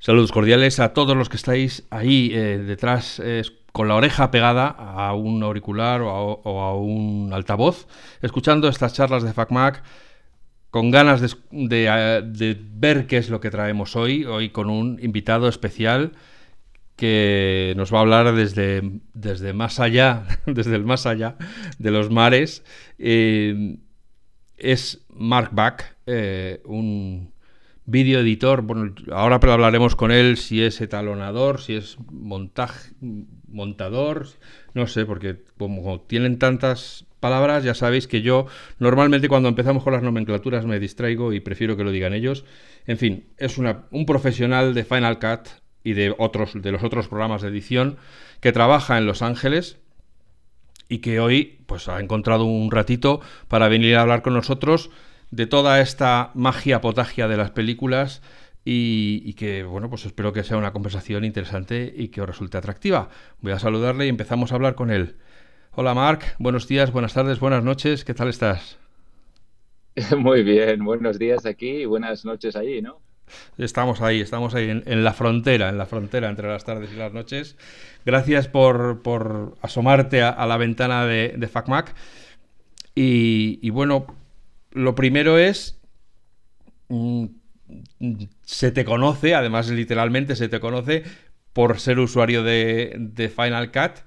Saludos 0.00 0.30
cordiales 0.30 0.78
a 0.78 0.92
todos 0.92 1.16
los 1.16 1.28
que 1.28 1.36
estáis 1.36 1.84
ahí 1.90 2.30
eh, 2.32 2.58
detrás 2.58 3.20
eh, 3.24 3.42
con 3.72 3.88
la 3.88 3.96
oreja 3.96 4.30
pegada 4.30 4.68
a 4.68 5.12
un 5.14 5.42
auricular 5.42 6.02
o 6.02 6.60
a, 6.60 6.76
un 6.76 7.32
altavoz, 7.32 7.88
escuchando 8.22 8.68
estas 8.68 8.92
charlas 8.92 9.24
de 9.24 9.32
FacMac 9.32 9.82
con 10.70 10.92
ganas 10.92 11.20
de, 11.20 12.22
de, 12.24 12.56
ver 12.74 13.08
qué 13.08 13.16
es 13.16 13.28
lo 13.28 13.40
que 13.40 13.50
traemos 13.50 13.96
hoy, 13.96 14.24
hoy 14.24 14.50
con 14.50 14.70
un 14.70 15.00
invitado 15.02 15.48
especial 15.48 16.12
que 16.94 17.74
nos 17.76 17.92
va 17.92 17.98
a 17.98 18.02
hablar 18.02 18.34
desde, 18.36 19.00
desde 19.14 19.52
más 19.52 19.80
allá, 19.80 20.26
desde 20.46 20.76
el 20.76 20.84
más 20.84 21.06
allá 21.06 21.36
de 21.78 21.90
los 21.90 22.08
mares. 22.08 22.62
Eh, 22.98 23.78
es 24.56 25.04
Mark 25.08 25.50
Back, 25.52 25.96
un 26.64 27.32
video 27.90 28.20
editor, 28.20 28.60
bueno, 28.60 28.94
ahora 29.12 29.36
hablaremos 29.36 29.96
con 29.96 30.12
él 30.12 30.36
si 30.36 30.62
es 30.62 30.78
etalonador, 30.82 31.62
si 31.62 31.74
es 31.74 31.96
montaje, 32.10 32.92
montador, 33.48 34.26
no 34.74 34.86
sé, 34.86 35.06
porque 35.06 35.38
como 35.56 36.02
tienen 36.02 36.38
tantas 36.38 37.06
palabras, 37.18 37.64
ya 37.64 37.72
sabéis 37.72 38.06
que 38.06 38.20
yo 38.20 38.44
normalmente 38.78 39.30
cuando 39.30 39.48
empezamos 39.48 39.82
con 39.84 39.94
las 39.94 40.02
nomenclaturas 40.02 40.66
me 40.66 40.78
distraigo 40.78 41.32
y 41.32 41.40
prefiero 41.40 41.78
que 41.78 41.84
lo 41.84 41.90
digan 41.90 42.12
ellos. 42.12 42.44
En 42.86 42.98
fin, 42.98 43.24
es 43.38 43.56
un 43.56 44.06
profesional 44.06 44.74
de 44.74 44.84
Final 44.84 45.18
Cut 45.18 45.48
y 45.82 45.94
de 45.94 46.14
otros 46.18 46.60
de 46.60 46.70
los 46.70 46.84
otros 46.84 47.08
programas 47.08 47.40
de 47.40 47.48
edición 47.48 47.96
que 48.40 48.52
trabaja 48.52 48.98
en 48.98 49.06
Los 49.06 49.22
Ángeles 49.22 49.78
y 50.90 50.98
que 50.98 51.20
hoy 51.20 51.60
pues 51.64 51.88
ha 51.88 52.00
encontrado 52.00 52.44
un 52.44 52.70
ratito 52.70 53.22
para 53.48 53.68
venir 53.68 53.96
a 53.96 54.02
hablar 54.02 54.20
con 54.20 54.34
nosotros 54.34 54.90
de 55.30 55.46
toda 55.46 55.80
esta 55.80 56.30
magia 56.34 56.80
potagia 56.80 57.28
de 57.28 57.36
las 57.36 57.50
películas 57.50 58.22
y, 58.64 59.32
que, 59.34 59.62
bueno, 59.62 59.88
pues 59.88 60.04
espero 60.04 60.32
que 60.32 60.44
sea 60.44 60.58
una 60.58 60.72
conversación 60.72 61.24
interesante 61.24 61.92
y 61.96 62.08
que 62.08 62.20
os 62.20 62.26
resulte 62.26 62.58
atractiva. 62.58 63.08
Voy 63.40 63.52
a 63.52 63.58
saludarle 63.58 64.06
y 64.06 64.08
empezamos 64.10 64.52
a 64.52 64.56
hablar 64.56 64.74
con 64.74 64.90
él. 64.90 65.16
Hola 65.72 65.94
Marc, 65.94 66.34
buenos 66.38 66.68
días, 66.68 66.92
buenas 66.92 67.14
tardes, 67.14 67.40
buenas 67.40 67.64
noches, 67.64 68.04
¿qué 68.04 68.12
tal 68.12 68.28
estás? 68.28 68.78
Muy 70.18 70.42
bien, 70.42 70.84
buenos 70.84 71.18
días 71.18 71.46
aquí 71.46 71.68
y 71.68 71.84
buenas 71.86 72.24
noches 72.24 72.56
ahí, 72.56 72.82
¿no? 72.82 73.00
Estamos 73.56 74.00
ahí, 74.00 74.20
estamos 74.20 74.54
ahí 74.54 74.68
en, 74.68 75.04
la 75.04 75.12
frontera, 75.12 75.68
en 75.68 75.78
la 75.78 75.86
frontera 75.86 76.28
entre 76.28 76.48
las 76.48 76.64
tardes 76.64 76.90
y 76.92 76.96
las 76.96 77.12
noches. 77.12 77.56
Gracias 78.04 78.48
por, 78.48 79.56
asomarte 79.60 80.22
a, 80.22 80.46
la 80.46 80.56
ventana 80.56 81.06
de, 81.06 81.48
FacMac. 81.50 81.94
Y, 82.94 83.58
y, 83.62 83.70
bueno, 83.70 84.06
lo 84.78 84.94
primero 84.94 85.38
es, 85.38 85.80
mm, 86.88 87.26
se 88.42 88.70
te 88.70 88.84
conoce, 88.84 89.34
además 89.34 89.68
literalmente 89.68 90.36
se 90.36 90.48
te 90.48 90.60
conoce 90.60 91.04
por 91.52 91.80
ser 91.80 91.98
usuario 91.98 92.42
de, 92.42 93.32
Final 93.34 93.72
Cut, 93.72 94.04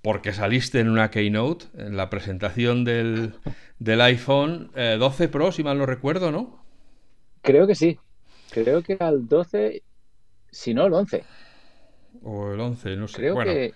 porque 0.00 0.32
saliste 0.32 0.80
en 0.80 0.88
una 0.88 1.10
keynote, 1.10 1.66
en 1.76 1.96
la 1.96 2.08
presentación 2.10 2.84
del, 2.84 3.34
iPhone 4.00 4.70
12 4.74 5.24
eh, 5.24 5.28
Pro, 5.28 5.52
si 5.52 5.64
mal 5.64 5.78
no 5.78 5.86
recuerdo, 5.86 6.30
¿no? 6.30 6.64
Creo 7.42 7.66
que 7.66 7.74
sí. 7.74 7.98
Creo 8.50 8.82
que 8.82 8.96
al 9.00 9.26
12, 9.26 9.82
si 10.50 10.74
no 10.74 10.86
el 10.86 10.92
11. 10.92 11.24
O 12.22 12.52
el 12.52 12.60
11, 12.60 12.96
no 12.96 13.08
sé. 13.08 13.16
Creo 13.16 13.38
que... 13.38 13.74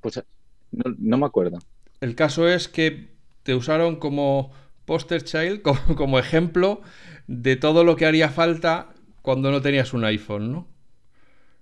Pues 0.00 0.22
no 0.70 1.18
me 1.18 1.26
acuerdo. 1.26 1.58
El 2.00 2.14
caso 2.14 2.48
es 2.48 2.66
que 2.66 3.10
te 3.42 3.54
usaron 3.54 3.96
como 3.96 4.52
Poster 4.84 5.22
Child 5.22 5.62
como, 5.96 6.18
ejemplo 6.18 6.82
de 7.26 7.56
todo 7.56 7.84
lo 7.84 7.96
que 7.96 8.06
haría 8.06 8.28
falta 8.28 8.92
cuando 9.22 9.50
no 9.50 9.62
tenías 9.62 9.92
un 9.92 10.04
iPhone, 10.04 10.52
¿no? 10.52 10.68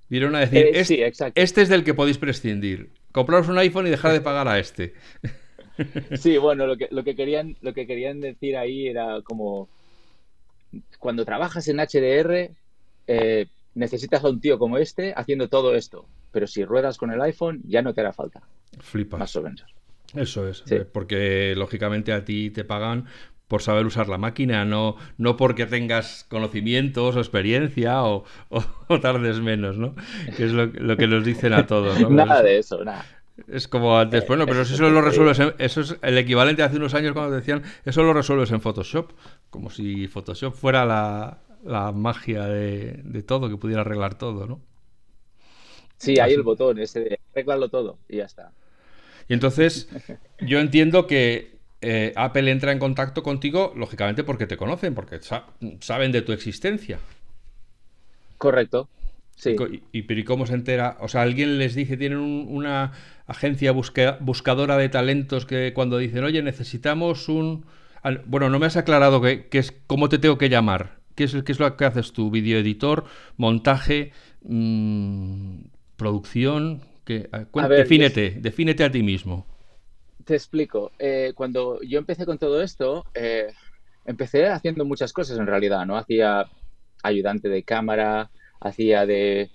Vieron 0.09 0.35
a 0.35 0.41
decir, 0.41 0.59
eh, 0.59 0.81
este, 0.81 1.07
este, 1.35 1.63
es 1.63 1.69
del 1.69 1.85
que 1.85 1.95
podéis 1.95 2.19
prescindir. 2.19 2.91
Compraros 3.13 3.49
un 3.49 3.59
iPhone 3.59 3.87
y 3.87 3.91
dejar 3.91 4.13
de 4.13 4.21
pagar 4.21 4.49
a 4.49 4.59
este. 4.59 4.95
Sí, 6.15 6.37
bueno, 6.37 6.67
lo 6.67 6.77
que, 6.77 6.89
lo 6.91 7.03
que, 7.05 7.17
querían, 7.17 7.57
lo 7.63 7.73
que 7.73 7.87
querían 7.87 8.21
decir 8.21 8.55
ahí 8.55 8.87
era 8.87 9.23
como, 9.23 9.71
cuando 10.99 11.25
trabajas 11.25 11.69
en 11.69 11.79
HDR, 11.79 12.51
eh, 13.07 13.47
necesitas 13.75 14.23
a 14.25 14.29
un 14.29 14.41
tío 14.41 14.59
como 14.59 14.77
este 14.77 15.15
haciendo 15.17 15.49
todo 15.49 15.75
esto. 15.75 16.07
Pero 16.33 16.47
si 16.47 16.65
ruedas 16.65 16.99
con 16.99 17.11
el 17.11 17.21
iPhone, 17.23 17.63
ya 17.65 17.83
no 17.83 17.95
te 17.95 18.03
hará 18.03 18.13
falta. 18.13 18.43
Flipa. 18.79 19.17
Más 19.17 19.35
o 19.37 19.43
menos. 19.43 19.65
Eso 20.15 20.49
es, 20.49 20.65
eh, 20.71 20.85
porque 20.85 21.55
lógicamente 21.57 22.13
a 22.13 22.25
ti 22.25 22.51
te 22.51 22.65
pagan 22.65 23.07
por 23.51 23.63
saber 23.63 23.85
usar 23.85 24.09
la 24.09 24.17
máquina, 24.17 24.65
no, 24.65 24.97
no 25.19 25.37
porque 25.37 25.67
tengas 25.67 26.25
conocimientos 26.29 27.17
o 27.17 27.19
experiencia 27.19 28.05
o, 28.05 28.25
tardes 29.03 29.41
menos, 29.41 29.77
¿no? 29.77 29.97
Que 30.37 30.45
es 30.45 30.53
lo, 30.53 30.97
que 30.97 31.07
nos 31.09 31.25
dicen 31.25 31.53
a 31.53 31.67
todos. 31.67 31.99
¿no? 32.01 32.11
nada 32.11 32.43
de 32.43 32.59
eso, 32.59 32.85
nada. 32.85 33.05
Es 33.49 33.67
como 33.67 33.99
antes, 33.99 34.25
bueno, 34.29 34.47
pero 34.47 34.63
eso 34.63 34.89
lo 34.89 35.01
resuelves, 35.03 35.41
eso 35.59 35.81
es 35.81 35.97
el 36.01 36.19
equivalente 36.19 36.63
hace 36.63 36.77
unos 36.77 36.95
años 36.95 37.13
cuando 37.13 37.35
decían, 37.35 37.63
eso 37.85 38.05
lo 38.05 38.13
resuelves 38.13 38.53
en 38.53 38.61
Photoshop, 38.61 39.11
como 39.51 39.71
si 39.71 40.07
Photoshop 40.07 40.55
fuera 40.55 40.85
la, 40.85 41.93
magia 41.93 42.45
de, 42.45 43.25
todo, 43.27 43.49
que 43.49 43.57
pudiera 43.57 43.81
arreglar 43.81 44.17
todo, 44.17 44.47
¿no? 44.47 44.61
Sí, 45.97 46.21
hay 46.21 46.35
el 46.35 46.43
botón, 46.43 46.79
ese 46.79 47.01
de 47.01 47.21
arreglarlo 47.33 47.69
todo 47.69 47.99
y 48.09 48.19
ya 48.19 48.25
está. 48.27 48.53
Y 49.31 49.35
entonces, 49.35 49.89
yo 50.41 50.59
entiendo 50.59 51.07
que 51.07 51.53
eh, 51.81 52.13
Apple 52.17 52.51
entra 52.51 52.73
en 52.73 52.81
contacto 52.81 53.23
contigo, 53.23 53.73
lógicamente 53.77 54.25
porque 54.25 54.47
te 54.47 54.57
conocen, 54.57 54.93
porque 54.93 55.21
saben 55.79 56.11
de 56.13 56.23
tu 56.23 56.33
existencia. 56.33 56.99
Correcto. 58.39 58.89
Sí. 59.37 59.55
Y, 59.93 60.03
pero 60.03 60.21
¿y 60.21 60.25
cómo 60.25 60.47
se 60.47 60.55
entera? 60.55 60.97
O 61.01 61.07
sea, 61.07 61.23
alguien 61.23 61.59
les 61.59 61.77
dice, 61.77 61.97
tienen 61.97 62.19
una 62.19 62.93
agencia 63.27 63.73
buscadora 63.73 64.77
de 64.77 64.89
talentos 64.89 65.47
que 65.47 65.73
cuando 65.73 65.97
dicen, 65.97 66.25
oye, 66.25 66.43
necesitamos 66.43 67.29
un... 67.29 67.65
Bueno, 68.27 68.51
no 68.51 68.59
me 68.59 68.67
has 68.67 68.77
aclarado 68.77 69.23
qué 69.23 69.47
es, 69.53 69.73
cómo 69.87 70.09
te 70.09 70.19
tengo 70.19 70.39
que 70.39 70.49
llamar. 70.49 70.99
¿Qué 71.15 71.25
es, 71.25 71.37
qué 71.45 71.53
es 71.53 71.61
lo 71.61 71.77
que 71.77 71.85
haces 71.85 72.13
tú? 72.13 72.31
¿Videoeditor? 72.31 73.05
¿Montaje? 73.37 74.13
Mm, 74.43 75.61
¿Producción? 75.97 76.90
Defínete, 77.69 78.37
defínete 78.41 78.85
a 78.85 78.91
ti 78.91 79.03
mismo. 79.03 79.47
Te 80.25 80.35
explico. 80.35 80.93
Eh, 80.99 81.33
cuando 81.35 81.81
yo 81.83 81.99
empecé 81.99 82.27
con 82.27 82.39
todo 82.39 82.63
esto, 82.63 83.05
eh, 83.15 83.53
empecé 84.05 84.47
haciendo 84.49 84.85
muchas 84.85 85.13
cosas 85.13 85.39
en 85.39 85.47
realidad, 85.47 85.87
¿no? 85.87 85.97
Hacía 85.97 86.47
ayudante 87.03 87.49
de 87.49 87.63
cámara, 87.63 88.31
hacía 88.61 89.07
de 89.07 89.51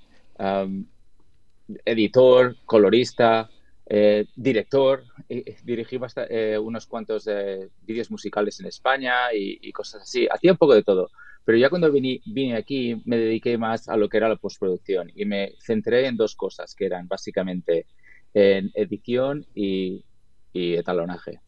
editor, 1.86 2.56
colorista, 2.66 3.50
eh, 3.88 4.26
director, 4.36 5.04
dirigí 5.64 6.00
unos 6.60 6.88
cuantos 6.88 7.30
vídeos 7.82 8.12
musicales 8.12 8.60
en 8.60 8.66
España 8.66 9.34
y, 9.34 9.60
y, 9.62 9.72
cosas 9.72 10.02
así. 10.02 10.28
Hacía 10.30 10.52
un 10.52 10.58
poco 10.58 10.74
de 10.74 10.84
todo. 10.84 11.10
Pero 11.46 11.60
ya 11.60 11.70
cuando 11.70 11.92
vine, 11.92 12.22
vine 12.26 12.56
aquí 12.58 13.02
me 13.06 13.18
dediqué 13.18 13.58
más 13.58 13.88
a 13.88 13.96
lo 13.96 14.10
que 14.10 14.18
era 14.18 14.28
la 14.28 14.36
postproducción 14.36 15.12
y 15.16 15.26
me 15.26 15.54
centré 15.60 16.08
en 16.08 16.18
dos 16.18 16.36
cosas 16.36 16.74
que 16.74 16.88
eran 16.88 17.08
básicamente 17.08 17.86
en 18.34 18.72
edición 18.74 19.46
y, 19.54 20.04
etalonaje. 20.54 21.42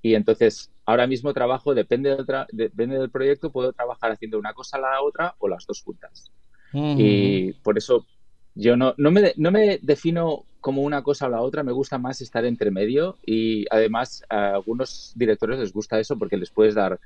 Y 0.00 0.14
entonces 0.14 0.70
ahora 0.86 1.06
mismo 1.06 1.34
trabajo, 1.34 1.74
depende 1.74 2.16
del, 2.16 2.26
depende 2.52 2.98
del 2.98 3.10
proyecto, 3.10 3.52
puedo 3.52 3.72
trabajar 3.72 4.12
haciendo 4.12 4.38
una 4.38 4.54
cosa 4.54 4.78
a 4.78 4.80
la 4.80 5.02
otra 5.02 5.34
o 5.38 5.48
las 5.48 5.66
dos 5.66 5.82
juntas. 5.82 6.30
Y 6.72 7.52
por 7.64 7.76
eso 7.76 8.06
yo 8.54 8.76
no, 8.76 8.94
no, 8.96 9.10
me, 9.10 9.34
no 9.36 9.50
me 9.50 9.78
defino 9.82 10.44
como 10.60 10.82
una 10.82 11.02
cosa 11.02 11.26
o 11.26 11.28
la 11.28 11.42
otra, 11.42 11.62
me 11.62 11.72
gusta 11.72 11.98
más 11.98 12.20
estar 12.22 12.46
entre 12.46 12.70
medio 12.70 13.18
y 13.26 13.66
además 13.70 14.24
a 14.30 14.54
algunos 14.54 15.12
directores 15.16 15.58
les 15.58 15.72
gusta 15.72 15.98
eso 16.00 16.16
porque 16.18 16.38
les 16.38 16.50
puedes 16.50 16.74
dar 16.74 16.98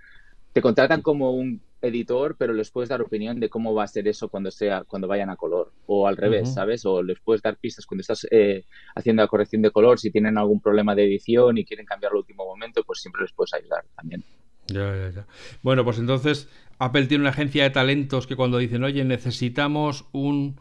te 0.57 0.63
contratan 0.63 1.03
como 1.03 1.33
un 1.33 1.61
editor, 1.83 2.37
pero 2.39 2.53
les 2.53 2.71
puedes 2.71 2.89
dar 2.89 3.03
opinión 3.03 3.39
de 3.39 3.49
cómo 3.49 3.75
va 3.75 3.85
a 3.85 3.89
ser 3.89 4.09
eso 4.09 4.29
cuando 4.29 4.51
sea, 4.51 4.85
cuando 4.85 5.09
vayan 5.09 5.31
a 5.31 5.37
color. 5.37 5.73
O 5.87 6.07
al 6.07 6.17
revés, 6.17 6.55
¿sabes? 6.55 6.85
O 6.87 7.03
les 7.03 7.21
puedes 7.21 7.43
dar 7.43 7.57
pistas 7.57 7.87
cuando 7.87 8.01
estás 8.01 8.27
eh, 8.31 8.65
haciendo 8.95 9.23
la 9.23 9.29
corrección 9.29 9.63
de 9.63 9.71
color. 9.71 9.99
Si 9.99 10.11
tienen 10.11 10.39
algún 10.39 10.61
problema 10.61 10.95
de 10.95 11.05
edición 11.05 11.59
y 11.59 11.65
quieren 11.65 11.87
cambiar 11.87 12.13
al 12.13 12.19
último 12.19 12.45
momento, 12.45 12.83
pues 12.85 13.01
siempre 13.01 13.23
les 13.23 13.33
puedes 13.33 13.55
ayudar 13.55 13.85
también. 13.95 14.25
Ya, 14.69 14.97
ya, 14.97 15.11
ya. 15.11 15.27
Bueno, 15.63 15.85
pues 15.85 15.99
entonces 15.99 16.49
Apple 16.79 17.07
tiene 17.07 17.23
una 17.23 17.31
agencia 17.31 17.63
de 17.63 17.71
talentos 17.71 18.27
que 18.27 18.37
cuando 18.37 18.59
dicen, 18.59 18.83
oye, 18.83 19.05
necesitamos 19.05 20.07
un 20.13 20.59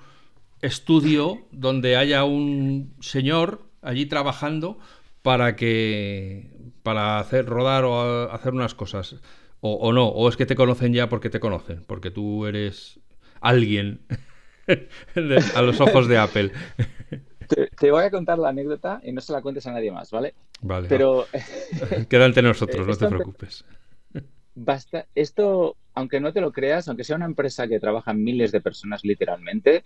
estudio 0.62 1.40
donde 1.52 1.96
haya 1.96 2.24
un 2.24 2.96
señor 3.00 3.62
allí 3.82 4.06
trabajando 4.06 4.80
para 5.22 5.56
que 5.56 6.52
para 6.84 7.20
hacer 7.20 7.46
rodar 7.48 7.84
o 7.84 8.32
hacer 8.32 8.54
unas 8.54 8.76
cosas 8.76 9.16
o, 9.74 9.94
no, 9.94 10.08
o 10.08 10.30
es 10.30 10.38
que 10.38 10.46
te 10.46 10.56
conocen 10.56 10.94
ya 10.94 11.10
porque 11.10 11.30
te 11.30 11.40
conocen, 11.40 11.84
porque 11.86 12.12
tú 12.12 12.46
eres 12.46 13.00
alguien 13.42 14.02
a 15.56 15.62
los 15.62 15.82
ojos 15.82 16.08
de 16.08 16.18
Apple. 16.18 16.52
Te, 17.78 17.92
voy 17.92 18.04
a 18.04 18.12
contar 18.12 18.38
la 18.40 18.50
anécdota 18.50 19.02
y 19.04 19.12
no 19.12 19.22
se 19.22 19.34
la 19.34 19.42
cuentes 19.42 19.66
a 19.68 19.72
nadie 19.72 19.92
más, 19.92 20.12
¿vale? 20.12 20.34
Vale. 20.62 20.88
Pero. 20.88 21.26
Queda 22.10 22.26
entre 22.26 22.44
nosotros, 22.44 22.88
no 22.88 22.96
te 22.96 23.08
preocupes. 23.08 23.66
basta, 24.56 25.08
esto, 25.16 25.76
aunque 25.94 26.20
no 26.20 26.34
te 26.34 26.42
lo 26.42 26.52
creas, 26.52 26.88
aunque 26.88 27.04
sea 27.04 27.16
una 27.16 27.26
empresa 27.26 27.68
que 27.68 27.80
trabaja 27.80 28.14
miles 28.14 28.52
de 28.52 28.62
personas 28.62 29.04
literalmente, 29.04 29.84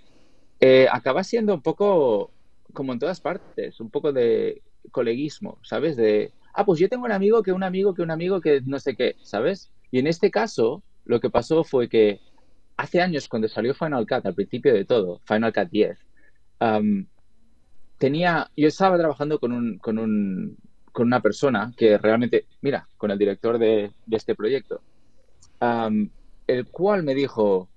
eh, 0.60 0.88
acaba 0.92 1.24
siendo 1.24 1.54
un 1.54 1.62
poco, 1.62 2.32
como 2.74 2.94
en 2.94 3.00
todas 3.00 3.22
partes, 3.22 3.80
un 3.80 3.90
poco 3.90 4.14
de 4.14 4.62
coleguismo, 4.92 5.58
¿sabes? 5.64 5.98
De, 5.98 6.32
ah, 6.60 6.66
pues 6.66 6.80
yo 6.80 6.90
tengo 6.90 7.06
un 7.06 7.12
amigo 7.14 7.42
que 7.42 7.54
un 7.54 7.64
amigo 7.64 7.94
que 7.94 8.02
un 8.02 8.12
amigo 8.12 8.42
que 8.42 8.62
no 8.66 8.80
sé 8.80 8.96
qué, 8.96 9.16
¿sabes? 9.24 9.72
Y 9.92 10.00
en 10.00 10.08
este 10.08 10.30
caso, 10.30 10.84
lo 11.06 11.22
que 11.22 11.30
pasó 11.30 11.64
fue 11.64 11.88
que 11.88 12.20
hace 12.76 13.02
años, 13.02 13.30
cuando 13.30 13.48
salió 13.48 13.74
Final 13.74 14.06
Cut, 14.06 14.26
al 14.26 14.36
principio 14.36 14.74
de 14.74 14.84
todo, 14.84 15.22
Final 15.26 15.54
Cut 15.54 15.70
10, 15.70 15.98
tenía, 17.98 18.52
yo 18.58 18.68
estaba 18.68 18.98
trabajando 18.98 19.40
con 19.40 19.54
un, 19.54 19.78
con 19.78 19.98
un, 19.98 20.58
con 20.92 21.08
una 21.08 21.22
persona 21.22 21.72
que 21.78 21.98
realmente, 21.98 22.46
mira, 22.62 22.90
con 22.98 23.12
el 23.12 23.18
director 23.18 23.58
de, 23.58 23.92
este 24.12 24.36
proyecto, 24.36 24.82
el 26.46 26.68
cual 26.72 27.04
me 27.04 27.16
dijo, 27.16 27.70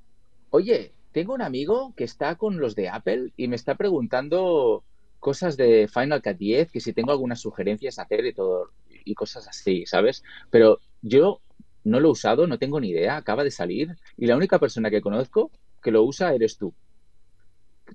oye, 0.50 0.92
tengo 1.12 1.34
un 1.34 1.42
amigo 1.42 1.94
que 1.96 2.02
está 2.02 2.34
con 2.34 2.58
los 2.58 2.74
de 2.74 2.88
Apple 2.88 3.32
y 3.36 3.46
me 3.46 3.54
está 3.54 3.76
preguntando 3.76 4.82
cosas 5.22 5.56
de 5.56 5.86
Final 5.86 6.20
Cut 6.20 6.36
10, 6.36 6.72
que 6.72 6.80
si 6.80 6.92
tengo 6.92 7.12
algunas 7.12 7.40
sugerencias 7.40 8.00
hacer 8.00 8.26
y 8.26 8.34
todo, 8.34 8.72
y 9.04 9.14
cosas 9.14 9.46
así, 9.46 9.86
¿sabes? 9.86 10.24
Pero 10.50 10.80
yo 11.00 11.40
no 11.84 12.00
lo 12.00 12.08
he 12.08 12.10
usado, 12.10 12.48
no 12.48 12.58
tengo 12.58 12.80
ni 12.80 12.88
idea, 12.90 13.18
acaba 13.18 13.44
de 13.44 13.52
salir, 13.52 13.96
y 14.18 14.26
la 14.26 14.36
única 14.36 14.58
persona 14.58 14.90
que 14.90 15.00
conozco 15.00 15.52
que 15.80 15.92
lo 15.92 16.02
usa 16.02 16.34
eres 16.34 16.58
tú. 16.58 16.74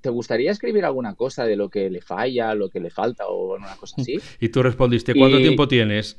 ¿Te 0.02 0.10
gustaría 0.10 0.52
escribir 0.52 0.86
alguna 0.86 1.16
cosa 1.16 1.44
de 1.44 1.58
lo 1.58 1.70
que 1.70 1.90
le 1.90 2.00
falla, 2.00 2.56
lo 2.56 2.70
que 2.70 2.80
le 2.80 2.92
falta 2.92 3.28
o 3.28 3.56
una 3.56 3.76
cosa 3.76 3.96
así? 4.00 4.16
Y 4.40 4.48
tú 4.48 4.64
respondiste, 4.64 5.14
¿cuánto 5.14 5.40
tiempo 5.40 5.68
tienes? 5.68 6.16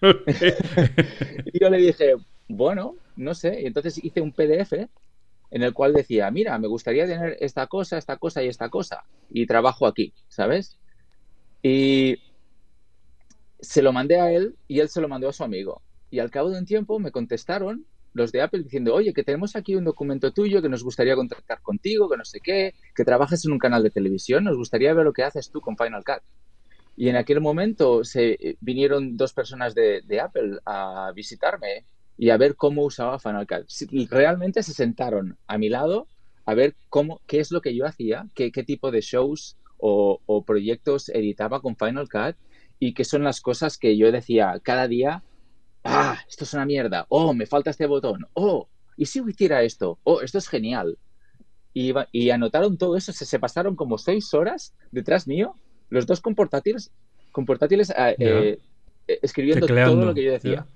y 1.52 1.58
yo 1.58 1.70
le 1.70 1.78
dije, 1.78 2.14
bueno, 2.46 2.94
no 3.16 3.34
sé. 3.34 3.62
Y 3.62 3.66
entonces 3.66 3.98
hice 4.04 4.20
un 4.20 4.30
PDF 4.30 4.74
en 5.50 5.62
el 5.62 5.72
cual 5.72 5.92
decía, 5.92 6.30
mira, 6.30 6.58
me 6.58 6.68
gustaría 6.68 7.06
tener 7.06 7.36
esta 7.40 7.66
cosa, 7.66 7.98
esta 7.98 8.16
cosa 8.16 8.42
y 8.42 8.48
esta 8.48 8.68
cosa. 8.68 9.04
Y 9.30 9.46
trabajo 9.46 9.86
aquí, 9.86 10.12
¿sabes? 10.28 10.78
Y 11.62 12.18
se 13.60 13.82
lo 13.82 13.92
mandé 13.92 14.20
a 14.20 14.30
él 14.32 14.56
y 14.68 14.80
él 14.80 14.88
se 14.88 15.00
lo 15.00 15.08
mandó 15.08 15.28
a 15.28 15.32
su 15.32 15.44
amigo. 15.44 15.82
Y 16.10 16.18
al 16.18 16.30
cabo 16.30 16.50
de 16.50 16.58
un 16.58 16.66
tiempo 16.66 16.98
me 16.98 17.10
contestaron 17.10 17.86
los 18.12 18.32
de 18.32 18.40
Apple 18.40 18.62
diciendo, 18.62 18.94
oye, 18.94 19.12
que 19.12 19.24
tenemos 19.24 19.56
aquí 19.56 19.76
un 19.76 19.84
documento 19.84 20.32
tuyo, 20.32 20.62
que 20.62 20.70
nos 20.70 20.82
gustaría 20.82 21.14
contactar 21.14 21.60
contigo, 21.60 22.08
que 22.08 22.16
no 22.16 22.24
sé 22.24 22.40
qué, 22.40 22.74
que 22.94 23.04
trabajas 23.04 23.44
en 23.44 23.52
un 23.52 23.58
canal 23.58 23.82
de 23.82 23.90
televisión, 23.90 24.44
nos 24.44 24.56
gustaría 24.56 24.94
ver 24.94 25.04
lo 25.04 25.12
que 25.12 25.22
haces 25.22 25.50
tú 25.50 25.60
con 25.60 25.76
Final 25.76 26.02
Cut. 26.02 26.22
Y 26.96 27.10
en 27.10 27.16
aquel 27.16 27.42
momento 27.42 28.04
se 28.04 28.56
vinieron 28.60 29.18
dos 29.18 29.34
personas 29.34 29.74
de, 29.74 30.00
de 30.06 30.20
Apple 30.20 30.58
a 30.64 31.12
visitarme 31.14 31.84
y 32.18 32.30
a 32.30 32.36
ver 32.36 32.56
cómo 32.56 32.84
usaba 32.84 33.18
Final 33.18 33.46
Cut. 33.46 33.66
Realmente 34.10 34.62
se 34.62 34.72
sentaron 34.72 35.36
a 35.46 35.58
mi 35.58 35.68
lado 35.68 36.06
a 36.46 36.54
ver 36.54 36.76
cómo, 36.88 37.20
qué 37.26 37.40
es 37.40 37.50
lo 37.50 37.60
que 37.60 37.74
yo 37.74 37.86
hacía, 37.86 38.28
qué, 38.34 38.52
qué 38.52 38.62
tipo 38.62 38.90
de 38.90 39.00
shows 39.00 39.56
o, 39.78 40.20
o, 40.26 40.44
proyectos 40.44 41.08
editaba 41.08 41.60
con 41.60 41.76
Final 41.76 42.08
Cut 42.08 42.36
y 42.78 42.94
qué 42.94 43.04
son 43.04 43.24
las 43.24 43.40
cosas 43.40 43.76
que 43.76 43.96
yo 43.96 44.10
decía 44.12 44.58
cada 44.62 44.86
día, 44.86 45.22
ah, 45.84 46.18
esto 46.28 46.44
es 46.44 46.54
una 46.54 46.64
mierda, 46.64 47.06
oh, 47.08 47.34
me 47.34 47.46
falta 47.46 47.70
este 47.70 47.86
botón, 47.86 48.26
oh, 48.34 48.68
¿y 48.96 49.06
si 49.06 49.20
hiciera 49.26 49.62
esto? 49.64 49.98
Oh, 50.04 50.20
esto 50.20 50.38
es 50.38 50.48
genial. 50.48 50.98
Y, 51.74 51.92
y 52.12 52.30
anotaron 52.30 52.78
todo 52.78 52.96
eso, 52.96 53.12
se, 53.12 53.26
se, 53.26 53.38
pasaron 53.38 53.76
como 53.76 53.98
seis 53.98 54.32
horas 54.32 54.74
detrás 54.92 55.26
mío, 55.26 55.56
los 55.90 56.06
dos 56.06 56.22
con 56.22 56.34
portátiles, 56.34 56.90
con 57.32 57.44
portátiles 57.44 57.90
eh, 57.90 58.16
eh, 58.18 58.58
escribiendo 59.20 59.66
todo 59.66 60.06
lo 60.06 60.14
que 60.14 60.24
yo 60.24 60.32
decía. 60.32 60.66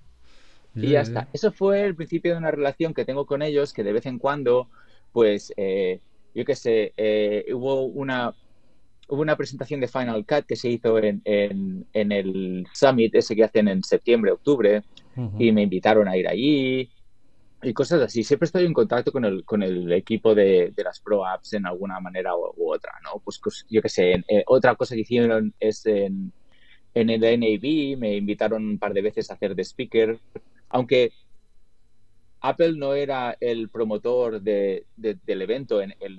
Y 0.75 0.91
ya 0.91 1.01
está. 1.01 1.29
Eso 1.33 1.53
fue 1.53 1.85
el 1.85 1.95
principio 1.95 2.33
de 2.33 2.39
una 2.39 2.51
relación 2.51 2.95
que 2.95 3.05
tengo 3.05 3.27
con 3.27 3.43
ellos, 3.43 3.73
que 3.73 3.83
de 3.83 3.93
vez 3.93 4.07
en 4.07 4.19
cuando, 4.19 4.69
pues, 5.13 5.53
eh, 5.57 6.01
yo 6.35 6.45
qué 6.45 6.55
sé, 6.55 6.93
eh, 6.97 7.47
hubo 7.53 7.85
una 7.85 8.35
hubo 9.09 9.23
una 9.23 9.37
presentación 9.37 9.81
de 9.81 9.89
Final 9.89 10.25
Cut 10.25 10.47
que 10.47 10.55
se 10.55 10.69
hizo 10.69 10.97
en, 10.99 11.21
en, 11.25 12.13
el 12.13 12.65
Summit, 12.73 13.13
ese 13.17 13.35
que 13.35 13.43
hacen 13.43 13.67
en 13.67 13.83
septiembre, 13.83 14.31
octubre, 14.31 14.85
y 15.37 15.51
me 15.51 15.63
invitaron 15.63 16.07
a 16.07 16.17
ir 16.17 16.29
allí 16.29 16.89
y 17.63 17.73
cosas 17.75 18.01
así. 18.03 18.23
Siempre 18.23 18.47
estoy 18.47 18.65
en 18.65 18.73
contacto 18.73 19.13
con 19.13 19.25
el, 19.25 19.45
con 19.45 19.63
el 19.63 19.93
equipo 19.93 20.35
de, 20.35 20.73
de 20.75 20.85
las 20.85 21.01
Pro 21.01 21.27
Apps 21.27 21.53
en 21.55 21.67
alguna 21.67 22.01
manera 22.01 22.35
u, 22.37 22.73
otra, 22.73 22.93
¿no? 23.03 23.21
Pues, 23.23 23.39
pues 23.43 23.67
yo 23.69 23.83
qué 23.83 23.89
sé, 23.89 24.13
eh, 24.29 24.45
otra 24.47 24.77
cosa 24.77 24.95
que 24.95 25.03
hicieron 25.03 25.53
es 25.59 25.85
en, 25.87 26.33
en 26.95 27.11
el 27.11 27.21
NAB, 27.21 27.99
me 27.99 28.17
invitaron 28.17 28.65
un 28.65 28.79
par 28.79 28.95
de 28.95 29.03
veces 29.03 29.31
a 29.31 29.35
hacer 29.35 29.55
de 29.55 29.63
speaker 29.65 30.19
aunque 30.71 31.13
Apple 32.41 32.73
no 32.77 32.95
era 32.95 33.37
el 33.41 33.69
promotor 33.69 34.41
del 34.41 34.87
evento 35.27 35.83
en 35.83 35.95
el 36.01 36.17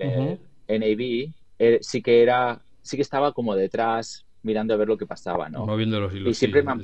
NAB, 0.68 1.32
eh, 1.58 1.78
sí 1.80 2.02
que 2.02 2.22
era, 2.22 2.62
sí 2.80 2.96
que 2.96 3.02
estaba 3.02 3.32
como 3.32 3.54
detrás 3.56 4.24
mirando 4.42 4.74
a 4.74 4.76
ver 4.76 4.88
lo 4.88 4.96
que 4.96 5.06
pasaba, 5.06 5.48
¿no? 5.48 5.66
Moviendo 5.66 6.00
los 6.00 6.14
hilos. 6.14 6.30
Y 6.30 6.34
siempre 6.34 6.62
me 6.62 6.72
han, 6.72 6.82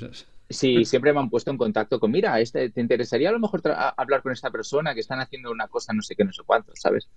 sí, 0.48 0.84
siempre 0.84 1.12
me 1.12 1.20
han 1.20 1.30
puesto 1.30 1.50
en 1.50 1.56
contacto 1.56 2.00
con, 2.00 2.10
mira, 2.10 2.40
este, 2.40 2.70
¿te 2.70 2.80
interesaría 2.80 3.28
a 3.28 3.32
lo 3.32 3.40
mejor 3.40 3.62
hablar 3.96 4.22
con 4.22 4.32
esta 4.32 4.50
persona 4.50 4.94
que 4.94 5.00
están 5.00 5.20
haciendo 5.20 5.50
una 5.50 5.68
cosa 5.68 5.92
no 5.92 6.02
sé 6.02 6.14
qué, 6.16 6.24
no 6.24 6.32
sé 6.32 6.42
cuánto, 6.44 6.72
¿sabes? 6.74 7.08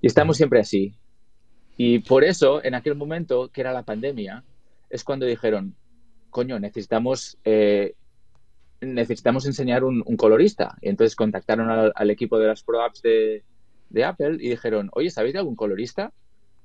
Y 0.00 0.06
estamos 0.06 0.36
siempre 0.36 0.60
así. 0.60 0.94
Y 1.76 2.00
por 2.00 2.24
eso, 2.24 2.62
en 2.62 2.74
aquel 2.74 2.94
momento, 2.94 3.48
que 3.48 3.62
era 3.62 3.72
la 3.72 3.82
pandemia, 3.82 4.44
es 4.90 5.04
cuando 5.04 5.24
dijeron, 5.26 5.74
coño, 6.30 6.58
necesitamos 6.58 7.38
eh, 7.44 7.94
necesitamos 8.82 9.46
enseñar 9.46 9.84
un, 9.84 10.02
colorista. 10.16 10.76
Y 10.80 10.88
entonces 10.88 11.16
contactaron 11.16 11.92
al, 11.94 12.10
equipo 12.10 12.38
de 12.38 12.48
las 12.48 12.62
Pro 12.62 12.82
Apps 12.82 13.02
de, 13.02 13.42
Apple 14.04 14.36
y 14.40 14.50
dijeron, 14.50 14.90
oye, 14.92 15.10
¿sabéis 15.10 15.34
de 15.34 15.38
algún 15.38 15.56
colorista? 15.56 16.12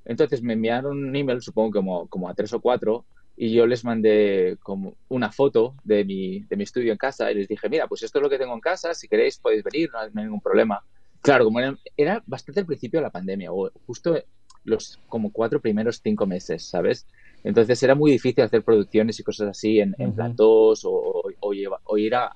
Entonces 0.06 0.42
me 0.42 0.54
enviaron 0.54 1.04
un 1.04 1.16
email, 1.16 1.42
supongo 1.42 1.72
como, 1.72 2.08
como 2.08 2.30
a 2.30 2.34
tres 2.34 2.54
o 2.54 2.62
cuatro, 2.62 3.06
y 3.36 3.54
yo 3.54 3.68
les 3.68 3.84
mandé 3.84 4.58
como 4.64 4.96
una 5.10 5.32
foto 5.32 5.76
de 5.84 6.06
mi, 6.06 6.40
de 6.42 6.56
mi 6.56 6.64
estudio 6.64 6.92
en 6.92 6.98
casa 6.98 7.32
y 7.32 7.36
les 7.36 7.48
dije, 7.48 7.70
mira, 7.70 7.88
pues 7.88 8.04
esto 8.04 8.18
es 8.18 8.24
lo 8.24 8.30
que 8.30 8.40
tengo 8.40 8.54
en 8.54 8.62
casa, 8.62 8.94
si 8.94 9.08
queréis 9.08 9.38
podéis 9.38 9.64
venir, 9.64 9.90
no 9.92 10.00
hay 10.00 10.10
ningún 10.14 10.42
problema. 10.42 10.82
Claro, 11.22 11.46
como 11.46 11.60
era, 11.60 11.78
era 11.98 12.24
bastante 12.26 12.62
al 12.62 12.66
principio 12.66 13.00
de 13.00 13.04
la 13.04 13.12
pandemia, 13.12 13.52
o 13.52 13.70
justo 13.86 14.18
los 14.64 15.00
como 15.08 15.32
cuatro 15.32 15.62
primeros 15.62 16.02
cinco 16.02 16.26
meses, 16.26 16.64
¿sabes? 16.64 17.06
Entonces 17.44 17.82
era 17.84 17.96
muy 17.96 18.12
difícil 18.12 18.44
hacer 18.44 18.64
producciones 18.64 19.20
y 19.20 19.24
cosas 19.24 19.50
así 19.50 19.80
en, 19.80 19.96
en 19.98 20.14
platós 20.14 20.84
o, 20.86 21.24
o, 21.40 21.98
ir 21.98 22.16
a, 22.16 22.32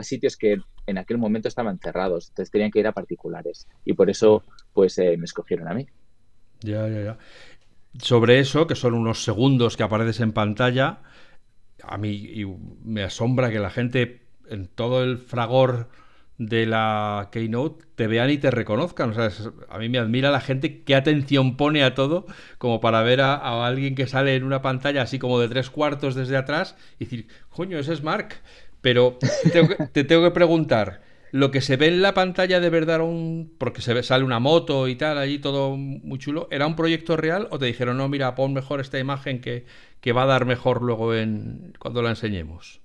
sitios 0.00 0.36
que 0.36 0.58
en 0.86 0.98
aquel 0.98 1.18
momento 1.18 1.48
estaban 1.48 1.78
cerrados. 1.78 2.28
Entonces 2.28 2.50
tenían 2.50 2.70
que 2.70 2.80
ir 2.80 2.86
a 2.86 2.92
particulares. 2.92 3.68
Y 3.84 3.94
por 3.94 4.10
eso, 4.10 4.44
pues, 4.72 4.98
eh, 4.98 5.16
me 5.16 5.24
escogieron 5.24 5.68
a 5.68 5.74
mí. 5.74 5.86
Ya, 6.60 6.88
ya, 6.88 7.02
ya. 7.02 7.18
Sobre 7.98 8.38
eso, 8.38 8.66
que 8.66 8.74
son 8.74 8.94
unos 8.94 9.24
segundos 9.24 9.76
que 9.76 9.82
apareces 9.82 10.20
en 10.20 10.32
pantalla, 10.32 11.00
a 11.82 11.96
mí 11.96 12.44
me 12.82 13.04
asombra 13.04 13.50
que 13.50 13.58
la 13.58 13.70
gente 13.70 14.22
en 14.48 14.66
todo 14.66 15.02
el 15.02 15.18
fragor 15.18 15.88
de 16.38 16.66
la 16.66 17.28
Keynote 17.30 17.84
te 17.94 18.06
vean 18.06 18.30
y 18.30 18.38
te 18.38 18.50
reconozcan. 18.50 19.10
O 19.10 19.14
sea, 19.14 19.30
a 19.68 19.78
mí 19.78 19.88
me 19.88 19.98
admira 19.98 20.30
la 20.30 20.40
gente 20.40 20.82
qué 20.82 20.94
atención 20.94 21.56
pone 21.56 21.84
a 21.84 21.94
todo 21.94 22.26
como 22.58 22.80
para 22.80 23.02
ver 23.02 23.20
a, 23.20 23.66
alguien 23.66 23.94
que 23.94 24.06
sale 24.06 24.34
en 24.34 24.44
una 24.44 24.62
pantalla 24.62 25.02
así 25.02 25.18
como 25.18 25.38
de 25.38 25.48
tres 25.48 25.70
cuartos 25.70 26.14
desde 26.14 26.36
atrás 26.36 26.76
y 26.98 27.04
decir, 27.04 27.28
coño, 27.50 27.78
ese 27.78 27.92
es 27.92 28.02
Mark. 28.02 28.40
Pero 28.80 29.18
te 29.92 30.04
tengo 30.04 30.22
que 30.24 30.30
preguntar, 30.30 31.02
¿lo 31.30 31.50
que 31.50 31.60
se 31.60 31.76
ve 31.76 31.86
en 31.86 32.02
la 32.02 32.14
pantalla 32.14 32.60
de 32.60 32.68
verdad, 32.68 33.00
un, 33.00 33.54
porque 33.58 33.80
se 33.80 33.94
ve, 33.94 34.02
sale 34.02 34.24
una 34.24 34.40
moto 34.40 34.88
y 34.88 34.96
tal, 34.96 35.16
allí 35.16 35.38
todo 35.38 35.76
muy 35.76 36.18
chulo, 36.18 36.48
¿era 36.50 36.66
un 36.66 36.76
proyecto 36.76 37.16
real 37.16 37.48
o 37.50 37.58
te 37.58 37.66
dijeron, 37.66 37.96
no, 37.96 38.08
mira, 38.08 38.34
pon 38.34 38.52
mejor 38.52 38.80
esta 38.80 38.98
imagen 38.98 39.40
que, 39.40 39.64
que 40.00 40.12
va 40.12 40.24
a 40.24 40.26
dar 40.26 40.44
mejor 40.44 40.82
luego 40.82 41.14
en, 41.14 41.72
cuando 41.78 42.02
la 42.02 42.10
enseñemos? 42.10 42.82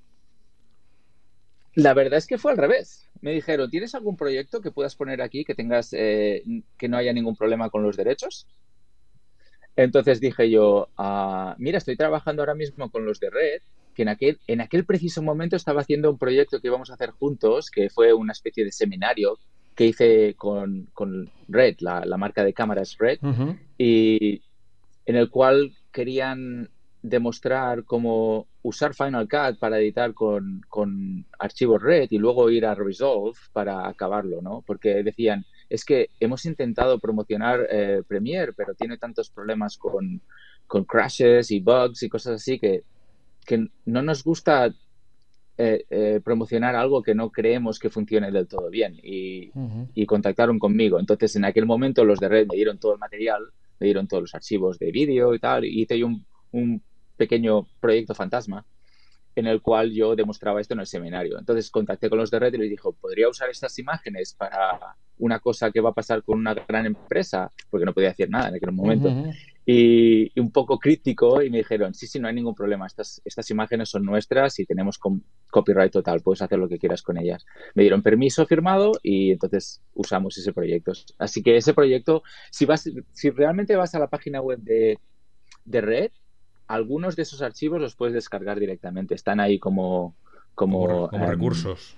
La 1.75 1.93
verdad 1.93 2.17
es 2.17 2.27
que 2.27 2.37
fue 2.37 2.51
al 2.51 2.57
revés 2.57 3.08
me 3.21 3.31
dijeron, 3.31 3.69
¿tienes 3.69 3.95
algún 3.95 4.15
proyecto 4.15 4.61
que 4.61 4.71
puedas 4.71 4.95
poner 4.95 5.21
aquí 5.21 5.43
que 5.43 5.55
tengas, 5.55 5.93
eh, 5.93 6.43
que 6.77 6.87
no 6.87 6.97
haya 6.97 7.13
ningún 7.13 7.35
problema 7.35 7.69
con 7.69 7.83
los 7.83 7.97
derechos? 7.97 8.47
Entonces 9.75 10.19
dije 10.19 10.49
yo, 10.49 10.89
ah, 10.97 11.55
mira, 11.57 11.77
estoy 11.77 11.95
trabajando 11.95 12.41
ahora 12.41 12.55
mismo 12.55 12.89
con 12.89 13.05
los 13.05 13.19
de 13.19 13.29
Red, 13.29 13.61
que 13.93 14.01
en 14.01 14.09
aquel, 14.09 14.39
en 14.47 14.61
aquel 14.61 14.85
preciso 14.85 15.21
momento 15.21 15.55
estaba 15.55 15.81
haciendo 15.81 16.11
un 16.11 16.17
proyecto 16.17 16.59
que 16.59 16.67
íbamos 16.67 16.89
a 16.89 16.95
hacer 16.95 17.11
juntos, 17.11 17.69
que 17.71 17.89
fue 17.89 18.13
una 18.13 18.33
especie 18.33 18.65
de 18.65 18.71
seminario 18.71 19.37
que 19.75 19.85
hice 19.85 20.33
con, 20.35 20.89
con 20.93 21.29
Red, 21.47 21.77
la, 21.79 22.17
marca 22.17 22.43
de 22.43 22.53
cámaras 22.53 22.97
Red, 22.99 23.19
y 23.77 24.41
en 25.05 25.15
el 25.15 25.29
cual 25.29 25.73
querían 25.93 26.69
demostrar 27.01 27.85
cómo 27.85 28.47
usar 28.61 28.93
Final 28.93 29.27
Cut 29.27 29.57
para 29.59 29.79
editar 29.79 30.13
con, 30.13 30.61
con, 30.67 31.25
archivos 31.39 31.81
red 31.81 32.07
y 32.09 32.17
luego 32.17 32.49
ir 32.49 32.65
a 32.65 32.75
Resolve 32.75 33.37
para 33.53 33.87
acabarlo, 33.87 34.41
¿no? 34.41 34.63
Porque 34.65 35.01
decían, 35.03 35.45
es 35.69 35.85
que 35.85 36.09
hemos 36.19 36.45
intentado 36.45 36.99
promocionar 36.99 37.65
eh, 37.69 38.01
Premiere, 38.07 38.53
pero 38.53 38.73
tiene 38.73 38.97
tantos 38.97 39.29
problemas 39.29 39.77
con, 39.77 40.21
con, 40.67 40.83
crashes 40.83 41.51
y 41.51 41.61
bugs 41.61 42.03
y 42.03 42.09
cosas 42.09 42.41
así 42.41 42.59
que, 42.59 42.83
que 43.45 43.67
no 43.85 44.01
nos 44.01 44.23
gusta 44.23 44.73
eh, 45.61 45.85
eh, 45.89 46.21
promocionar 46.23 46.73
algo 46.75 47.03
que 47.03 47.13
no 47.13 47.31
creemos 47.31 47.79
que 47.79 47.89
funcione 47.89 48.31
del 48.31 48.47
todo 48.47 48.69
bien 48.69 48.97
y, 49.03 49.51
contactaron 50.05 50.57
conmigo. 50.57 50.99
Entonces, 50.99 51.35
en 51.35 51.45
aquel 51.45 51.65
momento 51.65 52.05
los 52.05 52.19
de 52.19 52.29
Red 52.29 52.47
me 52.49 52.55
dieron 52.55 52.77
todo 52.77 52.93
el 52.93 52.99
material, 52.99 53.43
me 53.77 53.85
dieron 53.85 54.07
todos 54.07 54.23
los 54.23 54.35
archivos 54.35 54.79
de 54.79 54.91
vídeo 54.91 55.35
y 55.35 55.39
tal, 55.39 55.65
y 55.65 55.81
hice 55.81 56.03
un, 56.03 56.25
un 56.51 56.81
pequeño 57.19 57.67
proyecto 57.81 58.15
fantasma 58.15 58.65
en 59.35 59.47
el 59.47 59.61
cual 59.61 59.91
yo 59.91 60.15
demostraba 60.15 60.59
esto 60.59 60.73
en 60.73 60.81
el 60.81 60.87
seminario. 60.87 61.39
Entonces 61.39 61.69
contacté 61.69 62.09
con 62.09 62.19
los 62.19 62.31
de 62.31 62.39
Red 62.39 62.53
y 62.53 62.57
les 62.57 62.69
dije, 62.69 62.83
¿podría 62.99 63.29
usar 63.29 63.49
estas 63.49 63.77
imágenes 63.79 64.33
para 64.33 64.95
una 65.17 65.39
cosa 65.39 65.71
que 65.71 65.81
va 65.81 65.89
a 65.89 65.93
pasar 65.93 66.23
con 66.23 66.39
una 66.39 66.53
gran 66.53 66.85
empresa? 66.85 67.51
Porque 67.69 67.85
no 67.85 67.93
podía 67.93 68.09
hacer 68.09 68.29
nada 68.29 68.49
en 68.49 68.55
aquel 68.55 68.71
momento. 68.71 69.09
y, 69.65 70.39
un 70.39 70.51
poco 70.51 70.79
crítico 70.79 71.41
y 71.41 71.49
me 71.49 71.59
dijeron, 71.59 71.93
sí, 71.93 72.07
sí, 72.07 72.19
no 72.19 72.27
hay 72.27 72.33
ningún 72.33 72.55
problema, 72.55 72.87
estas, 72.87 73.21
estas 73.23 73.49
imágenes 73.51 73.89
son 73.89 74.03
nuestras 74.03 74.59
y 74.59 74.65
tenemos 74.65 74.99
copyright 75.51 75.91
total, 75.91 76.21
puedes 76.21 76.41
hacer 76.41 76.57
lo 76.57 76.67
que 76.67 76.79
quieras 76.79 77.01
con 77.01 77.17
ellas. 77.17 77.45
Me 77.75 77.83
dieron 77.83 78.01
permiso 78.01 78.45
firmado 78.45 78.93
y 79.03 79.31
entonces 79.31 79.81
usamos 79.93 80.37
ese 80.37 80.53
proyecto. 80.53 80.91
Así 81.17 81.43
que 81.43 81.55
ese 81.55 81.73
proyecto, 81.73 82.23
si, 82.51 82.65
vas, 82.65 82.89
si 83.13 83.29
realmente 83.29 83.75
vas 83.75 83.93
a 83.95 83.99
la 83.99 84.07
página 84.07 84.41
web 84.41 84.59
de, 84.59 84.97
de 85.65 85.81
Red, 85.81 86.11
algunos 86.69 87.15
de 87.15 87.23
esos 87.23 87.41
archivos 87.41 87.81
los 87.81 87.95
puedes 87.95 88.13
descargar 88.13 88.59
directamente. 88.59 89.15
Están 89.15 89.39
ahí 89.39 89.59
como... 89.59 90.15
Como, 90.53 91.09
em, 91.11 91.21
recursos. 91.27 91.95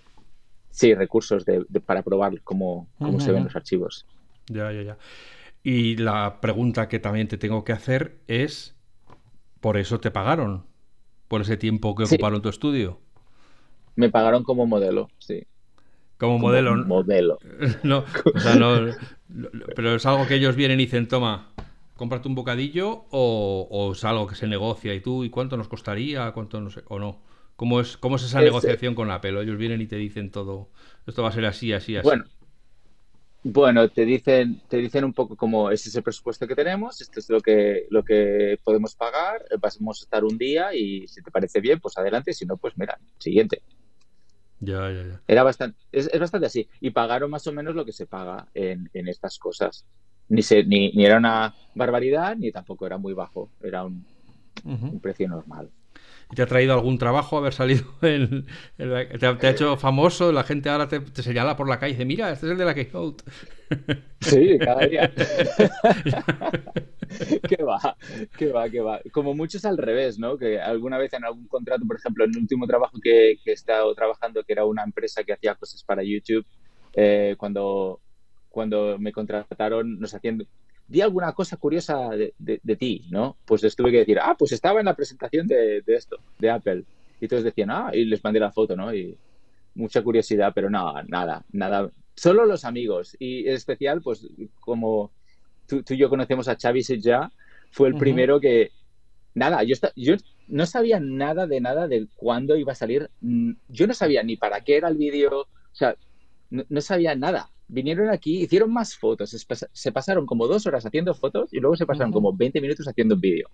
Sí, 0.69 0.93
recursos 0.95 1.45
de, 1.45 1.65
para 1.85 2.03
probar 2.03 2.41
cómo, 2.41 2.87
cómo 2.97 3.19
se 3.19 3.31
ven 3.31 3.43
los 3.43 3.55
archivos. 3.55 4.05
Ya, 4.47 4.71
ya, 4.71 4.83
ya. 4.83 4.97
Y 5.63 5.97
la 5.97 6.39
pregunta 6.41 6.87
que 6.87 6.99
también 6.99 7.27
te 7.27 7.37
tengo 7.37 7.63
que 7.63 7.73
hacer 7.73 8.19
es, 8.27 8.75
¿por 9.59 9.77
eso 9.77 9.99
te 9.99 10.09
pagaron? 10.09 10.65
¿Por 11.27 11.41
ese 11.41 11.57
tiempo 11.57 11.93
que 11.95 12.03
ocuparon 12.03 12.41
tu 12.41 12.49
estudio? 12.49 12.99
Me 13.95 14.09
pagaron 14.09 14.43
como 14.43 14.65
modelo, 14.67 15.09
sí. 15.17 15.45
Como, 16.17 16.39
modelo. 16.39 16.77
Modelo. 16.85 17.39
no, 17.83 18.05
o 18.33 18.39
sea, 18.39 18.55
no, 18.55 18.93
pero 19.75 19.95
es 19.95 20.05
algo 20.05 20.27
que 20.27 20.35
ellos 20.35 20.55
vienen 20.55 20.79
y 20.79 20.85
dicen, 20.85 21.07
toma, 21.07 21.51
cómprate 22.01 22.27
un 22.27 22.33
bocadillo 22.33 23.05
o, 23.11 23.91
es 23.93 24.03
algo 24.05 24.25
que 24.25 24.33
se 24.33 24.47
negocia 24.47 24.91
y 24.95 25.01
tú, 25.01 25.23
¿y 25.23 25.29
cuánto 25.29 25.55
nos 25.55 25.67
costaría? 25.67 26.31
¿Cuánto 26.31 26.59
no 26.59 26.71
sé, 26.71 26.81
o 26.87 26.97
no? 26.97 27.21
¿Cómo 27.55 27.79
es, 27.79 27.95
cómo 27.95 28.15
es 28.15 28.23
esa 28.23 28.41
negociación 28.41 28.95
con 28.95 29.11
Apple? 29.11 29.39
Ellos 29.39 29.55
vienen 29.55 29.81
y 29.81 29.85
te 29.85 29.97
dicen 29.97 30.31
todo, 30.31 30.71
esto 31.05 31.21
va 31.21 31.29
a 31.29 31.31
ser 31.31 31.45
así, 31.45 31.71
así, 31.73 31.95
así. 31.95 32.03
Bueno, 32.03 32.25
bueno, 33.43 33.87
te 33.89 34.03
dicen, 34.03 34.63
te 34.67 34.77
dicen 34.77 35.03
un 35.03 35.13
poco 35.13 35.35
como 35.35 35.69
ese 35.69 35.89
es 35.89 35.95
el 35.95 36.01
presupuesto 36.01 36.47
que 36.47 36.55
tenemos, 36.55 36.99
esto 37.01 37.19
es 37.19 37.29
lo 37.29 37.39
que, 37.39 37.85
lo 37.91 38.03
que 38.03 38.59
podemos 38.63 38.95
pagar, 38.95 39.45
vamos 39.59 40.01
a 40.01 40.03
estar 40.03 40.23
un 40.23 40.39
día 40.39 40.73
y 40.73 41.07
si 41.07 41.21
te 41.21 41.29
parece 41.29 41.61
bien, 41.61 41.79
pues 41.79 41.99
adelante, 41.99 42.33
si 42.33 42.47
no, 42.47 42.57
pues 42.57 42.75
mira, 42.77 42.97
siguiente. 43.19 43.61
Ya, 44.59 44.91
ya, 44.91 45.03
ya. 45.07 45.21
Era 45.27 45.43
bastante, 45.43 45.77
es, 45.91 46.09
bastante 46.19 46.47
así. 46.47 46.67
Y 46.79 46.89
pagaron 46.89 47.29
más 47.29 47.45
o 47.45 47.51
menos 47.51 47.75
lo 47.75 47.85
que 47.85 47.93
se 47.93 48.07
paga 48.07 48.47
en, 48.55 48.89
en 48.91 49.07
estas 49.07 49.37
cosas 49.37 49.85
ni, 50.31 50.41
ni, 50.65 50.91
ni, 50.93 51.05
era 51.05 51.17
una 51.17 51.53
barbaridad 51.75 52.35
ni 52.37 52.51
tampoco 52.51 52.85
era 52.85 52.97
muy 52.97 53.13
bajo, 53.13 53.49
era 53.61 53.83
un, 53.83 54.05
precio 55.01 55.27
normal. 55.27 55.69
¿Y 56.31 56.35
te 56.35 56.43
ha 56.43 56.45
traído 56.45 56.73
algún 56.73 56.97
trabajo 56.97 57.37
haber 57.37 57.53
salido? 57.53 57.83
En, 58.01 58.45
te, 58.77 59.25
ha, 59.25 59.49
hecho 59.49 59.75
famoso? 59.75 60.31
La 60.31 60.43
gente 60.43 60.69
ahora 60.69 60.87
te, 60.87 61.01
señala 61.21 61.57
por 61.57 61.67
la 61.67 61.77
calle 61.77 61.91
y 61.91 61.95
dice, 61.95 62.05
mira, 62.05 62.31
este 62.31 62.45
es 62.45 62.53
el 62.53 62.57
de 62.57 62.65
la 62.65 62.73
Keynote. 62.73 63.23
Sí, 64.21 64.59
cada 64.59 64.85
día. 64.85 65.11
qué 67.49 67.63
va, 67.63 67.97
qué 68.37 68.51
va, 68.51 68.69
qué 68.69 68.81
va. 68.81 68.99
Como 69.11 69.33
muchos 69.33 69.65
al 69.65 69.77
revés, 69.77 70.19
¿no? 70.19 70.37
Que 70.37 70.59
alguna 70.59 70.97
vez 70.97 71.13
en 71.13 71.25
algún 71.25 71.47
contrato, 71.47 71.85
por 71.87 71.95
ejemplo, 71.95 72.25
en 72.25 72.31
el 72.31 72.37
último 72.37 72.67
trabajo 72.67 72.99
que, 73.01 73.37
que 73.43 73.51
he 73.51 73.53
estado 73.53 73.95
trabajando, 73.95 74.43
que 74.43 74.53
era 74.53 74.65
una 74.65 74.83
empresa 74.83 75.23
que 75.23 75.33
hacía 75.33 75.55
cosas 75.55 75.83
para 75.83 76.03
YouTube, 76.03 76.45
eh, 76.93 77.35
cuando 77.37 78.01
cuando 78.51 78.99
me 78.99 79.11
contrataron, 79.11 79.99
nos 79.99 80.13
hacían, 80.13 80.45
di 80.87 81.01
alguna 81.01 81.31
cosa 81.33 81.57
curiosa 81.57 82.09
de, 82.09 82.75
ti, 82.77 83.07
¿no? 83.09 83.37
Pues 83.45 83.63
les 83.63 83.75
tuve 83.75 83.91
que 83.91 83.99
decir, 83.99 84.19
ah, 84.19 84.35
pues 84.37 84.51
estaba 84.51 84.79
en 84.79 84.85
la 84.85 84.95
presentación 84.95 85.47
de, 85.47 85.81
esto, 85.87 86.17
de 86.37 86.51
Apple. 86.51 86.83
Y 87.19 87.27
todos 87.27 87.43
decían, 87.43 87.71
ah, 87.71 87.91
y 87.93 88.05
les 88.05 88.23
mandé 88.23 88.39
la 88.39 88.51
foto, 88.51 88.75
¿no? 88.75 88.93
Y 88.93 89.17
mucha 89.75 90.03
curiosidad, 90.03 90.51
pero 90.53 90.69
no, 90.69 91.01
nada, 91.03 91.45
nada. 91.51 91.89
Solo 92.13 92.45
los 92.45 92.65
amigos. 92.65 93.15
Y 93.19 93.47
en 93.47 93.55
especial, 93.55 94.01
pues 94.01 94.27
como 94.59 95.11
tú, 95.65 95.83
y 95.87 95.97
yo 95.97 96.09
conocemos 96.09 96.47
a 96.47 96.57
Xavi 96.61 96.81
ya 96.99 97.31
fue 97.71 97.87
el 97.87 97.95
primero 97.95 98.41
que, 98.41 98.71
nada, 99.33 99.63
yo, 99.63 99.75
yo 99.95 100.15
no 100.49 100.65
sabía 100.65 100.99
nada 100.99 101.47
de 101.47 101.61
nada 101.61 101.87
de 101.87 102.07
cuándo 102.17 102.57
iba 102.57 102.73
a 102.73 102.75
salir. 102.75 103.09
Mm, 103.21 103.53
yo 103.69 103.87
no 103.87 103.93
sabía 103.93 104.23
ni 104.23 104.35
para 104.35 104.61
qué 104.61 104.75
era 104.75 104.89
el 104.89 104.97
vídeo, 104.97 105.41
o 105.41 105.47
sea, 105.71 105.95
no 106.49 106.81
sabía 106.81 107.15
nada 107.15 107.49
vinieron 107.71 108.09
aquí, 108.09 108.41
hicieron 108.43 108.71
más 108.71 108.95
fotos, 108.95 109.35
se 109.73 109.91
pasaron 109.91 110.25
como 110.25 110.47
dos 110.47 110.67
horas 110.67 110.85
haciendo 110.85 111.13
fotos 111.13 111.53
y 111.53 111.59
luego 111.59 111.75
se 111.75 111.85
pasaron 111.85 112.11
como 112.11 112.33
20 112.33 112.61
minutos 112.61 112.87
haciendo 112.87 113.15
un 113.15 113.21
vídeo. 113.21 113.49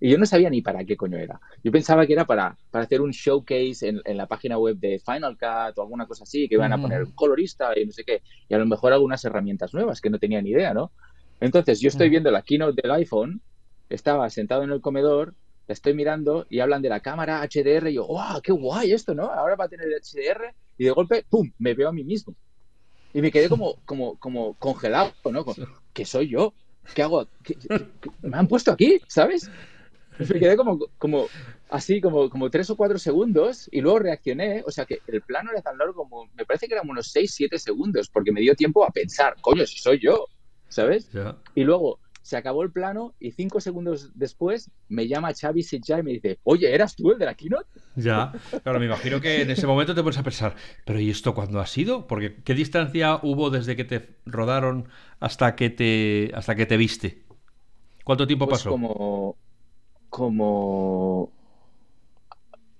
Y 0.00 0.10
yo 0.10 0.18
no 0.18 0.26
sabía 0.26 0.48
ni 0.50 0.62
para 0.62 0.84
qué 0.84 0.96
coño 0.96 1.18
era. 1.18 1.40
Yo 1.64 1.72
pensaba 1.72 2.06
que 2.06 2.12
era 2.12 2.24
para, 2.24 2.56
para 2.70 2.84
hacer 2.84 3.00
un 3.00 3.10
showcase 3.10 3.88
en, 3.88 4.00
en, 4.04 4.16
la 4.16 4.26
página 4.26 4.56
web 4.56 4.76
de 4.76 5.00
Final 5.00 5.36
Cut 5.36 5.76
o 5.76 5.82
alguna 5.82 6.06
cosa 6.06 6.22
así, 6.22 6.48
que 6.48 6.54
iban 6.54 6.72
a 6.72 6.80
poner 6.80 7.02
un 7.02 7.12
colorista 7.12 7.76
y 7.76 7.86
no 7.86 7.92
sé 7.92 8.04
qué. 8.04 8.22
Y 8.48 8.54
a 8.54 8.58
lo 8.58 8.66
mejor 8.66 8.92
algunas 8.92 9.24
herramientas 9.24 9.74
nuevas 9.74 10.00
que 10.00 10.10
no 10.10 10.18
tenía 10.18 10.40
ni 10.40 10.50
idea, 10.50 10.72
¿no? 10.72 10.92
Entonces 11.40 11.80
yo 11.80 11.88
estoy 11.88 12.08
viendo 12.08 12.30
la 12.30 12.42
keynote 12.42 12.80
del 12.80 12.92
iPhone, 12.92 13.40
estaba 13.88 14.30
sentado 14.30 14.62
en 14.62 14.70
el 14.70 14.80
comedor, 14.80 15.34
la 15.66 15.72
estoy 15.72 15.94
mirando 15.94 16.46
y 16.48 16.60
hablan 16.60 16.82
de 16.82 16.88
la 16.88 17.00
cámara 17.00 17.42
HDR 17.42 17.90
y 17.90 17.94
yo, 17.94 18.06
¡wow! 18.06 18.40
¡Qué 18.42 18.52
guay 18.52 18.92
esto, 18.92 19.14
¿no? 19.14 19.24
Ahora 19.24 19.56
va 19.56 19.64
a 19.64 19.68
tener 19.68 19.88
HDR 19.88 20.54
y 20.78 20.84
de 20.84 20.90
golpe, 20.90 21.24
¡pum! 21.28 21.50
Me 21.58 21.74
veo 21.74 21.88
a 21.88 21.92
mí 21.92 22.04
mismo. 22.04 22.34
Y 23.12 23.20
me 23.20 23.30
quedé 23.30 23.48
como, 23.48 23.76
como, 23.84 24.16
como 24.18 24.54
congelado, 24.54 25.12
¿no? 25.30 25.44
¿Qué 25.92 26.04
soy 26.04 26.28
yo? 26.28 26.54
¿Qué 26.94 27.02
hago? 27.02 27.26
me 28.22 28.36
han 28.36 28.48
puesto 28.48 28.72
aquí? 28.72 29.00
¿Sabes? 29.06 29.50
Me 30.18 30.38
quedé 30.38 30.56
como, 30.56 30.78
como 30.98 31.26
así, 31.70 32.00
como, 32.00 32.28
como 32.28 32.50
tres 32.50 32.68
o 32.70 32.76
cuatro 32.76 32.98
segundos 32.98 33.68
y 33.72 33.80
luego 33.80 34.00
reaccioné. 34.00 34.62
O 34.66 34.70
sea 34.70 34.84
que 34.84 35.00
el 35.06 35.22
plano 35.22 35.50
era 35.50 35.62
tan 35.62 35.78
largo 35.78 35.94
como, 35.94 36.26
me 36.34 36.44
parece 36.44 36.66
que 36.66 36.74
eran 36.74 36.88
unos 36.88 37.10
seis, 37.10 37.32
siete 37.34 37.58
segundos, 37.58 38.08
porque 38.10 38.32
me 38.32 38.40
dio 38.40 38.54
tiempo 38.54 38.84
a 38.84 38.90
pensar, 38.90 39.36
coño, 39.40 39.66
si 39.66 39.78
soy 39.78 40.00
yo, 40.00 40.26
¿sabes? 40.68 41.08
Y 41.54 41.64
luego 41.64 42.00
se 42.22 42.36
acabó 42.36 42.62
el 42.62 42.70
plano 42.70 43.14
y 43.18 43.32
cinco 43.32 43.60
segundos 43.60 44.10
después 44.14 44.70
me 44.88 45.08
llama 45.08 45.32
Xavi 45.32 45.64
y 45.72 46.02
me 46.02 46.12
dice, 46.12 46.38
oye, 46.44 46.74
¿eras 46.74 46.94
tú 46.94 47.10
el 47.10 47.18
de 47.18 47.26
la 47.26 47.34
keynote? 47.34 47.68
Ya, 47.96 48.32
claro, 48.62 48.78
me 48.78 48.86
imagino 48.86 49.20
que 49.20 49.42
en 49.42 49.50
ese 49.50 49.66
momento 49.66 49.94
te 49.94 50.02
pones 50.02 50.18
a 50.18 50.22
pensar, 50.22 50.54
pero 50.84 51.00
¿y 51.00 51.10
esto 51.10 51.34
cuándo 51.34 51.60
ha 51.60 51.66
sido? 51.66 52.06
Porque 52.06 52.42
¿qué 52.42 52.54
distancia 52.54 53.20
hubo 53.22 53.50
desde 53.50 53.76
que 53.76 53.84
te 53.84 54.16
rodaron 54.26 54.88
hasta 55.18 55.56
que 55.56 55.70
te, 55.70 56.30
hasta 56.34 56.54
que 56.54 56.66
te 56.66 56.76
viste? 56.76 57.24
¿Cuánto 58.04 58.26
tiempo 58.26 58.46
pues 58.46 58.58
pasó? 58.58 58.70
Como, 58.70 59.36
como... 60.08 61.32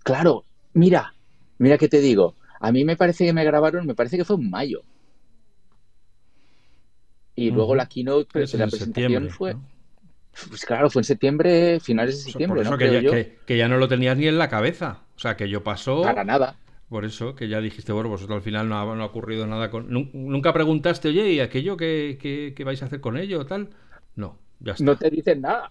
Claro, 0.03 0.45
mira, 0.75 1.15
mira 1.59 1.79
qué 1.79 1.89
te 1.89 2.01
digo. 2.01 2.37
A 2.61 2.73
mí 2.73 2.85
me 2.85 2.97
parece 2.97 3.25
que 3.25 3.33
me 3.33 3.45
grabaron, 3.45 3.87
me 3.87 3.95
parece 3.95 4.17
que 4.17 4.25
fue 4.25 4.37
en 4.37 4.51
mayo. 4.51 4.83
Y 7.35 7.51
luego 7.51 7.75
la 7.75 7.87
keynote, 7.87 8.29
pues, 8.33 8.55
la 8.55 8.67
presentación 8.67 9.31
fue... 9.31 9.57
Pues 10.49 10.65
claro, 10.65 10.89
fue 10.91 11.01
en 11.01 11.05
septiembre, 11.05 11.81
finales 11.81 12.19
de 12.19 12.31
septiembre, 12.31 12.63
¿no? 12.63 12.79
Que 12.79 13.03
ya, 13.03 13.11
que, 13.47 13.57
ya, 13.57 13.69
no 13.69 13.79
lo 13.79 13.89
tenías 13.89 14.17
ni 14.17 14.29
en 14.29 14.39
la 14.39 14.49
cabeza. 14.49 15.01
O 15.17 15.19
sea, 15.19 15.37
que 15.37 15.49
yo 15.49 15.65
pasó... 15.65 16.03
Para 16.03 16.25
nada. 16.25 16.57
Por 16.89 17.05
eso, 17.05 17.35
que 17.35 17.49
ya 17.49 17.61
dijiste, 17.61 17.93
bueno, 17.93 18.09
vosotros 18.09 18.37
al 18.37 18.43
final 18.43 18.69
no 18.69 18.79
ha, 18.79 18.97
no 18.97 19.03
ha 19.03 19.07
ocurrido 19.07 19.47
nada 19.47 19.71
con... 19.71 19.87
Nunca 19.91 20.53
preguntaste, 20.53 21.09
oye, 21.09 21.33
¿y 21.33 21.41
aquello 21.41 21.77
que, 21.77 22.19
que, 22.55 22.65
vais 22.65 22.83
a 22.83 22.87
hacer 22.87 23.01
con 23.01 23.17
ello 23.17 23.45
tal? 23.47 23.71
No, 24.17 24.39
ya 24.61 24.73
está. 24.73 24.85
No 24.85 24.97
te 24.97 25.11
dicen 25.11 25.41
nada 25.41 25.71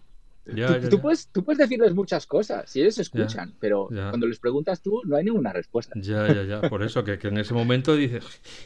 tú, 0.89 1.01
Puedes, 1.01 1.27
tú 1.27 1.43
puedes 1.43 1.59
decirles 1.59 1.93
muchas 1.93 2.25
cosas 2.25 2.69
si 2.69 2.81
ellos 2.81 2.97
escuchan, 2.97 3.53
pero 3.59 3.87
cuando 3.87 4.27
les 4.27 4.39
preguntas 4.39 4.81
tú 4.81 5.01
no 5.05 5.15
hay 5.15 5.23
ninguna 5.23 5.53
respuesta. 5.53 5.93
Ya, 5.95 6.27
ya, 6.33 6.43
ya. 6.43 6.69
Por 6.69 6.83
eso 6.83 7.03
que, 7.03 7.19
en 7.21 7.37
ese 7.37 7.53
momento 7.53 7.95
dices, 7.95 8.23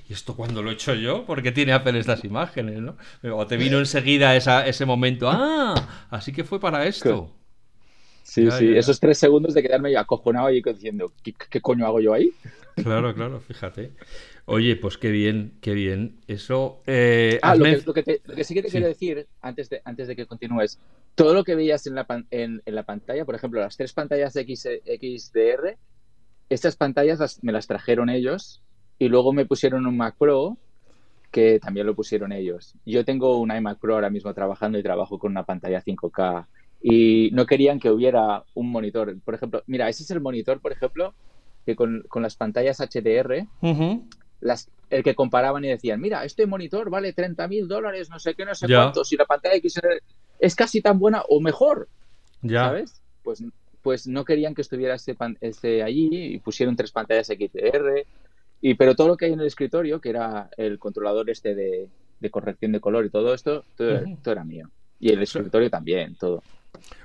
¿y 0.07 0.13
esto 0.13 0.35
cuándo 0.35 0.61
lo 0.61 0.71
he 0.71 0.73
hecho 0.73 0.93
yo? 0.93 1.25
¿Por 1.25 1.41
qué 1.41 1.51
tiene 1.51 1.73
Apple 1.73 1.97
estas 1.99 2.23
imágenes? 2.23 2.79
¿no? 2.79 2.97
O 3.35 3.47
te 3.47 3.57
vino 3.57 3.79
enseguida 3.79 4.35
esa, 4.35 4.65
ese 4.65 4.85
momento, 4.85 5.29
¡ah! 5.29 6.07
Así 6.09 6.31
que 6.31 6.43
fue 6.43 6.59
para 6.59 6.85
esto. 6.85 7.31
Sí, 8.23 8.49
sí, 8.51 8.75
esos 8.75 8.99
tres 8.99 9.17
segundos 9.17 9.53
de 9.53 9.61
quedarme 9.61 9.95
acojonado 9.97 10.49
y 10.49 10.61
diciendo, 10.61 11.11
¿qué, 11.21 11.61
coño 11.61 11.85
hago 11.85 11.99
yo 11.99 12.13
ahí? 12.13 12.31
Claro, 12.75 13.13
claro, 13.13 13.39
fíjate. 13.41 13.91
Oye, 14.45 14.75
pues 14.75 14.97
qué 14.97 15.09
bien, 15.09 15.57
qué 15.62 15.73
bien. 15.73 16.19
Eso. 16.27 16.81
Eh, 16.85 17.39
ah, 17.41 17.55
lo 17.55 17.63
que, 17.93 18.21
sí 18.43 18.53
que 18.53 18.62
te 18.62 18.69
quiero 18.69 18.88
decir, 18.88 19.27
antes 19.41 19.69
de, 19.69 19.81
antes 19.85 20.07
de 20.07 20.15
que 20.15 20.25
continúes, 20.25 20.79
todo 21.15 21.33
lo 21.33 21.43
que 21.43 21.55
veías 21.55 21.88
en 21.88 21.95
la, 21.95 22.05
en, 22.29 22.62
la 22.65 22.83
pantalla, 22.83 23.23
por 23.23 23.35
ejemplo, 23.35 23.62
las 23.62 23.77
tres 23.77 23.93
pantallas 23.93 24.33
de 24.33 24.41
X, 24.41 24.67
XDR, 24.85 25.77
estas 26.50 26.75
pantallas 26.75 27.39
me 27.41 27.53
las 27.53 27.67
trajeron 27.67 28.09
ellos 28.09 28.62
y 29.00 29.07
luego 29.07 29.31
me 29.31 29.45
pusieron 29.45 29.88
un 29.88 29.95
Mac 29.95 30.15
Pro 30.17 30.57
que 31.31 31.59
también 31.59 31.88
lo 31.88 31.95
pusieron 31.95 32.31
ellos. 32.31 32.75
Yo 32.85 33.03
tengo 33.05 33.39
un 33.39 33.51
iMac 33.51 33.79
Pro 33.79 33.95
ahora 33.95 34.09
mismo 34.09 34.33
trabajando 34.33 34.77
y 34.77 34.83
trabajo 34.83 35.17
con 35.17 35.31
una 35.31 35.43
pantalla 35.43 35.81
5K 35.81 36.45
y 36.83 37.31
no 37.31 37.45
querían 37.45 37.79
que 37.79 37.89
hubiera 37.89 38.43
un 38.53 38.69
monitor. 38.69 39.19
Por 39.21 39.33
ejemplo, 39.33 39.63
mira, 39.65 39.89
ese 39.89 40.03
es 40.03 40.12
el 40.12 40.21
monitor, 40.21 40.59
por 40.59 40.73
ejemplo, 40.73 41.15
que 41.65 41.75
con, 41.75 42.03
las 42.15 42.35
pantallas 42.35 42.79
HDR, 42.81 43.47
las, 44.43 44.69
el 44.89 45.03
que 45.03 45.15
comparaban 45.15 45.63
y 45.65 45.69
decían, 45.69 46.00
mira, 46.00 46.23
este 46.25 46.45
monitor 46.45 46.89
vale 46.89 47.13
30 47.13 47.47
mil 47.47 47.67
dólares, 47.67 48.09
no 48.09 48.19
sé 48.19 48.35
qué, 48.35 48.45
no 48.45 48.53
sé 48.53 48.67
cuánto, 48.67 49.03
si 49.03 49.15
la 49.15 49.25
pantalla 49.25 49.55
XR 49.57 50.01
es 50.39 50.55
casi 50.55 50.81
tan 50.81 51.00
buena 51.00 51.23
o 51.29 51.39
mejor, 51.39 51.88
ya. 52.41 52.65
¿sabes? 52.65 53.01
Pues, 53.23 53.43
pues 53.81 54.07
no 54.07 54.25
querían 54.25 54.53
que 54.53 54.62
estuviera 54.62 54.95
este, 54.95 55.15
este 55.41 55.83
allí 55.83 56.09
y 56.12 56.39
pusieron 56.39 56.75
tres 56.75 56.91
pantallas 56.91 57.27
XDR, 57.27 58.05
y, 58.62 58.75
pero 58.75 58.95
todo 58.95 59.09
lo 59.09 59.17
que 59.17 59.25
hay 59.25 59.33
en 59.33 59.39
el 59.39 59.47
escritorio, 59.47 60.00
que 60.00 60.09
era 60.09 60.50
el 60.57 60.79
controlador 60.79 61.29
este 61.29 61.55
de, 61.55 61.89
corrección 62.31 62.71
de 62.71 62.79
color 62.79 63.05
y 63.05 63.09
todo 63.09 63.33
esto, 63.33 63.65
todo, 63.75 64.00
era 64.25 64.43
mío. 64.45 64.69
Y 65.00 65.12
el 65.12 65.21
escritorio 65.21 65.69
también, 65.69 66.15
todo. 66.15 66.41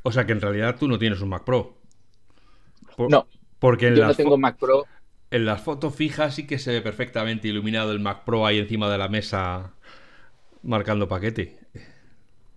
O 0.04 0.12
sea 0.12 0.25
que 0.25 0.33
en 0.33 0.40
realidad 0.40 0.76
tú 0.78 0.87
no 0.87 0.99
tienes 0.99 1.21
un 1.21 1.30
Mac 1.30 1.45
Pro. 1.45 1.75
no. 3.09 3.26
Porque 3.59 3.95
yo 3.95 4.07
no 4.07 4.14
tengo 4.14 4.38
Mac 4.38 4.57
Pro. 4.57 4.87
En 5.30 5.44
las 5.44 5.61
fotos 5.61 5.94
fijas 5.94 6.35
sí 6.35 6.47
que 6.47 6.58
se 6.58 6.73
ve 6.73 6.80
perfectamente 6.80 7.49
iluminado 7.49 7.92
el 7.92 8.00
Mac 8.00 8.25
Pro 8.25 8.47
ahí 8.47 8.58
encima 8.58 8.90
de 8.90 8.99
la 8.99 9.08
mesa 9.08 9.75
marcando 10.62 11.06
paquete. 11.06 11.58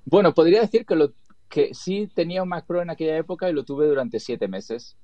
Bueno, 0.06 0.34
podría 0.34 0.62
decir 0.62 0.86
que, 0.86 0.96
lo, 0.96 1.12
que 1.50 1.74
sí 1.74 2.10
tenía 2.14 2.44
un 2.44 2.50
Mac 2.50 2.66
Pro 2.66 2.82
en 2.82 2.90
aquella 2.90 3.18
época 3.18 3.50
y 3.50 3.54
lo 3.54 3.66
tuve 3.66 3.88
durante 3.88 4.20
siete 4.20 4.48
meses. 4.48 4.96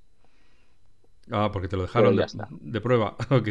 Ah, 1.29 1.50
porque 1.51 1.67
te 1.67 1.75
lo 1.75 1.83
dejaron 1.83 2.15
de, 2.15 2.25
de, 2.50 2.81
prueba. 2.81 3.17
ok. 3.29 3.50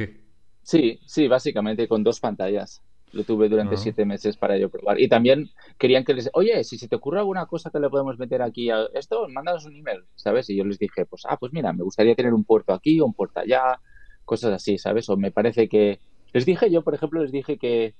Sí, 0.62 0.98
sí, 1.04 1.28
básicamente 1.28 1.86
con 1.86 2.02
dos 2.02 2.18
pantallas. 2.18 2.82
Lo 3.12 3.22
tuve 3.22 3.48
durante 3.48 3.76
siete 3.76 4.04
meses 4.04 4.36
para 4.36 4.58
yo 4.58 4.68
probar. 4.68 5.00
Y 5.00 5.08
también 5.08 5.50
querían 5.78 6.04
que 6.04 6.12
les, 6.12 6.28
oye, 6.32 6.64
si 6.64 6.76
se 6.76 6.88
te 6.88 6.96
ocurre 6.96 7.20
alguna 7.20 7.46
cosa 7.46 7.70
que 7.70 7.78
le 7.78 7.88
podemos 7.88 8.18
meter 8.18 8.42
aquí 8.42 8.68
a 8.70 8.86
esto, 8.94 9.28
mándanos 9.28 9.64
un 9.64 9.76
email, 9.76 10.04
¿sabes? 10.16 10.50
Y 10.50 10.56
yo 10.56 10.64
les 10.64 10.78
dije, 10.78 11.06
pues, 11.06 11.22
ah, 11.26 11.36
pues 11.38 11.52
mira, 11.52 11.72
me 11.72 11.84
gustaría 11.84 12.14
tener 12.14 12.34
un 12.34 12.44
puerto 12.44 12.72
aquí 12.72 12.98
o 13.00 13.06
un 13.06 13.14
puerto 13.14 13.40
allá, 13.40 13.80
cosas 14.26 14.52
así, 14.52 14.76
¿sabes? 14.76 15.08
O 15.08 15.16
me 15.16 15.30
parece 15.30 15.68
que... 15.68 15.98
Les 16.34 16.44
dije, 16.44 16.70
yo, 16.70 16.82
por 16.82 16.94
ejemplo, 16.94 17.22
les 17.22 17.32
dije 17.32 17.56
que 17.56 17.94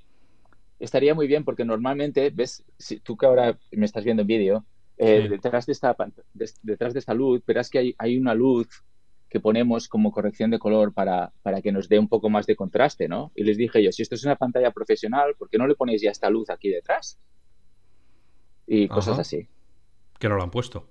estaría 0.78 1.14
muy 1.14 1.26
bien 1.26 1.44
porque 1.44 1.64
normalmente, 1.64 2.28
ves, 2.28 2.64
si 2.78 3.00
tú 3.00 3.16
que 3.16 3.24
ahora 3.24 3.58
me 3.72 3.86
estás 3.86 4.04
viendo 4.04 4.20
en 4.20 4.26
vídeo, 4.26 4.66
eh, 4.98 5.28
detrás, 5.30 5.64
de 5.66 5.72
esta, 5.72 5.96
detrás 6.62 6.92
de 6.92 6.98
esta 6.98 7.14
luz, 7.14 7.42
verás 7.46 7.70
que 7.70 7.78
hay, 7.78 7.94
hay 7.96 8.18
una 8.18 8.34
luz 8.34 8.84
que 9.28 9.40
ponemos 9.40 9.88
como 9.88 10.12
corrección 10.12 10.50
de 10.50 10.58
color 10.58 10.92
para, 10.92 11.32
para, 11.42 11.60
que 11.60 11.72
nos 11.72 11.88
dé 11.88 11.98
un 11.98 12.08
poco 12.08 12.30
más 12.30 12.46
de 12.46 12.56
contraste, 12.56 13.08
¿no? 13.08 13.32
Y 13.34 13.44
les 13.44 13.56
dije 13.56 13.82
yo, 13.82 13.92
si 13.92 14.02
esto 14.02 14.14
es 14.14 14.24
una 14.24 14.36
pantalla 14.36 14.70
profesional, 14.70 15.34
¿por 15.36 15.48
qué 15.48 15.58
no 15.58 15.66
le 15.66 15.74
ponéis 15.74 16.02
ya 16.02 16.10
esta 16.10 16.30
luz 16.30 16.48
aquí 16.50 16.68
detrás? 16.68 17.18
Y 18.66 18.88
cosas 18.88 19.18
así. 19.18 19.48
Que 20.18 20.28
no 20.28 20.36
lo 20.36 20.42
han 20.42 20.50
puesto. 20.50 20.88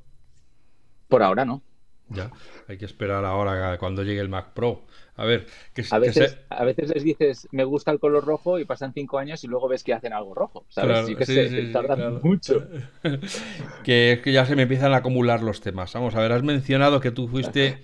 Por 1.08 1.24
ahora 1.24 1.46
no. 1.46 1.62
Ya, 2.10 2.32
hay 2.68 2.78
que 2.78 2.86
esperar 2.86 3.26
ahora 3.26 3.78
cuando 3.78 4.04
llegue 4.04 4.20
el 4.20 4.30
Mac 4.30 4.54
Pro. 4.54 4.84
A 5.18 5.26
ver, 5.26 5.48
que, 5.74 5.84
a, 5.90 5.98
veces, 5.98 6.38
a 6.50 6.66
veces 6.66 6.90
les 6.94 7.04
dices, 7.04 7.48
me 7.52 7.64
gusta 7.64 7.90
el 7.92 8.00
color 8.00 8.26
rojo 8.26 8.60
y 8.60 8.66
pasan 8.66 8.94
cinco 8.94 9.18
años 9.18 9.44
y 9.44 9.48
luego 9.48 9.70
ves 9.70 9.84
que 9.84 9.94
hacen 9.94 10.12
algo 10.12 10.36
rojo. 10.36 10.66
¿sabes? 10.68 11.06
sí 11.06 11.16
que 11.16 11.26
se 11.26 11.64
tardan 11.72 12.20
mucho. 12.22 12.68
que 13.84 14.12
es 14.12 14.20
que 14.20 14.34
ya 14.34 14.46
se 14.46 14.56
me 14.58 14.64
empiezan 14.64 14.94
a 14.94 14.98
acumular 14.98 15.42
los 15.42 15.62
temas. 15.62 15.94
Vamos 15.94 16.16
a 16.16 16.20
ver, 16.20 16.34
has 16.34 16.44
mencionado 16.44 17.00
que 17.00 17.12
tú 17.12 17.30
fuiste 17.30 17.80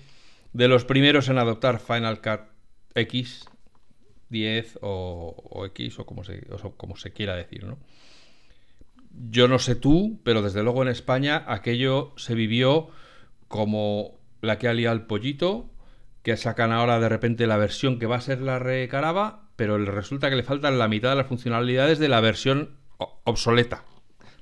de 0.52 0.68
los 0.68 0.84
primeros 0.84 1.28
en 1.30 1.38
adoptar 1.38 1.80
Final 1.80 2.20
Cut 2.20 2.40
X, 2.94 3.46
10 4.28 4.78
o, 4.82 5.64
X 5.68 5.98
o 5.98 6.06
como, 6.06 6.24
se, 6.24 6.46
como 6.76 6.96
se 6.96 7.12
quiera 7.12 7.34
decir, 7.34 7.64
¿no? 7.64 7.78
Yo 9.30 9.48
no 9.48 9.58
sé 9.58 9.74
tú, 9.74 10.20
pero 10.22 10.42
desde 10.42 10.62
luego 10.62 10.82
en 10.82 10.88
España 10.88 11.44
aquello 11.46 12.12
se 12.16 12.34
vivió 12.34 12.88
como 13.52 14.18
la 14.40 14.58
que 14.58 14.66
ha 14.66 14.72
liado 14.72 14.96
el 14.96 15.02
pollito, 15.02 15.70
que 16.22 16.38
sacan 16.38 16.72
ahora 16.72 16.98
de 16.98 17.10
repente 17.10 17.46
la 17.46 17.58
versión 17.58 17.98
que 17.98 18.06
va 18.06 18.16
a 18.16 18.22
ser 18.22 18.40
la 18.40 18.58
recaraba, 18.58 19.50
pero 19.56 19.76
resulta 19.76 20.30
que 20.30 20.36
le 20.36 20.42
faltan 20.42 20.78
la 20.78 20.88
mitad 20.88 21.10
de 21.10 21.16
las 21.16 21.26
funcionalidades 21.26 21.98
de 21.98 22.08
la 22.08 22.20
versión 22.20 22.78
obsoleta, 22.96 23.84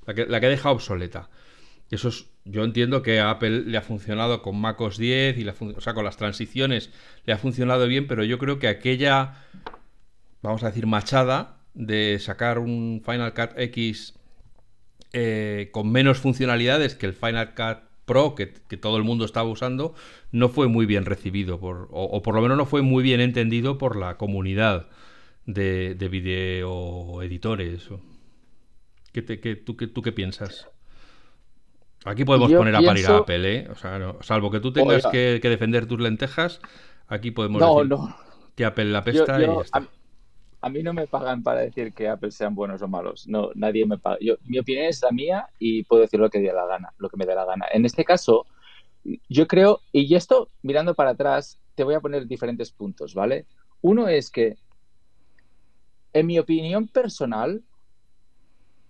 la 0.06 0.14
que, 0.14 0.26
la 0.26 0.40
que 0.40 0.46
deja 0.46 0.70
obsoleta. 0.70 1.28
Eso 1.90 2.11
es, 2.11 2.26
yo 2.44 2.62
entiendo 2.62 3.02
que 3.02 3.18
a 3.18 3.30
Apple 3.30 3.62
le 3.62 3.76
ha 3.76 3.82
funcionado 3.82 4.42
con 4.42 4.61
MacOS 4.61 4.96
10 4.96 5.38
y 5.38 5.48
o 5.48 5.80
sea, 5.80 5.92
con 5.92 6.04
las 6.04 6.16
transiciones 6.16 6.92
le 7.24 7.32
ha 7.32 7.38
funcionado 7.38 7.88
bien, 7.88 8.06
pero 8.06 8.22
yo 8.22 8.38
creo 8.38 8.61
que 8.61 8.68
aquella, 8.68 9.44
vamos 10.40 10.62
a 10.62 10.68
decir, 10.68 10.87
machada 10.87 11.58
de 11.74 12.16
sacar 12.20 12.61
un 12.61 13.02
Final 13.04 13.35
Cut 13.35 13.58
X 13.58 14.14
eh, 15.12 15.70
con 15.72 15.90
menos 15.90 16.18
funcionalidades 16.18 16.94
que 16.94 17.06
el 17.06 17.12
Final 17.12 17.56
Cut 17.56 17.89
Pro 18.11 18.35
que, 18.35 18.46
todo 18.77 18.96
el 18.96 19.05
mundo 19.05 19.25
estaba 19.25 19.49
usando, 19.49 19.94
no 20.33 20.49
fue 20.49 20.66
muy 20.66 20.85
bien 20.85 21.05
recibido, 21.05 21.61
por, 21.61 21.87
o, 21.92 22.20
por 22.23 22.35
lo 22.35 22.42
menos 22.42 22.59
no 22.59 22.66
fue 22.66 22.83
muy 22.83 23.05
bien 23.05 23.20
entendido 23.20 23.79
por 23.79 23.94
la 23.94 24.16
comunidad 24.16 24.88
de, 25.46 25.94
de 25.94 26.09
video 26.09 27.23
editores. 27.23 27.88
¿Qué, 29.12 29.23
tú, 29.23 29.77
qué, 29.77 29.87
¿Tú 29.87 30.03
qué 30.03 30.11
piensas? 30.11 30.66
Aquí 32.05 32.25
podemos 32.25 32.51
poner 32.51 32.75
a 32.75 32.83
parir 32.83 33.07
a 33.07 33.18
Apple, 33.18 33.55
¿eh? 33.55 33.68
O 33.70 33.77
sea, 33.77 34.16
salvo 34.23 34.51
que 34.51 34.59
tú 34.59 34.73
tengas 34.73 35.07
que, 35.07 35.38
defender 35.40 35.87
tus 35.87 36.01
lentejas, 36.01 36.61
aquí 37.07 37.31
podemos 37.31 37.62
decir 37.62 37.96
que 38.57 38.64
Apple 38.64 38.87
la 38.87 39.05
pesta 39.05 39.40
y 39.40 39.46
ya 39.46 39.53
está. 39.62 39.79
A, 39.79 39.88
mí 40.68 40.83
no 40.83 40.92
me 40.92 41.07
pagan 41.07 41.42
para 41.42 41.61
decir 41.61 41.92
que 41.92 42.09
Apple 42.09 42.31
sean 42.31 42.55
buenos 42.55 42.83
o 42.83 42.88
malos. 42.88 43.27
No, 43.27 43.51
nadie 43.55 43.87
me 43.87 43.99
paga. 43.99 44.18
Mi 44.44 44.59
opinión 44.59 44.87
es 44.87 45.03
la 45.03 45.11
mía 45.11 45.49
y 45.59 45.85
puedo 45.85 46.03
decir 46.03 46.20
lo 46.20 46.29
que 46.29 46.40
dé 46.40 46.53
la 46.53 46.66
gana, 46.66 46.92
lo 46.99 47.09
que 47.09 47.16
me 47.16 47.27
dé 47.27 47.35
la 47.35 47.46
gana. 47.46 47.66
En 47.73 47.85
este 47.87 48.05
caso, 48.05 48.46
yo 49.29 49.46
creo, 49.46 49.81
y 49.92 50.14
esto 50.14 50.49
mirando 50.62 50.94
para 50.94 51.11
atrás, 51.11 51.59
te 51.75 51.85
voy 51.85 51.94
a 51.94 52.01
poner 52.01 52.27
diferentes 52.27 52.70
puntos, 52.73 53.14
¿vale? 53.14 53.46
Uno 53.81 54.09
es 54.09 54.31
que, 54.31 54.57
en 56.12 56.27
mi 56.27 56.38
opinión 56.38 56.88
personal, 56.88 57.62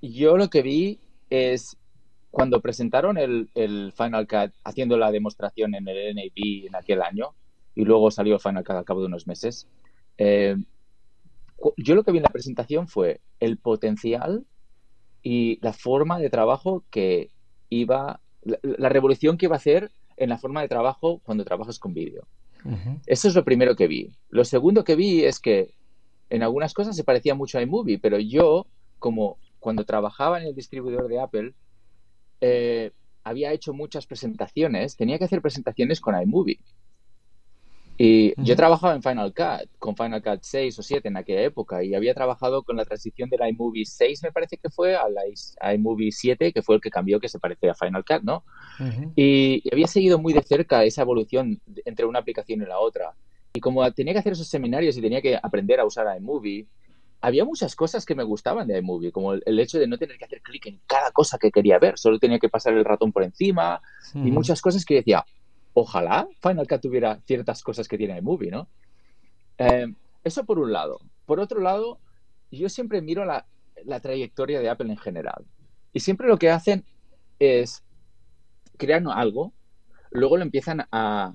yo 0.02 0.36
lo 0.36 0.48
que 0.50 0.62
vi 0.62 0.98
es 1.28 1.76
cuando 2.30 2.60
presentaron 2.60 3.18
el, 3.18 3.48
Final 3.96 4.26
Cut 4.26 4.52
haciendo 4.64 4.96
la 4.96 5.10
demostración 5.10 5.74
en 5.74 5.86
el 5.86 6.14
NAB 6.14 6.66
en 6.66 6.76
aquel 6.76 7.02
año 7.02 7.34
y 7.74 7.84
luego 7.84 8.10
salió 8.10 8.38
Final 8.38 8.64
Cut 8.64 8.76
al 8.76 8.84
cabo 8.84 9.00
de 9.00 9.06
unos 9.06 9.26
meses, 9.26 9.68
eh, 10.18 10.56
yo 11.76 11.94
lo 11.94 12.04
que 12.04 12.12
vi 12.12 12.18
en 12.18 12.24
la 12.24 12.30
presentación 12.30 12.88
fue 12.88 13.20
el 13.38 13.58
potencial 13.58 14.44
y 15.22 15.58
la 15.62 15.72
forma 15.72 16.18
de 16.18 16.30
trabajo 16.30 16.84
que 16.90 17.30
iba, 17.68 18.20
la, 18.42 18.88
revolución 18.88 19.36
que 19.36 19.46
iba 19.46 19.56
a 19.56 19.58
hacer 19.58 19.90
en 20.16 20.30
la 20.30 20.38
forma 20.38 20.62
de 20.62 20.68
trabajo 20.68 21.20
cuando 21.22 21.44
trabajas 21.44 21.78
con 21.78 21.94
vídeo. 21.94 22.26
Eso 23.06 23.28
es 23.28 23.34
lo 23.34 23.44
primero 23.44 23.74
que 23.74 23.86
vi. 23.86 24.10
Lo 24.28 24.44
segundo 24.44 24.84
que 24.84 24.94
vi 24.94 25.24
es 25.24 25.40
que 25.40 25.74
en 26.28 26.42
algunas 26.42 26.74
cosas 26.74 26.94
se 26.94 27.04
parecía 27.04 27.34
mucho 27.34 27.58
a 27.58 27.62
iMovie, 27.62 27.98
pero 27.98 28.18
yo, 28.18 28.66
como 28.98 29.38
cuando 29.58 29.84
trabajaba 29.84 30.40
en 30.40 30.46
el 30.46 30.54
distribuidor 30.54 31.08
de 31.08 31.20
Apple, 31.20 31.54
eh, 32.40 32.92
había 33.24 33.52
hecho 33.52 33.72
muchas 33.72 34.06
presentaciones, 34.06 34.96
tenía 34.96 35.18
que 35.18 35.24
hacer 35.24 35.40
presentaciones 35.42 36.00
con 36.00 36.20
iMovie. 36.20 36.60
Y 38.02 38.32
yo 38.42 38.56
trabajaba 38.56 38.94
en 38.94 39.02
Final 39.02 39.34
Cut, 39.34 39.68
con 39.78 39.94
Final 39.94 40.22
Cut 40.22 40.38
6 40.40 40.78
o 40.78 40.82
7 40.82 41.06
en 41.06 41.18
aquella 41.18 41.42
época, 41.42 41.84
y 41.84 41.94
había 41.94 42.14
trabajado 42.14 42.62
con 42.62 42.76
la 42.76 42.86
transición 42.86 43.28
del 43.28 43.46
iMovie 43.46 43.84
6, 43.84 44.22
me 44.22 44.32
parece 44.32 44.56
que 44.56 44.70
fue, 44.70 44.96
al 44.96 45.14
iMovie 45.74 46.10
7, 46.10 46.50
que 46.54 46.62
fue 46.62 46.76
el 46.76 46.80
que 46.80 46.88
cambió, 46.88 47.20
que 47.20 47.28
se 47.28 47.38
parecía 47.38 47.72
a 47.72 47.74
Final 47.74 48.02
Cut, 48.06 48.22
¿no? 48.22 48.42
y, 49.16 49.62
había 49.70 49.86
seguido 49.86 50.18
muy 50.18 50.32
de 50.32 50.40
cerca 50.42 50.82
esa 50.82 51.02
evolución 51.02 51.60
entre 51.84 52.06
una 52.06 52.20
aplicación 52.20 52.62
y 52.62 52.64
la 52.64 52.78
otra. 52.78 53.12
Y 53.52 53.60
como 53.60 53.92
tenía 53.92 54.14
que 54.14 54.20
hacer 54.20 54.32
esos 54.32 54.48
seminarios 54.48 54.96
y 54.96 55.02
tenía 55.02 55.20
que 55.20 55.36
aprender 55.36 55.78
a 55.78 55.84
usar 55.84 56.06
iMovie, 56.16 56.66
había 57.20 57.44
muchas 57.44 57.76
cosas 57.76 58.06
que 58.06 58.14
me 58.14 58.24
gustaban 58.24 58.66
de 58.66 58.78
iMovie, 58.78 59.12
como 59.12 59.34
el, 59.34 59.58
hecho 59.60 59.78
de 59.78 59.86
no 59.86 59.98
tener 59.98 60.16
que 60.16 60.24
hacer 60.24 60.40
clic 60.40 60.64
en 60.64 60.80
cada 60.86 61.10
cosa 61.10 61.36
que 61.36 61.50
quería 61.50 61.78
ver, 61.78 61.98
solo 61.98 62.18
tenía 62.18 62.38
que 62.38 62.48
pasar 62.48 62.72
el 62.72 62.84
ratón 62.86 63.12
por 63.12 63.24
encima 63.24 63.82
y 64.14 64.30
muchas 64.30 64.62
cosas 64.62 64.86
que 64.86 64.94
decía, 64.94 65.22
ojalá 65.74 66.28
Final 66.40 66.66
Cut 66.66 66.80
tuviera 66.80 67.20
ciertas 67.26 67.62
cosas 67.62 67.88
que 67.88 67.98
tiene 67.98 68.18
iMovie, 68.18 68.50
¿no? 68.50 68.68
Eh, 69.58 69.86
eso 70.24 70.44
por 70.44 70.58
un 70.58 70.72
lado. 70.72 71.00
Por 71.26 71.40
otro 71.40 71.60
lado, 71.60 71.98
yo 72.50 72.68
siempre 72.68 73.02
miro 73.02 73.24
la, 73.24 73.46
la 73.84 74.00
trayectoria 74.00 74.60
de 74.60 74.68
Apple 74.68 74.90
en 74.90 74.98
general 74.98 75.44
y 75.92 76.00
siempre 76.00 76.28
lo 76.28 76.38
que 76.38 76.50
hacen 76.50 76.84
es 77.38 77.82
crear 78.76 79.02
algo, 79.12 79.52
luego 80.10 80.36
lo 80.36 80.42
empiezan 80.42 80.86
a, 80.90 81.34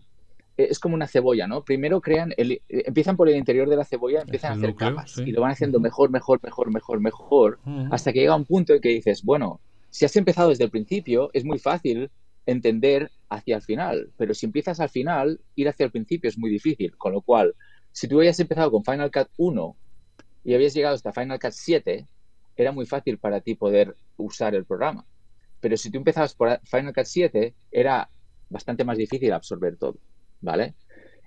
es 0.58 0.80
como 0.80 0.96
una 0.96 1.08
cebolla, 1.08 1.48
¿no? 1.48 1.64
Primero 1.64 2.02
crean, 2.02 2.34
el, 2.38 2.62
empiezan 2.70 3.18
por 3.18 3.30
el 3.30 3.36
interior 3.36 3.70
de 3.70 3.76
la 3.76 3.86
cebolla, 3.86 4.22
empiezan 4.22 4.54
a 4.54 4.56
hacer 4.56 4.76
capas 4.76 5.18
y 5.18 5.32
lo 5.32 5.42
van 5.42 5.52
haciendo 5.52 5.80
mejor, 5.80 6.10
mejor, 6.10 6.40
mejor, 6.44 6.72
mejor, 6.72 7.00
mejor, 7.00 7.60
hasta 7.92 8.14
que 8.14 8.20
llega 8.22 8.36
un 8.36 8.46
punto 8.46 8.74
en 8.74 8.82
que 8.82 8.90
dices, 8.90 9.24
bueno, 9.24 9.60
si 9.90 10.06
has 10.06 10.16
empezado 10.16 10.50
desde 10.50 10.64
el 10.64 10.70
principio, 10.70 11.30
es 11.34 11.46
muy 11.46 11.60
fácil 11.60 12.10
entender 12.46 13.12
hacia 13.30 13.56
el 13.56 13.62
final, 13.62 14.12
pero 14.18 14.34
si 14.34 14.46
empiezas 14.46 14.80
al 14.80 14.90
final, 14.90 15.40
ir 15.56 15.68
hacia 15.70 15.86
el 15.86 15.92
principio 15.92 16.30
es 16.30 16.38
muy 16.38 16.50
difícil, 16.50 16.96
con 16.98 17.14
lo 17.14 17.22
cual, 17.22 17.56
si 17.92 18.08
tú 18.08 18.20
habías 18.20 18.40
empezado 18.40 18.72
con 18.72 18.84
Final 18.84 19.12
Cut 19.12 19.30
1 19.38 19.76
y 20.44 20.54
habías 20.54 20.74
llegado 20.74 20.96
hasta 20.96 21.12
Final 21.12 21.40
Cut 21.40 21.52
7, 21.52 22.08
era 22.56 22.72
muy 22.72 22.86
fácil 22.86 23.18
para 23.18 23.42
ti 23.42 23.56
poder 23.56 23.96
usar 24.18 24.56
el 24.56 24.66
programa. 24.66 25.06
Pero 25.60 25.78
si 25.78 25.90
tú 25.90 25.98
empezabas 25.98 26.36
por 26.36 26.60
Final 26.64 26.94
Cut 26.94 27.06
7, 27.06 27.54
era 27.72 28.10
bastante 28.50 28.84
más 28.84 28.98
difícil 28.98 29.34
absorber 29.34 29.78
todo. 29.78 29.98
¿vale? 30.46 30.76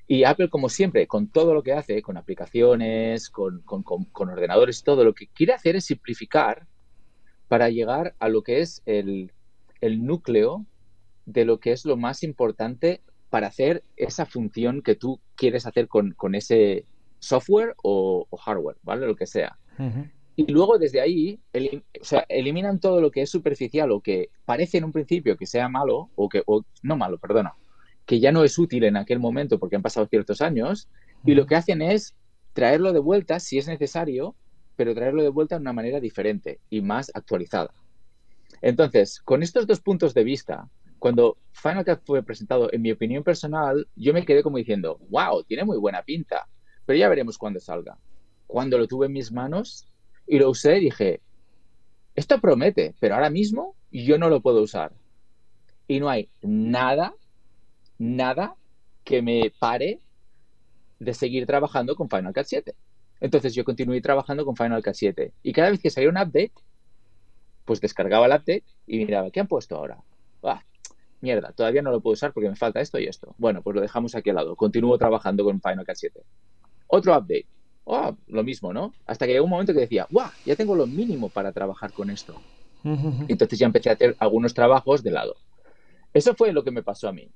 Y 0.06 0.24
Apple, 0.24 0.48
como 0.48 0.70
siempre, 0.70 1.06
con 1.06 1.28
todo 1.28 1.52
lo 1.52 1.62
que 1.62 1.74
hace, 1.74 2.00
con 2.00 2.16
aplicaciones, 2.16 3.28
con, 3.28 3.60
con, 3.60 3.82
con, 3.82 4.28
ordenadores, 4.30 4.82
todo 4.82 5.04
lo 5.04 5.12
que 5.12 5.26
quiere 5.26 5.52
hacer 5.52 5.76
es 5.76 5.84
simplificar 5.84 6.66
para 7.48 7.68
llegar 7.68 8.14
a 8.18 8.28
lo 8.28 8.42
que 8.42 8.60
es 8.60 8.82
el, 8.86 9.32
el 9.82 10.04
núcleo 10.04 10.64
de 11.28 11.44
lo 11.44 11.60
que 11.60 11.72
es 11.72 11.84
lo 11.84 11.96
más 11.96 12.22
importante 12.22 13.02
para 13.30 13.48
hacer 13.48 13.84
esa 13.96 14.24
función 14.24 14.82
que 14.82 14.94
tú 14.94 15.20
quieres 15.36 15.66
hacer 15.66 15.86
con, 15.86 16.12
con 16.12 16.34
ese 16.34 16.86
software 17.18 17.74
o, 17.82 18.26
hardware, 18.44 18.76
¿vale? 18.82 19.06
Lo 19.06 19.14
que 19.14 19.26
sea. 19.26 19.58
Y 20.34 20.50
luego 20.50 20.78
desde 20.78 21.00
ahí, 21.00 21.38
o 22.00 22.04
sea, 22.04 22.24
eliminan 22.28 22.80
todo 22.80 23.00
lo 23.00 23.10
que 23.10 23.22
es 23.22 23.30
superficial 23.30 23.92
o 23.92 24.00
que 24.00 24.30
parece 24.44 24.78
en 24.78 24.84
un 24.84 24.92
principio 24.92 25.36
que 25.36 25.46
sea 25.46 25.68
malo, 25.68 26.10
o 26.14 26.28
que, 26.28 26.42
o, 26.46 26.64
no 26.82 26.96
malo, 26.96 27.18
perdona, 27.18 27.52
que 28.06 28.18
ya 28.20 28.32
no 28.32 28.42
es 28.44 28.58
útil 28.58 28.84
en 28.84 28.96
aquel 28.96 29.18
momento 29.18 29.58
porque 29.58 29.76
han 29.76 29.82
pasado 29.82 30.06
ciertos 30.06 30.40
años, 30.40 30.88
y 31.24 31.34
lo 31.34 31.46
que 31.46 31.56
hacen 31.56 31.82
es 31.82 32.14
traerlo 32.54 32.92
de 32.92 33.00
vuelta 33.00 33.38
si 33.40 33.58
es 33.58 33.68
necesario, 33.68 34.34
pero 34.76 34.94
traerlo 34.94 35.22
de 35.22 35.28
vuelta 35.28 35.56
de 35.56 35.60
una 35.60 35.72
manera 35.72 36.00
diferente 36.00 36.60
y 36.70 36.80
más 36.80 37.10
actualizada. 37.14 37.74
Entonces, 38.62 39.20
con 39.20 39.42
estos 39.42 39.66
dos 39.66 39.80
puntos 39.80 40.14
de 40.14 40.24
vista, 40.24 40.68
cuando 40.98 41.38
Final 41.52 41.84
Cut 41.84 42.00
fue 42.04 42.22
presentado, 42.22 42.72
en 42.72 42.82
mi 42.82 42.90
opinión 42.92 43.22
personal, 43.24 43.88
yo 43.96 44.12
me 44.12 44.24
quedé 44.24 44.42
como 44.42 44.58
diciendo, 44.58 44.98
wow, 45.10 45.42
tiene 45.44 45.64
muy 45.64 45.78
buena 45.78 46.02
pinta, 46.02 46.48
pero 46.86 46.98
ya 46.98 47.08
veremos 47.08 47.38
cuándo 47.38 47.60
salga. 47.60 47.98
Cuando 48.46 48.78
lo 48.78 48.86
tuve 48.86 49.06
en 49.06 49.12
mis 49.12 49.32
manos 49.32 49.86
y 50.26 50.38
lo 50.38 50.50
usé, 50.50 50.74
dije, 50.74 51.20
esto 52.14 52.40
promete, 52.40 52.94
pero 53.00 53.14
ahora 53.14 53.30
mismo 53.30 53.74
yo 53.90 54.18
no 54.18 54.28
lo 54.28 54.40
puedo 54.40 54.62
usar. 54.62 54.92
Y 55.86 56.00
no 56.00 56.08
hay 56.08 56.28
nada 56.42 57.14
nada 57.98 58.54
que 59.04 59.20
me 59.22 59.52
pare 59.58 60.00
de 60.98 61.14
seguir 61.14 61.46
trabajando 61.46 61.94
con 61.96 62.08
Final 62.08 62.32
Cut 62.32 62.44
7. 62.46 62.74
Entonces 63.20 63.54
yo 63.54 63.64
continué 63.64 64.00
trabajando 64.00 64.44
con 64.44 64.56
Final 64.56 64.82
Cut 64.82 64.94
7 64.94 65.32
y 65.42 65.52
cada 65.52 65.70
vez 65.70 65.80
que 65.80 65.90
salía 65.90 66.08
un 66.08 66.16
update, 66.16 66.52
pues 67.64 67.80
descargaba 67.80 68.26
el 68.26 68.32
update 68.32 68.64
y 68.86 68.98
miraba, 68.98 69.30
¿qué 69.30 69.40
han 69.40 69.48
puesto 69.48 69.76
ahora? 69.76 69.98
Mierda, 71.20 71.52
todavía 71.52 71.82
no 71.82 71.90
lo 71.90 72.00
puedo 72.00 72.14
usar 72.14 72.32
porque 72.32 72.48
me 72.48 72.56
falta 72.56 72.80
esto 72.80 72.98
y 72.98 73.06
esto. 73.06 73.34
Bueno, 73.38 73.62
pues 73.62 73.74
lo 73.74 73.82
dejamos 73.82 74.14
aquí 74.14 74.30
al 74.30 74.36
lado. 74.36 74.54
Continúo 74.54 74.96
trabajando 74.98 75.44
con 75.44 75.60
Final 75.60 75.84
Cut 75.84 75.96
7. 75.96 76.20
Otro 76.86 77.12
update. 77.16 77.46
Oh, 77.84 78.16
lo 78.28 78.44
mismo, 78.44 78.72
¿no? 78.72 78.92
Hasta 79.06 79.26
que 79.26 79.32
llegó 79.32 79.44
un 79.44 79.50
momento 79.50 79.72
que 79.72 79.80
decía, 79.80 80.06
¡guau! 80.10 80.30
Ya 80.44 80.54
tengo 80.54 80.76
lo 80.76 80.86
mínimo 80.86 81.28
para 81.28 81.52
trabajar 81.52 81.92
con 81.92 82.10
esto. 82.10 82.40
Entonces 83.28 83.58
ya 83.58 83.66
empecé 83.66 83.90
a 83.90 83.94
hacer 83.94 84.16
algunos 84.18 84.54
trabajos 84.54 85.02
de 85.02 85.10
lado. 85.10 85.36
Eso 86.12 86.34
fue 86.34 86.52
lo 86.52 86.62
que 86.64 86.70
me 86.70 86.82
pasó 86.82 87.08
a 87.08 87.12
mí. 87.12 87.28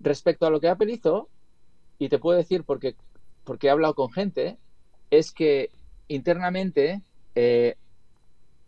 Respecto 0.00 0.46
a 0.46 0.50
lo 0.50 0.60
que 0.60 0.68
Apple 0.68 0.92
hizo, 0.92 1.28
y 1.98 2.08
te 2.08 2.18
puedo 2.18 2.36
decir 2.36 2.64
porque, 2.64 2.96
porque 3.44 3.68
he 3.68 3.70
hablado 3.70 3.94
con 3.94 4.10
gente, 4.10 4.58
es 5.10 5.32
que 5.32 5.70
internamente 6.08 7.02
eh, 7.34 7.76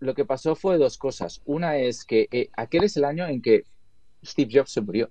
lo 0.00 0.14
que 0.14 0.24
pasó 0.24 0.54
fue 0.54 0.78
dos 0.78 0.96
cosas. 0.96 1.42
Una 1.44 1.76
es 1.76 2.04
que 2.04 2.28
eh, 2.30 2.48
aquel 2.56 2.84
es 2.84 2.96
el 2.96 3.04
año 3.04 3.26
en 3.26 3.42
que 3.42 3.64
Steve 4.24 4.50
Jobs 4.52 4.72
se 4.72 4.80
murió. 4.80 5.10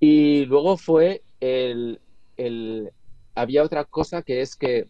Y 0.00 0.44
luego 0.46 0.76
fue 0.76 1.22
el, 1.40 2.00
el, 2.36 2.90
Había 3.34 3.62
otra 3.62 3.84
cosa 3.84 4.22
que 4.22 4.40
es 4.40 4.56
que 4.56 4.86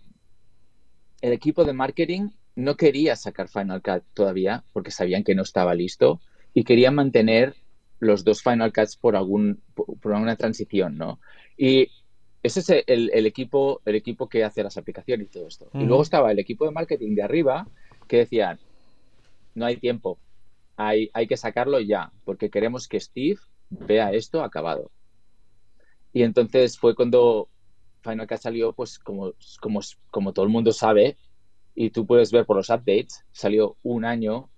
el 1.21 1.33
equipo 1.33 1.65
de 1.65 1.73
marketing 1.73 2.31
no 2.57 2.77
quería 2.77 3.17
sacar 3.17 3.49
Final 3.49 3.83
Cut 3.83 4.03
todavía 4.15 4.65
porque 4.73 4.91
sabían 4.91 5.25
que 5.25 5.35
no 5.35 5.43
estaba 5.43 5.75
listo 5.75 6.21
y 6.55 6.65
querían 6.65 6.95
mantener 6.95 7.55
los 8.01 8.25
dos 8.25 8.43
Final 8.43 8.73
Cuts 8.73 8.97
por 8.97 9.17
algún 9.17 9.61
por 9.75 10.13
alguna 10.13 10.37
transición, 10.37 10.97
¿no? 10.97 11.21
Y 11.57 11.89
ese 12.43 12.61
es 12.61 12.85
el, 12.87 13.27
equipo 13.27 13.81
el 13.85 13.97
equipo 13.97 14.29
que 14.29 14.45
hace 14.45 14.63
las 14.63 14.77
aplicaciones 14.77 15.27
y 15.27 15.31
todo 15.31 15.49
esto. 15.49 15.69
Y 15.75 15.85
luego 15.85 16.03
estaba 16.03 16.31
el 16.31 16.39
equipo 16.39 16.65
de 16.65 16.71
marketing 16.71 17.15
de 17.15 17.23
arriba 17.23 17.67
que 18.07 18.19
decían, 18.19 18.59
no 19.55 19.67
hay 19.67 19.77
tiempo, 19.77 20.19
hay, 20.79 21.11
hay 21.13 21.27
que 21.27 21.37
sacarlo 21.37 21.81
ya, 21.81 22.13
porque 22.25 22.51
queremos 22.51 22.87
que 22.87 23.01
Steve 23.01 23.41
vea 23.69 24.13
esto 24.13 24.43
acabado. 24.43 24.91
Y 26.13 26.23
entonces 26.23 26.79
fue 26.79 26.95
cuando 26.95 27.49
Final 28.03 28.29
Cut 28.29 28.39
salió, 28.39 28.73
pues 28.73 28.99
como, 29.01 29.33
como, 29.61 29.81
como 30.11 30.33
todo 30.33 30.45
el 30.45 30.53
mundo 30.53 30.73
sabe, 30.73 31.19
y 31.75 31.91
tú 31.91 32.07
puedes 32.07 32.31
ver 32.31 32.47
por 32.47 32.57
los 32.57 32.71
updates, 32.71 33.25
salió 33.33 33.77
un 33.83 34.05
año 34.05 34.49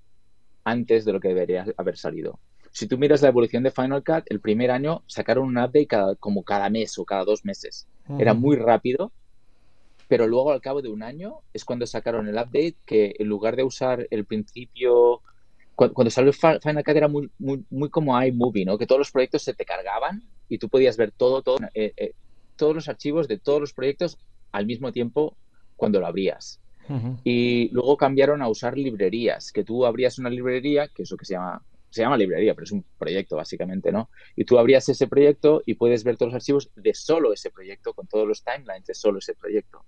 antes 0.63 1.07
de 1.07 1.13
lo 1.15 1.21
que 1.21 1.29
debería 1.29 1.65
haber 1.79 1.97
salido. 1.97 2.39
Si 2.71 2.87
tú 2.87 2.99
miras 2.99 3.23
la 3.23 3.29
evolución 3.29 3.63
de 3.63 3.71
Final 3.71 4.05
Cut, 4.05 4.25
el 4.27 4.41
primer 4.41 4.71
año 4.71 5.03
sacaron 5.07 5.49
un 5.49 5.57
update 5.57 5.87
cada, 5.87 6.15
como 6.17 6.45
cada 6.45 6.69
mes 6.69 6.99
o 6.99 7.05
cada 7.07 7.25
dos 7.25 7.47
meses. 7.47 7.89
Era 8.19 8.35
muy 8.35 8.57
rápido, 8.57 9.11
pero 10.07 10.27
luego 10.27 10.53
al 10.53 10.61
cabo 10.61 10.83
de 10.83 10.91
un 10.91 11.03
año 11.03 11.41
es 11.55 11.65
cuando 11.65 11.87
sacaron 11.87 12.29
el 12.29 12.35
update 12.35 12.77
que 12.85 13.15
en 13.19 13.27
lugar 13.27 13.57
de 13.57 13.65
usar 13.65 14.07
el 14.11 14.27
principio... 14.27 15.23
Cuando, 15.89 16.11
salió 16.11 16.33
Final 16.33 16.85
Cut 16.85 16.97
era 16.97 17.09
muy, 17.09 17.31
muy, 17.39 17.65
muy 17.71 17.89
como 17.89 18.21
iMovie, 18.23 18.65
¿no? 18.65 18.77
Que 18.77 18.87
todos 18.87 18.99
los 18.99 19.11
proyectos 19.11 19.43
se 19.43 19.55
te 19.55 19.65
cargaban 19.65 20.23
y 20.49 20.59
tú 20.59 20.69
podías 20.69 20.97
ver 20.97 21.11
todo, 21.11 21.43
todo, 21.43 21.59
eh, 21.75 21.93
eh, 21.97 22.13
todos 22.57 22.75
los 22.75 22.89
archivos 22.89 23.29
de 23.29 23.39
todos 23.39 23.61
los 23.61 23.73
proyectos 23.73 24.19
al 24.53 24.67
mismo 24.67 24.93
tiempo 24.93 25.37
cuando 25.77 26.01
lo 26.01 26.07
abrías. 26.07 26.61
Y 27.23 27.69
luego 27.69 27.97
cambiaron 27.97 28.43
a 28.43 28.49
usar 28.49 28.77
librerías, 28.77 29.53
que 29.53 29.63
tú 29.63 29.87
abrías 29.87 30.19
una 30.19 30.29
librería, 30.29 30.89
que 30.89 31.05
es 31.05 31.11
lo 31.13 31.17
que 31.17 31.25
se 31.25 31.35
llama 31.35 31.63
se 31.91 32.03
llama 32.03 32.17
librería, 32.17 32.55
pero 32.55 32.65
es 32.65 32.73
un 32.73 32.85
proyecto 32.99 33.37
básicamente, 33.37 33.91
¿no? 33.91 34.11
Y 34.37 34.45
tú 34.45 34.59
abrías 34.59 34.89
ese 34.89 35.09
proyecto 35.09 35.63
y 35.67 35.75
puedes 35.75 36.05
ver 36.05 36.17
todos 36.17 36.33
los 36.33 36.41
archivos 36.41 36.71
de 36.77 36.95
solo 36.95 37.33
ese 37.33 37.51
proyecto, 37.51 37.95
con 37.95 38.07
todos 38.07 38.27
los 38.27 38.45
timelines 38.45 38.87
de 38.87 38.95
solo 38.95 39.19
ese 39.19 39.35
proyecto. 39.35 39.85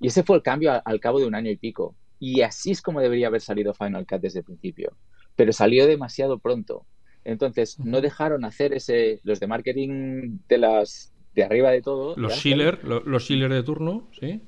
Y 0.00 0.08
ese 0.08 0.24
fue 0.24 0.36
el 0.36 0.42
cambio 0.42 0.82
al, 0.84 1.00
cabo 1.00 1.20
de 1.20 1.26
un 1.26 1.34
año 1.34 1.50
y 1.50 1.56
pico. 1.56 1.94
Y 2.18 2.42
así 2.42 2.72
es 2.72 2.82
como 2.82 3.00
debería 3.00 3.28
haber 3.28 3.40
salido 3.40 3.72
Final 3.72 4.06
Cut 4.06 4.20
desde 4.20 4.40
el 4.40 4.44
principio. 4.44 4.96
Pero 5.38 5.54
salió 5.54 5.86
demasiado 5.86 6.38
pronto. 6.38 6.84
Entonces, 7.24 7.78
no 7.78 8.02
dejaron 8.02 8.44
hacer 8.44 8.74
ese, 8.74 9.20
los 9.22 9.38
de 9.38 9.46
marketing 9.46 10.40
de 10.48 10.58
las 10.58 11.14
de 11.34 11.44
arriba 11.44 11.70
de 11.70 11.80
todo. 11.80 12.16
Los 12.16 12.34
Schiller, 12.34 12.82
los 12.84 13.22
Schiller 13.22 13.52
de 13.52 13.62
turno, 13.62 14.08
¿sí? 14.18 14.42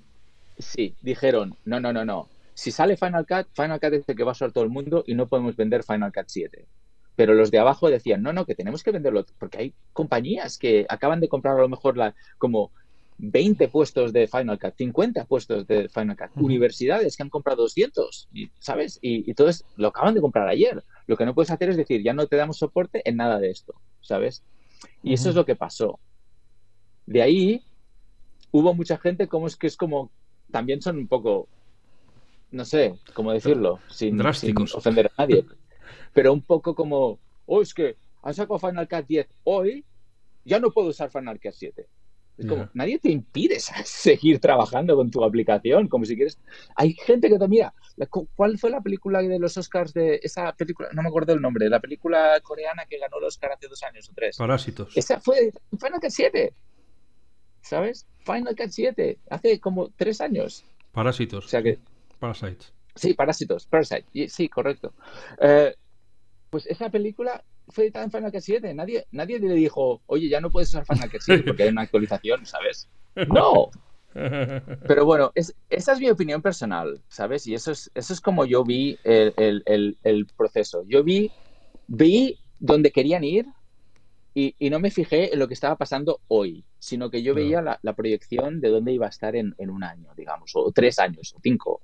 Sí, 0.58 0.94
dijeron, 1.00 1.54
no, 1.64 1.78
no, 1.78 1.92
no, 1.92 2.04
no 2.04 2.28
si 2.60 2.70
sale 2.72 2.98
Final 2.98 3.26
Cut, 3.26 3.46
Final 3.54 3.80
Cut 3.80 3.94
es 3.94 4.06
el 4.06 4.14
que 4.14 4.22
va 4.22 4.32
a 4.32 4.36
usar 4.36 4.52
todo 4.52 4.64
el 4.64 4.68
mundo 4.68 5.02
y 5.06 5.14
no 5.14 5.26
podemos 5.26 5.56
vender 5.56 5.82
Final 5.82 6.12
Cut 6.12 6.26
7. 6.26 6.66
Pero 7.16 7.32
los 7.32 7.50
de 7.50 7.58
abajo 7.58 7.88
decían, 7.88 8.22
no, 8.22 8.34
no, 8.34 8.44
que 8.44 8.54
tenemos 8.54 8.82
que 8.82 8.90
venderlo, 8.90 9.24
porque 9.38 9.58
hay 9.58 9.74
compañías 9.94 10.58
que 10.58 10.84
acaban 10.86 11.20
de 11.20 11.28
comprar 11.30 11.56
a 11.56 11.62
lo 11.62 11.70
mejor 11.70 11.96
la, 11.96 12.14
como 12.36 12.70
20 13.22 13.68
puestos 13.68 14.12
de 14.12 14.26
Final 14.26 14.58
Cut, 14.58 14.74
50 14.76 15.24
puestos 15.26 15.66
de 15.66 15.88
Final 15.88 16.16
Cut, 16.16 16.30
universidades 16.42 17.16
que 17.16 17.22
han 17.22 17.28
comprado 17.28 17.62
200, 17.62 18.28
¿sabes? 18.58 18.98
Y, 19.02 19.32
todo 19.34 19.48
es, 19.48 19.64
lo 19.76 19.88
acaban 19.88 20.14
de 20.14 20.20
comprar 20.20 20.48
ayer. 20.48 20.82
Lo 21.06 21.16
que 21.16 21.26
no 21.26 21.34
puedes 21.34 21.50
hacer 21.50 21.68
es 21.68 21.76
decir, 21.76 22.02
ya 22.02 22.14
no 22.14 22.26
te 22.26 22.36
damos 22.36 22.58
soporte 22.58 23.02
en 23.04 23.16
nada 23.16 23.38
de 23.38 23.50
esto, 23.50 23.74
¿sabes? 24.00 24.42
Y 25.02 25.12
eso 25.12 25.28
es 25.28 25.34
lo 25.34 25.44
que 25.44 25.56
pasó. 25.56 25.98
De 27.06 27.22
ahí 27.22 27.62
hubo 28.52 28.74
mucha 28.74 28.96
gente 28.96 29.28
como 29.28 29.46
es 29.46 29.56
que 29.56 29.66
es 29.66 29.76
como, 29.76 30.10
también 30.50 30.80
son 30.80 30.96
un 30.96 31.08
poco 31.08 31.48
no 32.50 32.64
sé 32.64 32.98
cómo 33.14 33.32
decirlo, 33.32 33.80
sin, 33.88 34.20
ofender 34.20 35.06
a 35.06 35.22
nadie, 35.22 35.44
pero 36.12 36.32
un 36.32 36.42
poco 36.42 36.74
como, 36.74 37.18
oh, 37.46 37.62
es 37.62 37.74
que 37.74 37.96
han 38.22 38.34
sacado 38.34 38.58
Final 38.58 38.88
Cut 38.88 39.06
10 39.06 39.28
hoy, 39.44 39.84
ya 40.44 40.58
no 40.58 40.70
puedo 40.70 40.88
usar 40.88 41.10
Final 41.10 41.38
Cut 41.40 41.52
7. 41.52 41.86
Es 42.40 42.46
como, 42.46 42.68
nadie 42.74 42.98
te 42.98 43.10
impide 43.10 43.58
seguir 43.84 44.40
trabajando 44.40 44.96
con 44.96 45.10
tu 45.10 45.22
aplicación, 45.24 45.88
como 45.88 46.04
si 46.04 46.16
quieres. 46.16 46.38
Hay 46.76 46.94
gente 46.94 47.28
que 47.28 47.38
te 47.38 47.48
mira. 47.48 47.74
¿Cuál 48.34 48.58
fue 48.58 48.70
la 48.70 48.80
película 48.80 49.20
de 49.20 49.38
los 49.38 49.56
Oscars 49.56 49.92
de 49.92 50.20
esa 50.22 50.52
película? 50.54 50.88
No 50.92 51.02
me 51.02 51.08
acuerdo 51.08 51.34
el 51.34 51.40
nombre. 51.40 51.68
La 51.68 51.80
película 51.80 52.40
coreana 52.42 52.86
que 52.88 52.98
ganó 52.98 53.18
el 53.18 53.24
Oscar 53.24 53.52
hace 53.52 53.68
dos 53.68 53.82
años 53.82 54.08
o 54.08 54.14
tres. 54.14 54.36
Parásitos. 54.38 54.96
Esa 54.96 55.20
fue 55.20 55.52
Final 55.78 56.00
Cut 56.00 56.10
7. 56.10 56.54
¿Sabes? 57.60 58.06
Final 58.24 58.56
Cut 58.56 58.70
7. 58.70 59.18
Hace 59.28 59.60
como 59.60 59.90
tres 59.90 60.20
años. 60.20 60.64
Parásitos. 60.92 61.44
O 61.44 61.48
sea 61.48 61.62
que 61.62 61.78
Parasites. 62.18 62.72
Sí, 62.94 63.14
Parásitos, 63.14 63.66
Parasite, 63.66 64.28
sí, 64.28 64.48
correcto. 64.48 64.92
Eh, 65.40 65.74
pues 66.50 66.66
esa 66.66 66.90
película 66.90 67.42
fue 67.70 67.90
tan 67.90 68.10
Final 68.10 68.32
Cut 68.32 68.40
7, 68.40 68.74
nadie, 68.74 69.06
nadie 69.12 69.38
le 69.38 69.54
dijo, 69.54 70.02
oye, 70.06 70.28
ya 70.28 70.40
no 70.40 70.50
puedes 70.50 70.68
usar 70.70 70.84
Final 70.84 71.10
Cut 71.10 71.20
7 71.20 71.42
porque 71.44 71.64
hay 71.64 71.68
una 71.70 71.82
actualización, 71.82 72.46
¿sabes? 72.46 72.88
No. 73.28 73.70
Pero 74.12 75.04
bueno, 75.04 75.32
esa 75.34 75.92
es 75.92 76.00
mi 76.00 76.10
opinión 76.10 76.42
personal, 76.42 77.00
¿sabes? 77.08 77.46
Y 77.46 77.54
eso 77.54 77.70
es, 77.70 77.90
eso 77.94 78.12
es 78.12 78.20
como 78.20 78.44
yo 78.44 78.64
vi 78.64 78.98
el, 79.04 80.26
proceso. 80.36 80.84
Yo 80.88 81.04
vi, 81.04 81.30
vi 81.86 82.38
dónde 82.58 82.90
querían 82.90 83.24
ir 83.24 83.46
y, 84.34 84.54
no 84.70 84.80
me 84.80 84.90
fijé 84.90 85.32
en 85.32 85.38
lo 85.38 85.48
que 85.48 85.54
estaba 85.54 85.76
pasando 85.76 86.20
hoy, 86.28 86.64
sino 86.78 87.10
que 87.10 87.22
yo 87.22 87.34
veía 87.34 87.62
la, 87.62 87.92
proyección 87.94 88.60
de 88.60 88.70
dónde 88.70 88.92
iba 88.92 89.06
a 89.06 89.10
estar 89.10 89.36
en, 89.36 89.54
en, 89.58 89.70
un 89.70 89.84
año, 89.84 90.12
digamos, 90.16 90.52
o 90.54 90.70
tres 90.72 90.98
años, 90.98 91.32
o 91.36 91.40
cinco. 91.42 91.82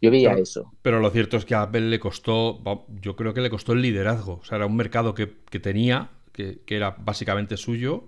Yo 0.00 0.10
veía 0.10 0.34
eso. 0.34 0.72
Pero 0.82 1.00
lo 1.00 1.10
cierto 1.10 1.36
es 1.36 1.44
que 1.44 1.54
a 1.54 1.62
Apple 1.62 1.88
le 1.88 1.98
costó, 1.98 2.62
yo 3.00 3.16
creo 3.16 3.32
que 3.34 3.40
le 3.40 3.50
costó 3.50 3.72
el 3.72 3.82
liderazgo. 3.82 4.40
O 4.42 4.44
sea, 4.44 4.56
era 4.56 4.66
un 4.66 4.76
mercado 4.76 5.14
que, 5.14 5.26
tenía, 5.58 6.10
que, 6.32 6.60
era 6.66 6.96
básicamente 6.98 7.56
suyo, 7.56 8.04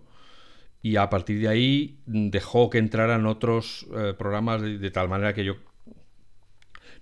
y 0.83 0.97
a 0.97 1.09
partir 1.11 1.41
de 1.41 1.49
ahí 1.49 1.99
dejó 2.07 2.71
que 2.71 2.79
entraran 2.79 3.27
otros 3.27 3.87
eh, 3.97 4.15
programas 4.17 4.63
de, 4.63 4.91
tal 4.91 5.09
manera 5.09 5.35
que 5.35 5.45
yo 5.45 5.57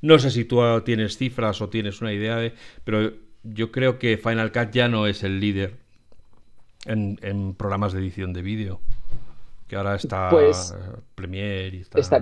no 0.00 0.18
sé 0.18 0.30
si 0.30 0.44
tú 0.44 0.60
tienes 0.84 1.16
cifras 1.16 1.60
o 1.60 1.68
tienes 1.68 2.00
una 2.00 2.12
idea 2.12 2.36
de, 2.36 2.54
pero 2.84 3.12
yo 3.42 3.72
creo 3.72 3.98
que 3.98 4.18
Final 4.18 4.52
Cut 4.52 4.70
ya 4.70 4.88
no 4.88 5.06
es 5.06 5.22
el 5.22 5.40
líder 5.40 5.76
en, 6.84 7.54
programas 7.54 7.92
de 7.92 8.00
edición 8.00 8.32
de 8.32 8.42
vídeo. 8.42 8.80
Que 9.66 9.76
ahora 9.76 9.96
está 9.96 10.30
pues, 10.30 10.74
Premiere 11.14 11.78
y 11.78 11.80
está... 11.80 12.20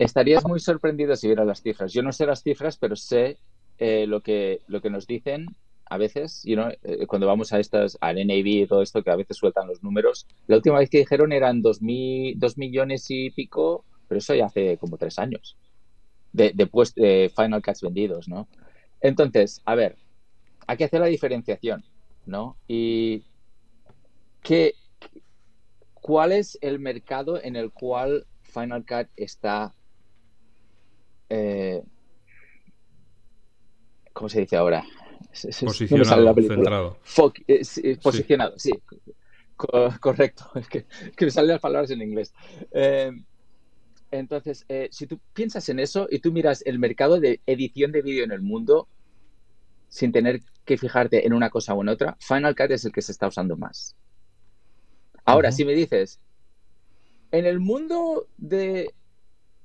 estarías 0.00 0.44
muy 0.46 0.60
sorprendido 0.60 1.14
si 1.14 1.26
vieras 1.26 1.46
las 1.46 1.62
cifras. 1.62 1.92
Yo 1.92 2.02
no 2.02 2.12
sé 2.12 2.26
las 2.26 2.42
cifras, 2.42 2.78
pero 2.78 2.96
sé 2.96 3.38
eh, 3.78 4.06
lo, 4.06 4.22
que, 4.22 4.62
lo 4.66 4.80
que 4.80 4.90
nos 4.90 5.06
dicen 5.06 5.46
a 5.90 5.98
veces, 5.98 6.42
you 6.44 6.56
eh, 6.82 7.06
cuando 7.06 7.26
vamos 7.26 7.52
a 7.52 7.58
estas, 7.58 7.98
al 8.00 8.14
NAB 8.14 8.46
y 8.46 8.66
todo 8.66 8.80
esto, 8.80 9.02
que 9.02 9.10
a 9.10 9.16
veces 9.16 9.36
sueltan 9.36 9.66
los 9.66 9.82
números. 9.82 10.26
La 10.46 10.56
última 10.56 10.78
vez 10.78 10.88
que 10.88 10.98
dijeron 10.98 11.32
eran 11.32 11.62
dos, 11.62 11.80
dos 12.36 12.58
millones 12.58 13.06
y 13.10 13.30
pico, 13.30 13.84
pero 14.06 14.20
eso 14.20 14.34
ya 14.34 14.46
hace 14.46 14.78
como 14.78 14.96
tres 14.96 15.18
años. 15.18 15.56
De, 16.32 16.52
de 16.54 17.32
Final 17.34 17.60
Cuts 17.60 17.82
vendidos, 17.82 18.28
¿no? 18.28 18.46
Entonces, 19.00 19.60
a 19.64 19.74
ver, 19.74 19.96
hay 20.68 20.76
que 20.76 20.84
hacer 20.84 21.00
la 21.00 21.06
diferenciación, 21.06 21.84
¿no? 22.24 22.56
Y 22.68 23.24
¿qué, 24.42 24.74
¿cuál 25.94 26.30
es 26.30 26.56
el 26.60 26.78
mercado 26.78 27.42
en 27.42 27.56
el 27.56 27.72
cual 27.72 28.26
Final 28.42 28.86
Cut 28.86 29.08
está... 29.16 29.74
Eh, 31.30 31.82
¿Cómo 34.12 34.28
se 34.28 34.40
dice 34.40 34.56
ahora? 34.56 34.84
Posicionado, 35.64 36.34
centrado. 36.34 36.98
Eh, 37.46 37.62
eh, 37.84 37.96
posicionado, 38.02 38.58
sí. 38.58 38.72
correcto. 39.56 40.50
Es 40.56 40.68
que, 40.68 40.86
me 41.20 41.30
salen 41.30 41.52
las 41.52 41.60
palabras 41.60 41.90
en 41.92 42.02
inglés. 42.02 42.34
entonces, 44.10 44.66
si 44.90 45.06
tú 45.06 45.20
piensas 45.32 45.68
en 45.68 45.78
eso 45.78 46.08
y 46.10 46.18
tú 46.18 46.32
miras 46.32 46.62
el 46.66 46.78
mercado 46.78 47.20
de 47.20 47.40
edición 47.46 47.92
de 47.92 48.02
vídeo 48.02 48.24
en 48.24 48.32
el 48.32 48.42
mundo, 48.42 48.88
sin 49.88 50.10
tener 50.12 50.42
que 50.64 50.76
fijarte 50.76 51.26
en 51.26 51.32
una 51.32 51.50
cosa 51.50 51.74
o 51.74 51.82
en 51.82 51.88
otra, 51.88 52.16
Final 52.20 52.56
Cut 52.56 52.72
es 52.72 52.84
el 52.84 52.92
que 52.92 53.02
se 53.02 53.12
está 53.12 53.28
usando 53.28 53.56
más. 53.56 53.96
Ahora, 55.24 55.52
si 55.52 55.64
me 55.64 55.74
dices, 55.74 56.20
en 57.30 57.46
el 57.46 57.60
mundo 57.60 58.26
de 58.36 58.94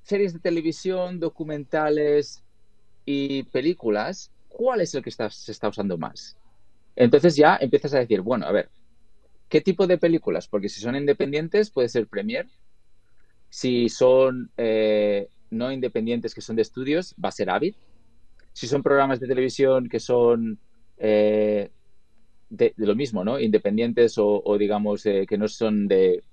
series 0.05 0.31
de 0.31 0.39
televisión, 0.39 1.19
documentales 1.19 2.41
y 3.05 3.43
películas, 3.43 4.31
¿cuál 4.47 4.79
es 4.81 4.95
el 4.95 5.03
que 5.03 5.11
se 5.11 5.51
está 5.51 5.67
usando 5.67 5.97
más? 5.97 6.37
Entonces 6.95 7.35
ya 7.35 7.57
empiezas 7.59 7.93
a 7.93 7.99
decir, 7.99 8.21
bueno, 8.21 8.45
a 8.45 8.53
ver, 8.53 8.69
¿qué 9.49 9.59
tipo 9.59 9.85
de 9.85 9.97
películas? 9.97 10.47
Porque 10.47 10.69
si 10.69 10.79
son 10.79 10.95
independientes 10.95 11.69
puede 11.69 11.89
ser 11.89 12.07
Premiere. 12.07 12.49
Si 13.49 13.89
son 13.89 14.49
eh, 14.55 15.27
no 15.49 15.71
independientes 15.71 16.33
que 16.33 16.41
son 16.41 16.55
de 16.55 16.61
estudios, 16.61 17.13
va 17.21 17.29
a 17.29 17.33
ser 17.33 17.49
Avid 17.49 17.75
si 18.55 18.67
son 18.67 18.81
programas 18.81 19.19
de 19.19 19.27
televisión 19.27 19.89
que 19.89 19.99
son 19.99 20.57
eh, 20.97 21.69
de, 22.49 22.73
lo 22.77 22.95
mismo, 22.95 23.25
¿no? 23.25 23.37
Independientes 23.37 24.15
o, 24.17 24.57
digamos 24.57 25.05
eh, 25.05 25.25
que 25.27 25.37
no 25.37 25.49
son 25.49 25.89
de, 25.89 26.23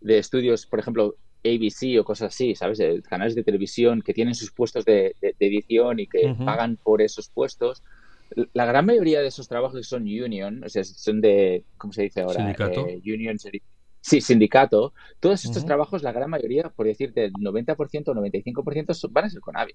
estudios, 0.00 0.64
por 0.64 0.78
ejemplo, 0.78 1.16
ABC 1.44 2.00
o 2.00 2.04
cosas 2.04 2.34
así, 2.34 2.54
¿sabes? 2.54 2.80
canales 3.08 3.34
de 3.34 3.44
televisión 3.44 4.02
que 4.02 4.14
tienen 4.14 4.34
sus 4.34 4.50
puestos 4.50 4.84
de, 4.84 5.14
edición 5.38 6.00
y 6.00 6.06
que 6.06 6.34
pagan 6.44 6.78
por 6.82 7.02
esos 7.02 7.28
puestos. 7.28 7.82
La 8.52 8.64
gran 8.64 8.86
mayoría 8.86 9.20
de 9.20 9.28
esos 9.28 9.48
trabajos 9.48 9.86
son 9.86 10.02
union, 10.02 10.64
o 10.64 10.68
sea, 10.68 10.82
son 10.84 11.20
de, 11.20 11.64
¿cómo 11.76 11.92
se 11.92 12.02
dice 12.02 12.22
ahora? 12.22 12.36
Sindicato. 12.36 12.88
Eh, 12.88 13.00
union, 13.04 13.36
sí, 14.00 14.20
sindicato. 14.20 14.94
Todos 15.20 15.44
estos 15.44 15.64
trabajos, 15.64 16.02
la 16.02 16.12
gran 16.12 16.30
mayoría, 16.30 16.70
por 16.70 16.86
decirte, 16.86 17.26
el 17.26 17.32
90% 17.32 18.08
o 18.08 18.14
95% 18.14 19.08
van 19.12 19.24
a 19.26 19.30
ser 19.30 19.40
con 19.40 19.56
AVI. 19.56 19.74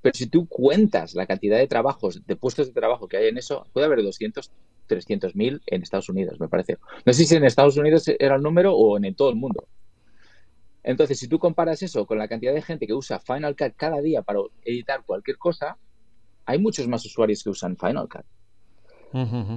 Pero 0.00 0.14
si 0.14 0.26
tú 0.26 0.46
cuentas 0.46 1.14
la 1.14 1.26
cantidad 1.26 1.58
de 1.58 1.66
trabajos, 1.66 2.24
de 2.24 2.36
puestos 2.36 2.68
de 2.68 2.72
trabajo 2.72 3.08
que 3.08 3.16
hay 3.16 3.28
en 3.28 3.38
eso, 3.38 3.66
puede 3.72 3.86
haber 3.86 4.02
200, 4.02 4.50
300 4.86 5.34
mil 5.34 5.60
en 5.66 5.82
Estados 5.82 6.08
Unidos, 6.08 6.38
me 6.38 6.48
parece. 6.48 6.78
No 7.04 7.12
sé 7.12 7.24
si 7.24 7.34
en 7.34 7.44
Estados 7.44 7.76
Unidos 7.76 8.08
era 8.18 8.36
el 8.36 8.42
número 8.42 8.74
o 8.74 8.96
en, 8.96 9.14
todo 9.14 9.30
el 9.30 9.36
mundo. 9.36 9.66
Entonces, 10.88 11.18
si 11.18 11.28
tú 11.28 11.38
comparas 11.38 11.82
eso 11.82 12.06
con 12.06 12.16
la 12.16 12.28
cantidad 12.28 12.54
de 12.54 12.62
gente 12.62 12.86
que 12.86 12.94
usa 12.94 13.20
Final 13.20 13.54
Cut 13.54 13.74
cada 13.76 14.00
día 14.00 14.22
para 14.22 14.40
editar 14.64 15.04
cualquier 15.04 15.36
cosa, 15.36 15.76
hay 16.46 16.58
muchos 16.58 16.88
más 16.88 17.04
usuarios 17.04 17.44
que 17.44 17.50
usan 17.50 17.76
Final 17.76 18.08
Cut. 18.08 18.24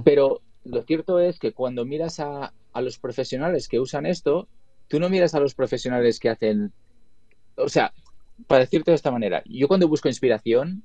Pero 0.04 0.42
lo 0.64 0.82
cierto 0.82 1.20
es 1.20 1.38
que 1.38 1.54
cuando 1.54 1.86
miras 1.86 2.20
a, 2.20 2.52
a, 2.74 2.82
los 2.82 2.98
profesionales 2.98 3.66
que 3.66 3.80
usan 3.80 4.04
esto, 4.04 4.46
tú 4.88 5.00
no 5.00 5.08
miras 5.08 5.34
a 5.34 5.40
los 5.40 5.54
profesionales 5.54 6.20
que 6.20 6.28
hacen... 6.28 6.70
O 7.56 7.70
sea, 7.70 7.94
para 8.46 8.64
decirte 8.64 8.90
de 8.90 8.96
esta 8.96 9.10
manera, 9.10 9.42
yo 9.46 9.68
cuando 9.68 9.88
busco 9.88 10.08
inspiración, 10.08 10.84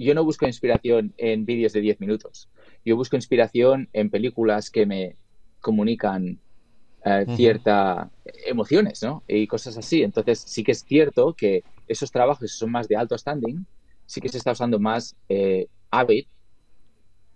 yo 0.00 0.16
no 0.16 0.24
busco 0.24 0.46
inspiración 0.46 1.14
en 1.16 1.46
vídeos 1.46 1.72
de 1.72 1.80
10 1.80 2.00
minutos. 2.00 2.48
Yo 2.84 2.96
busco 2.96 3.14
inspiración 3.14 3.88
en 3.92 4.10
películas 4.10 4.68
que 4.68 4.84
me 4.84 5.14
comunican 5.60 6.40
eh, 7.08 7.24
ciertas 7.36 8.08
emociones, 8.46 9.00
¿no? 9.00 9.22
Y 9.28 9.46
cosas 9.46 9.78
así. 9.78 10.02
Entonces, 10.02 10.40
sí 10.40 10.64
que 10.64 10.72
es 10.72 10.82
cierto 10.82 11.34
que 11.34 11.62
esos 11.86 12.10
trabajos 12.10 12.50
son 12.50 12.72
más 12.72 12.88
de 12.88 12.96
alto 12.96 13.16
standing, 13.16 13.64
sí 14.06 14.20
que 14.20 14.28
se 14.28 14.38
está 14.38 14.50
usando 14.50 14.80
más 14.80 15.14
eh, 15.28 15.68
Avid, 15.92 16.26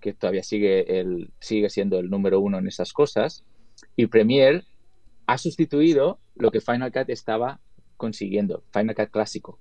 que 0.01 0.13
todavía 0.13 0.43
sigue, 0.43 0.99
el, 0.99 1.31
sigue 1.39 1.71
siendo 1.71 2.01
el 2.01 2.11
número 2.11 2.41
uno 2.41 2.59
en 2.59 2.67
esas 2.67 2.93
cosas, 2.93 3.45
y 3.95 4.09
Premiere 4.09 4.65
ha 5.27 5.39
sustituido 5.39 6.19
lo 6.35 6.51
que 6.51 6.61
Final 6.61 6.91
Cut 6.91 7.09
estaba 7.09 7.61
consiguiendo, 7.97 8.65
Final 8.73 8.97
Cut 8.97 9.11
clásico, 9.11 9.61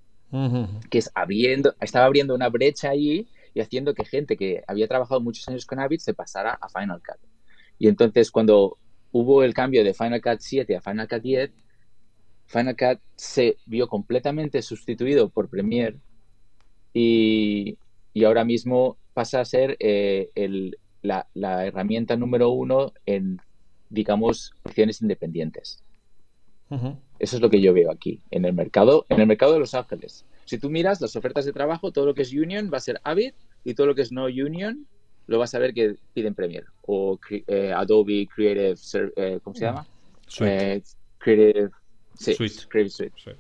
que 0.89 0.97
es 0.97 1.11
abriendo, 1.13 1.75
estaba 1.81 2.05
abriendo 2.05 2.33
una 2.33 2.49
brecha 2.49 2.89
ahí 2.89 3.27
y 3.53 3.59
haciendo 3.59 3.93
que 3.93 4.05
gente 4.05 4.37
que 4.37 4.63
había 4.67 4.87
trabajado 4.87 5.21
muchos 5.21 5.47
años 5.49 5.67
con 5.67 5.79
Avid 5.79 5.99
se 5.99 6.15
pasara 6.15 6.57
a 6.59 6.67
Final 6.67 6.99
Cut. 7.05 7.19
Y 7.77 7.87
entonces 7.87 8.31
cuando 8.31 8.79
hubo 9.11 9.43
el 9.43 9.53
cambio 9.53 9.83
de 9.83 9.93
Final 9.93 10.21
Cut 10.21 10.39
7 10.39 10.75
a 10.75 10.81
Final 10.81 11.07
Cut 11.07 11.21
10, 11.21 11.51
Final 12.47 12.75
Cut 12.75 12.99
se 13.15 13.57
vio 13.65 13.87
completamente 13.87 14.61
sustituido 14.61 15.29
por 15.29 15.49
Premiere 15.49 15.97
y, 16.93 17.77
ahora 18.25 18.43
mismo 18.43 18.97
pasa 19.13 19.39
a 19.39 19.45
ser 19.45 19.77
eh, 19.79 20.29
la, 21.01 21.27
la, 21.33 21.65
herramienta 21.65 22.17
número 22.17 22.49
uno 22.49 22.91
en, 23.05 23.39
digamos, 23.89 24.53
opciones 24.63 25.01
independientes. 25.01 25.83
Eso 27.17 27.35
es 27.35 27.41
lo 27.41 27.49
que 27.49 27.61
yo 27.61 27.73
veo 27.73 27.91
aquí, 27.91 28.21
en 28.29 28.45
el 28.45 28.53
mercado, 28.53 29.05
en 29.09 29.19
el 29.19 29.27
mercado 29.27 29.53
de 29.53 29.59
Los 29.59 29.73
Ángeles. 29.73 30.25
Si 30.45 30.57
tú 30.57 30.69
miras 30.69 31.01
las 31.01 31.15
ofertas 31.15 31.45
de 31.45 31.53
trabajo, 31.53 31.91
todo 31.91 32.05
lo 32.05 32.13
que 32.13 32.21
es 32.21 32.31
Union 32.31 32.69
va 32.71 32.77
a 32.77 32.81
ser 32.81 33.01
Avid 33.03 33.33
y 33.63 33.73
todo 33.73 33.87
lo 33.87 33.95
que 33.95 34.03
es 34.03 34.11
no 34.11 34.25
Union 34.25 34.85
lo 35.29 35.37
vas 35.37 35.53
a 35.53 35.59
ver 35.59 35.73
que 35.73 35.95
piden 36.13 36.33
Premiere 36.33 36.65
o 36.87 37.19
eh, 37.29 37.71
Adobe 37.71 38.27
Creative, 38.35 38.75
eh, 39.15 39.39
¿cómo 39.43 39.55
se 39.55 39.61
llama? 39.65 39.85
Suite. 40.27 40.75
Eh, 40.75 40.83
Creative, 41.19 41.69
Suite. 42.15 43.37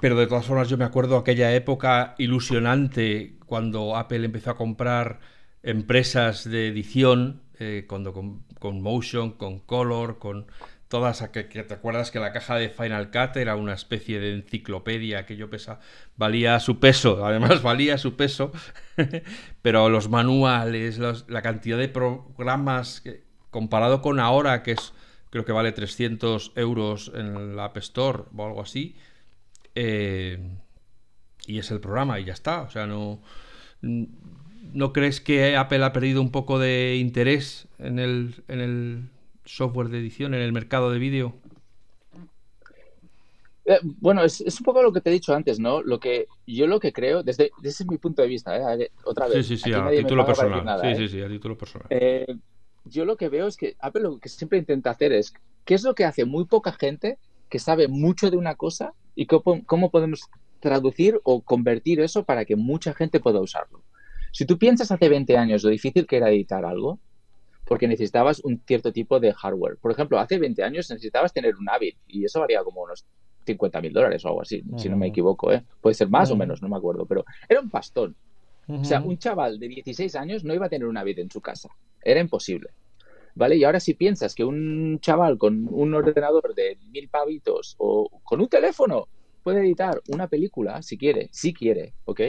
pero 0.00 0.16
de 0.16 0.26
todas 0.26 0.44
formas 0.44 0.68
yo 0.68 0.76
me 0.76 0.84
acuerdo 0.84 1.16
aquella 1.16 1.54
época 1.54 2.16
ilusionante 2.18 3.36
cuando 3.46 3.96
Apple 3.96 4.24
empezó 4.24 4.50
a 4.50 4.56
comprar 4.56 5.20
empresas 5.62 6.48
de 6.50 6.68
edición, 6.68 7.42
cuando 7.86 8.12
con 8.12 8.80
Motion, 8.82 9.32
con 9.32 9.60
Color, 9.60 10.18
con 10.18 10.46
todas 10.88 11.28
que, 11.30 11.48
que, 11.48 11.62
te 11.64 11.74
acuerdas 11.74 12.10
que 12.10 12.20
la 12.20 12.32
caja 12.32 12.56
de 12.56 12.68
Final 12.68 13.10
Cut 13.10 13.36
era 13.36 13.56
una 13.56 13.74
especie 13.74 14.20
de 14.20 14.34
enciclopedia 14.34 15.26
que 15.26 15.36
yo 15.36 15.50
pesa 15.50 15.80
valía 16.16 16.60
su 16.60 16.78
peso 16.78 17.24
además 17.26 17.62
valía 17.62 17.98
su 17.98 18.16
peso 18.16 18.52
pero 19.62 19.88
los 19.88 20.08
manuales 20.08 20.98
la 21.28 21.42
cantidad 21.42 21.78
de 21.78 21.88
programas 21.88 23.02
comparado 23.50 24.00
con 24.00 24.20
ahora 24.20 24.62
que 24.62 24.72
es 24.72 24.92
creo 25.30 25.44
que 25.44 25.52
vale 25.52 25.72
300 25.72 26.52
euros 26.56 27.10
en 27.14 27.56
la 27.56 27.66
App 27.66 27.76
Store 27.78 28.24
o 28.36 28.46
algo 28.46 28.62
así 28.62 28.96
eh, 29.74 30.38
y 31.46 31.58
es 31.58 31.70
el 31.70 31.80
programa 31.80 32.20
y 32.20 32.24
ya 32.24 32.32
está 32.32 32.62
o 32.62 32.70
sea 32.70 32.86
no 32.86 33.20
¿No 34.72 34.92
crees 34.92 35.20
que 35.20 35.56
Apple 35.56 35.84
ha 35.84 35.92
perdido 35.92 36.20
un 36.20 36.30
poco 36.30 36.58
de 36.58 36.96
interés 36.96 37.68
en 37.78 37.98
el, 37.98 38.34
en 38.48 38.60
el 38.60 39.08
software 39.46 39.88
de 39.88 39.98
edición 39.98 40.34
en 40.34 40.42
el 40.42 40.52
mercado 40.52 40.90
de 40.90 40.98
vídeo? 40.98 41.34
Eh, 43.64 43.80
bueno, 43.82 44.22
es, 44.22 44.40
un 44.40 44.64
poco 44.64 44.80
lo 44.80 44.92
que 44.92 45.00
te 45.00 45.10
he 45.10 45.12
dicho 45.12 45.34
antes, 45.34 45.58
¿no? 45.58 45.82
Lo 45.82 45.98
que 45.98 46.26
yo 46.46 46.68
lo 46.68 46.78
que 46.78 46.92
creo, 46.92 47.24
desde, 47.24 47.50
desde 47.60 47.84
mi 47.84 47.98
punto 47.98 48.22
de 48.22 48.28
vista, 48.28 48.56
¿eh? 48.56 48.90
otra 49.04 49.26
vez. 49.26 49.44
Sí, 49.44 49.56
sí, 49.56 49.64
sí, 49.64 49.72
a 49.72 49.90
título 49.90 50.24
personal. 50.24 50.80
sí, 50.80 50.86
¿eh? 50.86 50.96
sí, 50.96 51.08
sí, 51.08 51.22
a 51.22 51.28
título 51.28 51.58
personal. 51.58 51.88
yo 52.84 53.04
lo 53.04 53.16
que 53.16 53.28
veo 53.28 53.48
es 53.48 53.56
que 53.56 53.74
Apple 53.80 54.02
lo 54.02 54.18
que 54.20 54.28
siempre 54.28 54.58
intenta 54.58 54.90
hacer 54.90 55.12
es, 55.12 55.34
¿qué 55.64 55.74
es 55.74 55.82
lo 55.82 55.96
que 55.96 56.04
hace 56.04 56.24
muy 56.24 56.44
poca 56.44 56.72
gente 56.72 57.18
que 57.48 57.58
sabe 57.58 57.88
mucho 57.88 58.30
de 58.30 58.36
una 58.36 58.54
cosa 58.54 58.92
y 59.16 59.26
cómo, 59.26 59.64
cómo 59.66 59.90
podemos 59.90 60.20
traducir 60.60 61.20
o 61.24 61.42
convertir 61.42 62.00
eso 62.00 62.24
para 62.24 62.44
que 62.44 62.54
mucha 62.54 62.94
gente 62.94 63.18
pueda 63.18 63.40
usarlo? 63.40 63.82
Si 64.30 64.44
tú 64.44 64.58
piensas 64.58 64.92
hace 64.92 65.08
20 65.08 65.36
años 65.36 65.64
lo 65.64 65.70
difícil 65.70 66.06
que 66.06 66.18
era 66.18 66.30
editar 66.30 66.64
algo, 66.64 67.00
porque 67.66 67.88
necesitabas 67.88 68.40
un 68.40 68.62
cierto 68.66 68.92
tipo 68.92 69.18
de 69.20 69.32
hardware. 69.32 69.76
Por 69.78 69.90
ejemplo, 69.90 70.18
hace 70.18 70.38
20 70.38 70.62
años 70.62 70.88
necesitabas 70.88 71.32
tener 71.32 71.56
un 71.56 71.68
Avid 71.68 71.94
y 72.06 72.24
eso 72.24 72.40
valía 72.40 72.62
como 72.62 72.82
unos 72.82 73.04
50 73.44 73.80
mil 73.80 73.92
dólares 73.92 74.24
o 74.24 74.28
algo 74.28 74.42
así, 74.42 74.62
si 74.76 74.88
no 74.88 74.96
me 74.96 75.08
equivoco. 75.08 75.52
¿eh? 75.52 75.64
Puede 75.80 75.94
ser 75.94 76.08
más 76.08 76.30
o 76.30 76.36
menos, 76.36 76.62
no 76.62 76.68
me 76.68 76.76
acuerdo, 76.76 77.06
pero 77.06 77.24
era 77.48 77.60
un 77.60 77.70
pastón. 77.70 78.14
O 78.68 78.84
sea, 78.84 79.00
un 79.00 79.16
chaval 79.16 79.60
de 79.60 79.68
16 79.68 80.16
años 80.16 80.42
no 80.42 80.52
iba 80.52 80.66
a 80.66 80.68
tener 80.68 80.88
un 80.88 80.96
Avid 80.96 81.20
en 81.20 81.30
su 81.30 81.40
casa. 81.40 81.68
Era 82.02 82.20
imposible. 82.20 82.70
¿Vale? 83.36 83.56
Y 83.56 83.64
ahora 83.64 83.80
si 83.80 83.94
piensas 83.94 84.34
que 84.34 84.44
un 84.44 84.98
chaval 85.00 85.38
con 85.38 85.68
un 85.70 85.94
ordenador 85.94 86.54
de 86.54 86.78
mil 86.90 87.08
pavitos 87.08 87.74
o 87.78 88.08
con 88.24 88.40
un 88.40 88.48
teléfono 88.48 89.08
puede 89.42 89.60
editar 89.60 90.00
una 90.08 90.26
película, 90.26 90.82
si 90.82 90.96
quiere, 90.96 91.28
si 91.30 91.52
quiere, 91.52 91.92
¿ok? 92.06 92.20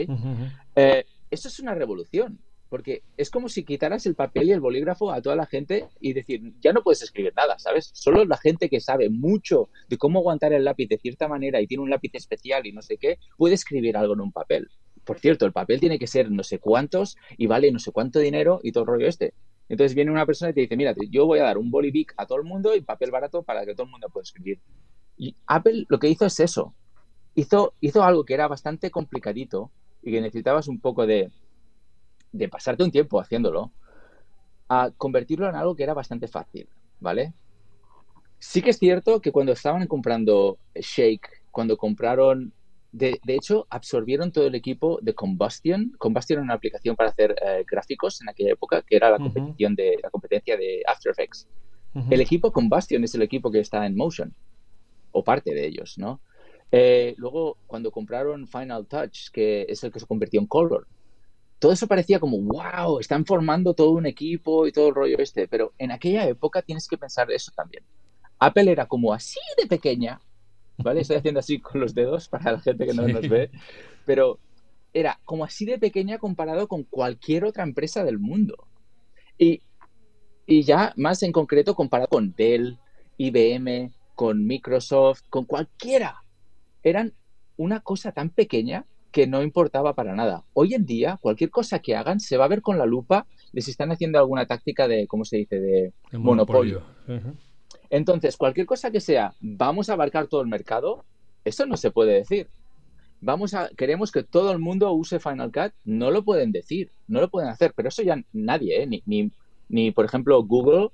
Eh, 0.76 1.04
eso 1.30 1.48
es 1.48 1.58
una 1.58 1.74
revolución. 1.74 2.38
Porque 2.68 3.02
es 3.16 3.30
como 3.30 3.48
si 3.48 3.64
quitaras 3.64 4.04
el 4.06 4.14
papel 4.14 4.48
y 4.48 4.52
el 4.52 4.60
bolígrafo 4.60 5.10
a 5.10 5.22
toda 5.22 5.36
la 5.36 5.46
gente 5.46 5.88
y 6.00 6.12
decir, 6.12 6.54
ya 6.60 6.72
no 6.72 6.82
puedes 6.82 7.02
escribir 7.02 7.32
nada, 7.34 7.58
¿sabes? 7.58 7.90
Solo 7.94 8.24
la 8.24 8.36
gente 8.36 8.68
que 8.68 8.80
sabe 8.80 9.08
mucho 9.08 9.70
de 9.88 9.96
cómo 9.96 10.18
aguantar 10.18 10.52
el 10.52 10.64
lápiz 10.64 10.86
de 10.88 10.98
cierta 10.98 11.28
manera 11.28 11.60
y 11.60 11.66
tiene 11.66 11.82
un 11.82 11.90
lápiz 11.90 12.10
especial 12.14 12.66
y 12.66 12.72
no 12.72 12.82
sé 12.82 12.98
qué, 12.98 13.18
puede 13.36 13.54
escribir 13.54 13.96
algo 13.96 14.14
en 14.14 14.20
un 14.20 14.32
papel. 14.32 14.68
Por 15.04 15.18
cierto, 15.18 15.46
el 15.46 15.52
papel 15.52 15.80
tiene 15.80 15.98
que 15.98 16.06
ser 16.06 16.30
no 16.30 16.42
sé 16.42 16.58
cuántos 16.58 17.16
y 17.38 17.46
vale 17.46 17.72
no 17.72 17.78
sé 17.78 17.92
cuánto 17.92 18.18
dinero 18.18 18.60
y 18.62 18.72
todo 18.72 18.84
el 18.84 18.88
rollo 18.88 19.06
este. 19.06 19.32
Entonces 19.70 19.94
viene 19.94 20.10
una 20.10 20.26
persona 20.26 20.50
y 20.50 20.54
te 20.54 20.60
dice, 20.62 20.76
mira, 20.76 20.94
yo 21.10 21.26
voy 21.26 21.38
a 21.38 21.44
dar 21.44 21.58
un 21.58 21.70
bolivic 21.70 22.14
a 22.16 22.26
todo 22.26 22.38
el 22.38 22.44
mundo 22.44 22.74
y 22.74 22.80
papel 22.80 23.10
barato 23.10 23.42
para 23.42 23.64
que 23.64 23.74
todo 23.74 23.84
el 23.84 23.90
mundo 23.90 24.08
pueda 24.10 24.22
escribir. 24.22 24.60
Y 25.16 25.36
Apple 25.46 25.84
lo 25.88 25.98
que 25.98 26.08
hizo 26.08 26.26
es 26.26 26.40
eso. 26.40 26.74
Hizo, 27.34 27.74
hizo 27.80 28.02
algo 28.02 28.24
que 28.24 28.34
era 28.34 28.48
bastante 28.48 28.90
complicadito 28.90 29.70
y 30.02 30.12
que 30.12 30.20
necesitabas 30.20 30.68
un 30.68 30.80
poco 30.80 31.06
de, 31.06 31.30
de 32.32 32.48
pasarte 32.48 32.84
un 32.84 32.90
tiempo 32.90 33.20
haciéndolo 33.20 33.72
a 34.68 34.90
convertirlo 34.96 35.48
en 35.48 35.56
algo 35.56 35.74
que 35.74 35.82
era 35.82 35.94
bastante 35.94 36.28
fácil, 36.28 36.68
¿vale? 37.00 37.32
Sí 38.38 38.62
que 38.62 38.70
es 38.70 38.78
cierto 38.78 39.20
que 39.20 39.32
cuando 39.32 39.52
estaban 39.52 39.86
comprando 39.86 40.58
Shake, 40.74 41.42
cuando 41.50 41.76
compraron, 41.76 42.52
de, 42.92 43.18
hecho, 43.26 43.66
absorbieron 43.70 44.30
todo 44.30 44.46
el 44.46 44.54
equipo 44.54 44.98
de 45.02 45.14
Combustion. 45.14 45.92
Combustion 45.98 46.38
era 46.38 46.44
una 46.44 46.54
aplicación 46.54 46.96
para 46.96 47.10
hacer 47.10 47.34
eh, 47.44 47.64
gráficos 47.68 48.20
en 48.20 48.28
aquella 48.28 48.52
época, 48.52 48.82
que 48.82 48.96
era 48.96 49.10
la, 49.10 49.18
competición 49.18 49.74
de, 49.74 49.98
la 50.02 50.10
competencia 50.10 50.56
de 50.56 50.82
After 50.86 51.12
Effects. 51.12 51.48
El 52.10 52.20
equipo 52.20 52.52
Combustion 52.52 53.02
es 53.02 53.14
el 53.14 53.22
equipo 53.22 53.50
que 53.50 53.58
está 53.58 53.84
en 53.84 53.96
Motion, 53.96 54.32
o 55.10 55.24
parte 55.24 55.52
de 55.52 55.66
ellos, 55.66 55.98
¿no? 55.98 56.20
Eh, 56.70 57.14
luego, 57.16 57.56
cuando 57.66 57.90
compraron 57.90 58.46
Final 58.46 58.86
Touch, 58.86 59.30
que 59.32 59.66
es 59.68 59.82
el 59.82 59.90
que 59.90 59.98
se 59.98 60.06
convirtió 60.06 60.38
en 60.38 60.46
Color, 60.46 60.86
todo 61.58 61.72
eso 61.72 61.86
parecía 61.86 62.20
como, 62.20 62.38
wow, 62.38 63.00
están 63.00 63.24
formando 63.24 63.74
todo 63.74 63.90
un 63.90 64.06
equipo 64.06 64.66
y 64.66 64.72
todo 64.72 64.88
el 64.88 64.94
rollo 64.94 65.18
este, 65.18 65.48
pero 65.48 65.72
en 65.78 65.90
aquella 65.90 66.26
época 66.26 66.62
tienes 66.62 66.86
que 66.86 66.96
pensar 66.96 67.30
eso 67.30 67.52
también. 67.54 67.84
Apple 68.38 68.70
era 68.70 68.86
como 68.86 69.12
así 69.12 69.40
de 69.60 69.66
pequeña, 69.66 70.20
¿vale? 70.78 71.00
Estoy 71.00 71.16
haciendo 71.16 71.40
así 71.40 71.58
con 71.58 71.80
los 71.80 71.94
dedos 71.94 72.28
para 72.28 72.52
la 72.52 72.60
gente 72.60 72.86
que 72.86 72.94
no 72.94 73.08
nos 73.08 73.28
ve, 73.28 73.50
pero 74.06 74.38
era 74.92 75.20
como 75.24 75.44
así 75.44 75.64
de 75.64 75.78
pequeña 75.78 76.18
comparado 76.18 76.68
con 76.68 76.84
cualquier 76.84 77.44
otra 77.44 77.64
empresa 77.64 78.04
del 78.04 78.18
mundo. 78.18 78.68
Y, 79.36 79.62
y 80.46 80.62
ya 80.62 80.92
más 80.96 81.22
en 81.22 81.32
concreto 81.32 81.74
comparado 81.74 82.08
con 82.08 82.34
Dell, 82.36 82.78
IBM, 83.16 83.92
con 84.14 84.46
Microsoft, 84.46 85.22
con 85.28 85.44
cualquiera. 85.44 86.22
Eran 86.82 87.14
una 87.56 87.80
cosa 87.80 88.12
tan 88.12 88.30
pequeña 88.30 88.86
que 89.10 89.26
no 89.26 89.42
importaba 89.42 89.94
para 89.94 90.14
nada. 90.14 90.44
Hoy 90.52 90.74
en 90.74 90.84
día, 90.84 91.18
cualquier 91.20 91.50
cosa 91.50 91.78
que 91.78 91.96
hagan 91.96 92.20
se 92.20 92.36
va 92.36 92.44
a 92.44 92.48
ver 92.48 92.62
con 92.62 92.78
la 92.78 92.86
lupa 92.86 93.26
de 93.52 93.62
si 93.62 93.70
están 93.70 93.90
haciendo 93.90 94.18
alguna 94.18 94.46
táctica 94.46 94.86
de, 94.86 95.06
¿cómo 95.06 95.24
se 95.24 95.38
dice?, 95.38 95.60
de 95.60 95.92
monopolio. 96.12 96.82
Entonces, 97.90 98.36
cualquier 98.36 98.66
cosa 98.66 98.90
que 98.90 99.00
sea, 99.00 99.32
vamos 99.40 99.88
a 99.88 99.94
abarcar 99.94 100.26
todo 100.26 100.42
el 100.42 100.48
mercado, 100.48 101.04
eso 101.44 101.64
no 101.64 101.76
se 101.76 101.90
puede 101.90 102.14
decir. 102.14 102.48
Vamos 103.20 103.54
a, 103.54 103.70
queremos 103.76 104.12
que 104.12 104.22
todo 104.22 104.52
el 104.52 104.58
mundo 104.58 104.92
use 104.92 105.18
Final 105.18 105.50
Cut, 105.50 105.72
no 105.84 106.10
lo 106.10 106.22
pueden 106.22 106.52
decir, 106.52 106.90
no 107.08 107.20
lo 107.20 107.28
pueden 107.28 107.48
hacer, 107.48 107.72
pero 107.74 107.88
eso 107.88 108.02
ya 108.02 108.22
nadie, 108.32 108.82
¿eh? 108.82 108.86
ni, 108.86 109.02
ni, 109.06 109.32
ni, 109.68 109.90
por 109.90 110.04
ejemplo, 110.04 110.42
Google 110.44 110.90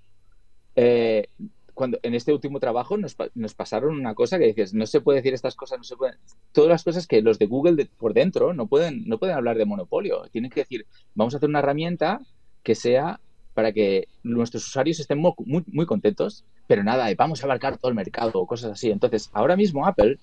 eh, 0.76 1.28
cuando 1.74 1.98
en 2.02 2.14
este 2.14 2.32
último 2.32 2.60
trabajo 2.60 2.96
nos, 2.96 3.16
nos, 3.34 3.54
pasaron 3.54 3.98
una 3.98 4.14
cosa 4.14 4.38
que 4.38 4.46
dices, 4.46 4.72
no 4.72 4.86
se 4.86 5.00
puede 5.00 5.18
decir 5.18 5.34
estas 5.34 5.56
cosas, 5.56 5.78
no 5.78 5.84
se 5.84 5.96
pueden, 5.96 6.16
todas 6.52 6.70
las 6.70 6.84
cosas 6.84 7.06
que 7.06 7.20
los 7.20 7.38
de 7.38 7.46
Google 7.46 7.86
por 7.98 8.14
dentro 8.14 8.54
no 8.54 8.66
pueden, 8.66 9.06
no 9.06 9.18
pueden 9.18 9.36
hablar 9.36 9.58
de 9.58 9.64
monopolio. 9.64 10.22
Tienen 10.30 10.50
que 10.50 10.60
decir, 10.60 10.86
vamos 11.14 11.34
a 11.34 11.38
hacer 11.38 11.48
una 11.48 11.58
herramienta 11.58 12.20
que 12.62 12.74
sea 12.74 13.20
para 13.54 13.72
que 13.72 14.08
nuestros 14.22 14.66
usuarios 14.66 15.00
estén 15.00 15.18
muy, 15.18 15.32
muy, 15.38 15.86
contentos, 15.86 16.44
pero 16.66 16.82
nada, 16.82 17.08
vamos 17.16 17.42
a 17.42 17.46
abarcar 17.46 17.78
todo 17.78 17.88
el 17.88 17.94
mercado 17.94 18.32
o 18.34 18.46
cosas 18.46 18.72
así. 18.72 18.90
Entonces, 18.90 19.30
ahora 19.32 19.56
mismo 19.56 19.86
Apple 19.86 20.18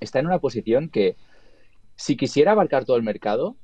está 0.00 0.18
en 0.18 0.26
una 0.26 0.40
posición 0.40 0.88
que 0.88 1.16
si 1.94 2.16
quisiera 2.16 2.52
abarcar 2.52 2.84
todo 2.84 2.96
el 2.96 3.02
mercado, 3.02 3.56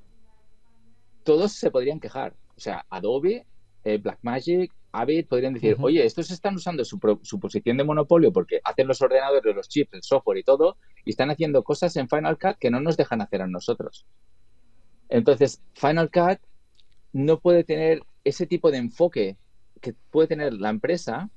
todos 1.25 1.53
se 1.53 1.71
podrían 1.71 1.99
quejar. 1.99 2.35
O 2.57 2.61
sea, 2.61 2.87
Adobe, 2.91 3.45
eh, 3.85 3.99
Blackmagic, 3.99 4.73
Avid 5.01 5.27
podrían 5.27 5.55
decir, 5.55 5.77
oye, 5.81 6.05
estos 6.05 6.31
están 6.31 6.55
usando 6.55 6.85
su, 6.85 6.99
posición 6.99 7.77
de 7.77 7.85
monopolio 7.85 8.33
porque 8.33 8.61
hacen 8.65 8.89
los 8.89 9.01
ordenadores, 9.03 9.55
los 9.55 9.69
chips, 9.69 9.95
el 9.95 10.03
software 10.03 10.39
y 10.39 10.43
todo, 10.43 10.77
y 11.05 11.11
están 11.11 11.31
haciendo 11.31 11.63
cosas 11.63 11.97
en 11.97 12.09
Final 12.09 12.39
Cut 12.39 12.57
que 12.59 12.71
no 12.71 12.81
nos 12.81 12.97
dejan 12.97 13.21
hacer 13.21 13.43
a 13.43 13.47
nosotros. 13.47 14.07
Entonces, 15.09 15.63
Final 15.75 16.11
Cut 16.11 16.41
no 17.13 17.39
puede 17.41 17.65
tener 17.65 18.03
ese 18.25 18.47
tipo 18.47 18.71
de 18.71 18.79
enfoque 18.79 19.37
que 19.81 19.95
puede 20.11 20.29
tener 20.29 20.55
la 20.55 20.71
empresa 20.71 21.31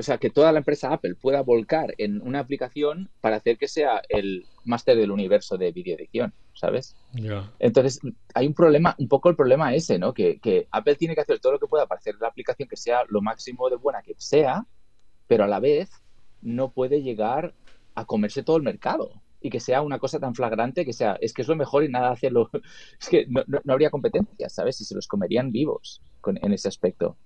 o 0.00 0.02
sea, 0.02 0.16
que 0.16 0.30
toda 0.30 0.50
la 0.50 0.60
empresa 0.60 0.94
Apple 0.94 1.14
pueda 1.14 1.42
volcar 1.42 1.94
en 1.98 2.22
una 2.22 2.38
aplicación 2.38 3.10
para 3.20 3.36
hacer 3.36 3.58
que 3.58 3.68
sea 3.68 4.00
el 4.08 4.46
máster 4.64 4.96
del 4.96 5.10
universo 5.10 5.58
de 5.58 5.72
videoedición, 5.72 6.32
¿sabes? 6.60 6.94
Entonces, 7.58 8.00
hay 8.34 8.46
un 8.46 8.52
problema, 8.52 8.94
un 8.98 9.08
poco 9.08 9.30
el 9.30 9.36
problema 9.36 9.74
ese, 9.74 9.98
¿no? 9.98 10.12
Que, 10.12 10.68
Apple 10.70 10.96
tiene 10.96 11.14
que 11.14 11.22
hacer 11.22 11.40
todo 11.40 11.52
lo 11.52 11.58
que 11.58 11.66
pueda 11.66 11.86
para 11.86 11.98
hacer 11.98 12.16
la 12.20 12.28
aplicación 12.28 12.68
que 12.68 12.76
sea 12.76 13.00
lo 13.08 13.22
máximo 13.22 13.70
de 13.70 13.76
buena 13.76 14.02
que 14.02 14.14
sea, 14.18 14.66
pero 15.26 15.44
a 15.44 15.48
la 15.48 15.58
vez 15.58 15.90
no 16.42 16.70
puede 16.70 17.02
llegar 17.02 17.54
a 17.94 18.04
comerse 18.04 18.42
todo 18.42 18.58
el 18.58 18.62
mercado 18.62 19.22
y 19.40 19.48
que 19.48 19.58
sea 19.58 19.80
una 19.80 19.98
cosa 19.98 20.20
tan 20.20 20.34
flagrante 20.34 20.84
que 20.84 20.92
sea, 20.92 21.16
es 21.22 21.32
que 21.32 21.40
es 21.40 21.48
lo 21.48 21.56
mejor 21.56 21.82
y 21.82 21.88
nada 21.88 22.10
hacerlo. 22.10 22.50
Es 23.00 23.08
que 23.08 23.26
no, 23.26 23.72
habría 23.72 23.88
competencia, 23.88 24.50
¿sabes? 24.50 24.76
Si 24.76 24.84
se 24.84 24.94
los 24.94 25.08
comerían 25.08 25.50
vivos 25.50 26.02
en 26.26 26.52
ese 26.52 26.68
aspecto. 26.68 27.16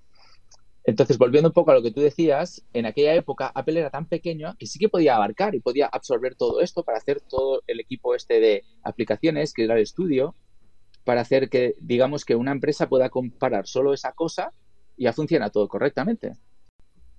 Entonces, 0.87 1.17
volviendo 1.17 1.49
un 1.49 1.55
poco 1.55 1.71
a 1.71 1.75
lo 1.75 1.83
que 1.83 1.91
tú 1.91 2.01
decías, 2.01 2.63
en 2.75 2.85
aquella 2.85 3.15
época 3.15 3.51
Apple 3.55 3.81
era 3.81 3.91
tan 3.91 4.07
pequeño 4.07 4.55
que 4.59 4.67
sí 4.67 4.79
que 4.79 4.91
podía 4.91 5.17
abarcar 5.17 5.55
y 5.55 5.61
podía 5.61 5.87
absorber 5.87 6.35
todo 6.35 6.61
esto 6.61 6.85
para 6.85 6.99
hacer 6.99 7.23
todo 7.23 7.63
el 7.67 7.81
equipo 7.81 8.15
este 8.15 8.39
de 8.39 8.65
aplicaciones, 8.83 9.55
que 9.55 9.65
era 9.65 9.75
el 9.77 9.83
estudio, 9.83 10.35
para 11.05 11.23
hacer 11.23 11.49
que, 11.49 11.75
digamos, 11.81 12.25
que 12.27 12.37
una 12.37 12.53
empresa 12.53 12.89
pueda 12.89 13.09
comparar 13.09 13.67
solo 13.67 13.95
esa 13.95 14.13
cosa 14.13 14.53
y 14.97 15.05
ya 15.05 15.15
funciona 15.15 15.49
todo 15.49 15.69
correctamente. 15.69 16.33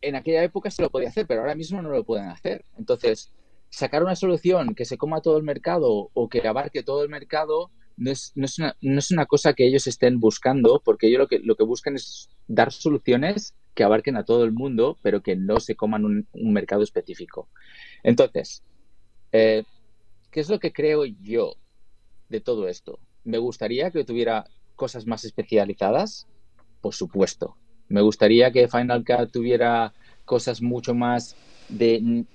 En 0.01 0.15
aquella 0.15 0.43
época 0.43 0.69
se 0.69 0.83
lo 0.83 0.91
podía 0.91 1.09
hacer, 1.09 1.25
pero 1.25 1.41
ahora 1.41 1.55
mismo 1.55 1.81
no 1.81 1.89
lo 1.89 2.03
pueden 2.03 2.27
hacer. 2.27 2.65
Entonces, 2.77 3.33
sacar 3.69 4.03
una 4.03 4.15
solución 4.15 4.75
que 4.75 4.85
se 4.85 4.97
coma 4.97 5.21
todo 5.21 5.37
el 5.37 5.43
mercado 5.43 6.11
o 6.13 6.29
que 6.29 6.47
abarque 6.47 6.83
todo 6.83 7.01
el 7.01 7.09
mercado 7.09 7.71
no 7.97 8.11
es, 8.11 8.31
no 8.35 8.45
es, 8.45 8.59
una, 8.59 8.75
no 8.81 8.99
es 8.99 9.09
una 9.09 9.25
cosa 9.25 9.53
que 9.53 9.65
ellos 9.65 9.87
estén 9.87 10.19
buscando, 10.19 10.81
porque 10.83 11.07
ellos 11.07 11.19
lo 11.19 11.27
que, 11.27 11.39
lo 11.39 11.55
que 11.55 11.63
buscan 11.63 11.95
es 11.95 12.29
dar 12.47 12.71
soluciones 12.71 13.55
que 13.73 13.83
abarquen 13.83 14.15
a 14.15 14.23
todo 14.23 14.43
el 14.45 14.51
mundo, 14.51 14.97
pero 15.01 15.21
que 15.21 15.35
no 15.35 15.59
se 15.59 15.75
coman 15.75 16.05
un, 16.05 16.27
mercado 16.53 16.83
específico. 16.83 17.49
Entonces, 18.03 18.63
eh, 19.31 19.63
¿qué 20.31 20.39
es 20.39 20.49
lo 20.49 20.59
que 20.59 20.71
creo 20.71 21.05
yo 21.05 21.55
de 22.29 22.39
todo 22.39 22.67
esto? 22.67 22.99
¿Me 23.23 23.37
gustaría 23.37 23.91
que 23.91 24.05
tuviera 24.05 24.45
cosas 24.75 25.05
más 25.05 25.25
especializadas? 25.25 26.27
Por 26.81 26.93
supuesto. 26.93 27.57
¿Me 27.89 28.01
gustaría 28.01 28.51
que 28.51 28.67
Final 28.67 29.03
Cut 29.03 29.31
tuviera 29.31 29.93
cosas 30.23 30.61
mucho 30.61 30.95
más 30.95 31.35
de 31.69 32.25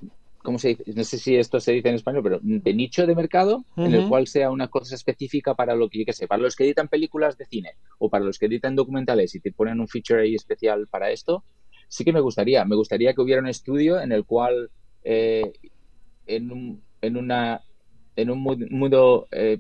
¿cómo 0.43 0.59
se 0.59 0.69
dice? 0.69 0.85
No 0.95 1.05
sé 1.05 1.19
si 1.19 1.37
esto 1.37 1.61
se 1.61 1.73
dice 1.73 1.89
en 1.89 1.97
español, 1.97 2.23
pero 2.23 2.41
de 2.43 2.75
nicho 2.75 3.07
de 3.07 3.15
mercado, 3.15 3.65
en 3.77 3.95
el 3.95 4.09
cual 4.09 4.27
sea 4.27 4.51
una 4.51 4.69
cosa 4.69 4.95
específica 4.95 5.55
para 5.55 5.75
lo 5.75 5.89
que, 5.89 6.01
yo 6.01 6.05
que 6.05 6.13
sé, 6.13 6.27
para 6.27 6.43
los 6.43 6.57
que 6.57 6.65
editan 6.65 6.89
películas 6.89 7.37
de 7.37 7.47
cine 7.47 7.75
o 7.99 8.09
para 8.09 8.25
los 8.25 8.39
que 8.39 8.47
editan 8.47 8.77
documentales 8.77 9.35
y 9.35 9.41
te 9.41 9.53
ponen 9.53 9.81
un 9.81 9.89
feature 9.89 10.23
ahí 10.23 10.35
especial 10.35 10.87
para 10.87 11.11
esto, 11.11 11.45
sí 11.89 12.05
que 12.05 12.13
me 12.13 12.21
gustaría. 12.21 12.65
Me 12.65 12.77
gustaría 12.77 13.15
que 13.15 13.21
hubiera 13.21 13.41
un 13.41 13.49
estudio 13.49 14.01
en 14.01 14.13
el 14.13 14.25
cual, 14.25 14.71
eh, 15.05 15.53
en, 16.27 16.51
un, 16.51 16.83
en, 17.03 17.17
una, 17.17 17.63
en 18.17 18.31
un 18.31 18.41
mundo 18.41 19.29
eh, 19.31 19.59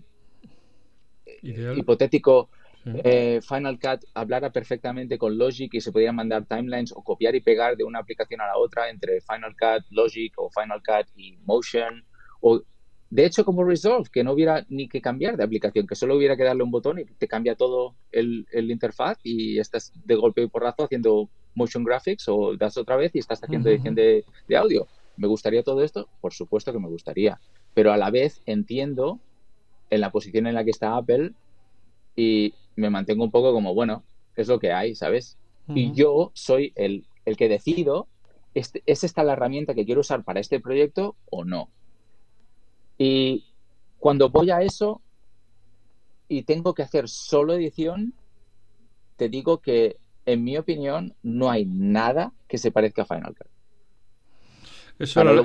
hipotético, 1.43 2.49
eh, 2.85 3.41
Final 3.43 3.78
Cut 3.78 4.05
hablara 4.14 4.51
perfectamente 4.51 5.18
con 5.18 5.37
Logic 5.37 5.72
y 5.74 5.81
se 5.81 5.93
podían 5.93 6.16
mandar 6.16 6.47
timelines 6.47 6.93
o 6.93 7.03
copiar 7.03 7.35
y 7.35 7.41
pegar 7.41 7.76
de 7.76 7.85
una 7.85 7.99
aplicación 7.99 8.41
a 8.41 8.47
la 8.47 8.57
otra 8.57 8.89
entre 8.89 9.20
Final 9.20 9.55
Cut, 9.57 9.87
Logic 9.91 10.33
o 10.37 10.51
Final 10.51 10.83
Cut 10.83 11.09
y 11.16 11.37
Motion 11.45 12.05
o 12.41 12.62
de 13.11 13.26
hecho, 13.26 13.45
como 13.45 13.64
Resolve, 13.64 14.09
que 14.11 14.22
no 14.22 14.33
hubiera 14.33 14.64
ni 14.68 14.89
que 14.89 15.01
cambiar 15.01 15.37
de 15.37 15.43
aplicación, 15.43 15.85
que 15.85 15.97
solo 15.97 16.16
hubiera 16.16 16.37
que 16.37 16.45
darle 16.45 16.62
un 16.62 16.70
botón 16.70 17.01
y 17.01 17.05
te 17.05 17.26
cambia 17.26 17.57
todo 17.57 17.97
el, 18.12 18.47
interfaz 18.53 19.18
y 19.24 19.59
estás 19.59 19.93
de 20.05 20.14
golpe 20.14 20.43
y 20.43 20.47
porrazo 20.47 20.85
haciendo 20.85 21.28
motion 21.57 21.83
graphics 21.83 22.28
o 22.28 22.57
das 22.57 22.76
otra 22.76 22.95
vez 22.95 23.12
y 23.14 23.18
estás 23.18 23.43
haciendo 23.43 23.68
edición 23.68 23.97
de, 23.97 24.24
de 24.47 24.57
audio. 24.57 24.87
¿Me 25.16 25.26
gustaría 25.26 25.64
todo 25.64 25.83
esto? 25.83 26.09
Por 26.20 26.33
supuesto 26.33 26.72
que 26.72 26.78
me 26.78 26.87
gustaría. 26.87 27.41
Pero 27.74 27.93
a 27.93 27.97
la 27.97 28.12
vez 28.12 28.43
entiendo 28.47 29.18
en 29.91 30.01
la 30.01 30.12
posición 30.12 30.47
en 30.47 30.55
la 30.55 30.62
que 30.64 30.70
está 30.70 30.97
Apple 30.97 31.33
y 32.14 32.55
me 32.77 32.91
mantengo 32.91 33.25
un 33.25 33.31
poco 33.31 33.53
como, 33.53 33.75
bueno, 33.75 34.05
es 34.37 34.49
lo 34.49 34.59
que 34.59 34.73
hay, 34.73 34.95
¿sabes? 34.95 35.37
Y 35.73 35.93
yo 35.93 36.33
soy 36.35 36.73
el, 36.75 37.07
el 37.25 37.37
que 37.37 37.49
decido, 37.49 38.09
este, 38.55 38.83
¿es 38.87 39.05
esta 39.05 39.23
la 39.23 39.35
herramienta 39.35 39.75
que 39.75 39.85
quiero 39.85 40.01
usar 40.01 40.25
para 40.25 40.41
este 40.41 40.59
proyecto 40.59 41.14
o 41.31 41.45
no? 41.45 41.71
Y 42.99 43.45
cuando 44.01 44.31
voy 44.31 44.51
a 44.51 44.62
eso 44.62 45.01
y 46.27 46.43
tengo 46.43 46.75
que 46.75 46.83
hacer 46.83 47.09
solo 47.09 47.55
edición, 47.55 48.14
te 49.16 49.29
digo 49.29 49.59
que, 49.61 49.99
en 50.27 50.43
mi 50.45 50.57
opinión, 50.57 51.14
no 51.23 51.51
hay 51.51 51.66
nada 51.66 52.33
que 52.49 52.59
se 52.59 52.73
parezca 52.73 53.03
a 53.03 53.07
Final 53.07 53.35
Cut. 53.37 53.47
Eso, 54.99 55.25
lo, 55.25 55.43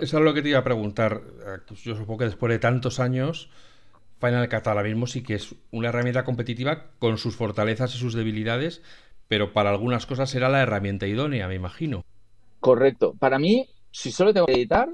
eso, 0.00 0.18
es 0.18 0.24
lo 0.24 0.32
que 0.32 0.40
te 0.40 0.48
iba 0.48 0.58
a 0.58 0.64
preguntar. 0.64 1.22
Yo 1.82 1.94
supongo 1.94 2.18
que 2.18 2.24
después 2.24 2.50
de 2.50 2.58
tantos 2.58 3.00
años, 3.00 3.50
Final 4.20 4.48
Cut 4.48 4.66
ahora 4.66 4.82
mismo 4.82 5.06
sí 5.06 5.22
que 5.22 5.34
es 5.34 5.54
una 5.70 5.88
herramienta 5.88 6.24
competitiva 6.24 6.90
con 6.98 7.18
sus 7.18 7.36
fortalezas 7.36 7.94
y 7.94 7.98
sus 7.98 8.14
debilidades, 8.14 8.82
pero 9.28 9.52
para 9.52 9.70
algunas 9.70 10.06
cosas 10.06 10.30
será 10.30 10.48
la 10.48 10.62
herramienta 10.62 11.06
idónea, 11.06 11.46
me 11.48 11.54
imagino. 11.54 12.04
Correcto. 12.60 13.14
Para 13.18 13.38
mí, 13.38 13.68
si 13.90 14.10
solo 14.10 14.34
tengo 14.34 14.46
que 14.46 14.54
editar, 14.54 14.88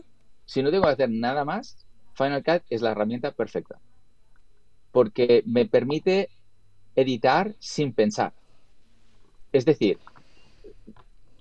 si 0.44 0.62
no 0.62 0.70
tengo 0.70 0.84
que 0.84 0.92
hacer 0.92 1.10
nada 1.10 1.44
más, 1.44 1.86
Final 2.14 2.44
Cut 2.44 2.62
es 2.68 2.82
la 2.82 2.90
herramienta 2.90 3.32
perfecta. 3.32 3.78
Porque 4.92 5.42
me 5.46 5.66
permite 5.66 6.28
editar 6.94 7.54
sin 7.58 7.92
pensar. 7.92 8.32
Es 9.52 9.64
decir, 9.64 9.98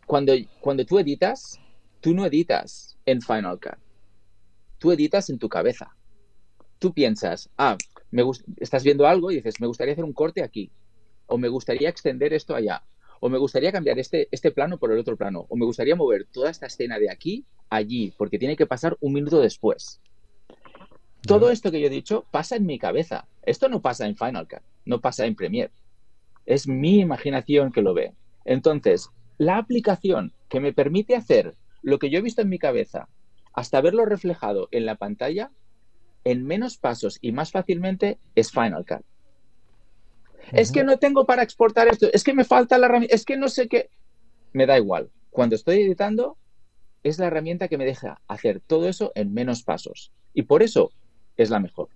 cuando, 0.06 0.34
cuando 0.62 0.86
tú 0.86 1.00
editas, 1.00 1.60
tú 2.00 2.14
no 2.14 2.26
editas 2.26 2.98
en 3.06 3.22
Final 3.22 3.60
Cut. 3.60 3.78
Tú 4.78 4.92
editas 4.92 5.30
en 5.30 5.40
tu 5.40 5.50
cabeza. 5.50 5.96
Tú 6.84 6.94
piensas, 6.94 7.50
ah, 7.58 7.78
me 8.12 8.24
estás 8.58 8.84
viendo 8.84 9.08
algo 9.08 9.32
y 9.32 9.36
dices, 9.36 9.62
me 9.62 9.68
gustaría 9.68 9.94
hacer 9.94 10.04
un 10.04 10.12
corte 10.12 10.44
aquí. 10.44 10.70
O 11.28 11.38
me 11.38 11.48
gustaría 11.48 11.88
extender 11.88 12.34
esto 12.34 12.56
allá. 12.56 12.84
O 13.22 13.30
me 13.30 13.38
gustaría 13.38 13.72
cambiar 13.72 14.00
este, 14.00 14.28
este 14.32 14.52
plano 14.52 14.78
por 14.78 14.92
el 14.92 15.00
otro 15.00 15.16
plano. 15.16 15.46
O 15.48 15.56
me 15.56 15.64
gustaría 15.64 15.96
mover 15.96 16.26
toda 16.26 16.50
esta 16.50 16.66
escena 16.66 17.00
de 17.00 17.10
aquí 17.10 17.46
allí, 17.70 18.14
porque 18.18 18.38
tiene 18.38 18.58
que 18.58 18.66
pasar 18.66 18.98
un 19.00 19.14
minuto 19.14 19.40
después. 19.40 20.02
Todo 21.26 21.52
esto 21.52 21.72
que 21.72 21.80
yo 21.80 21.88
he 21.88 21.90
dicho 21.90 22.26
pasa 22.32 22.58
en 22.58 22.66
mi 22.66 22.78
cabeza. 22.78 23.30
Esto 23.44 23.70
no 23.70 23.82
pasa 23.82 24.06
en 24.06 24.18
Final 24.18 24.50
Cut, 24.50 24.60
no 24.84 25.00
pasa 25.00 25.26
en 25.26 25.36
Premiere. 25.36 25.72
Es 26.46 26.68
mi 26.68 27.00
imaginación 27.00 27.72
que 27.72 27.82
lo 27.82 27.94
ve. 27.94 28.12
Entonces, 28.44 29.10
la 29.38 29.56
aplicación 29.56 30.34
que 30.50 30.60
me 30.60 30.74
permite 30.74 31.16
hacer 31.16 31.56
lo 31.82 31.98
que 31.98 32.10
yo 32.10 32.20
he 32.20 32.22
visto 32.22 32.42
en 32.42 32.50
mi 32.50 32.60
cabeza 32.60 33.08
hasta 33.54 33.80
verlo 33.80 34.04
reflejado 34.04 34.68
en 34.72 34.86
la 34.86 34.96
pantalla 34.96 35.50
en 36.24 36.46
menos 36.46 36.78
pasos 36.78 37.18
y 37.22 37.32
más 37.32 37.52
fácilmente 37.52 38.20
es 38.36 38.52
Final 38.52 38.86
Cut. 38.86 39.04
Es 40.52 40.72
que 40.72 40.84
no 40.84 40.98
tengo 40.98 41.26
para 41.26 41.44
exportar 41.44 41.88
esto, 41.88 42.08
es 42.12 42.24
que 42.24 42.34
me 42.34 42.44
falta 42.44 42.78
la 42.78 42.88
herramienta, 42.88 43.16
es 43.16 43.26
que 43.26 43.38
no 43.38 43.48
sé 43.48 43.68
qué. 43.68 43.90
Me 44.52 44.66
da 44.66 44.78
igual. 44.78 45.10
Cuando 45.32 45.56
estoy 45.56 45.82
editando, 45.82 46.38
es 47.04 47.20
la 47.20 47.28
herramienta 47.28 47.68
que 47.68 47.78
me 47.78 47.86
deja 47.86 48.22
hacer 48.28 48.60
todo 48.60 48.88
eso 48.88 49.12
en 49.16 49.34
menos 49.34 49.64
pasos. 49.64 50.12
Y 50.34 50.44
por 50.44 50.64
eso 50.64 50.92
es 51.38 51.50
la 51.50 51.60
mejor. 51.60 51.90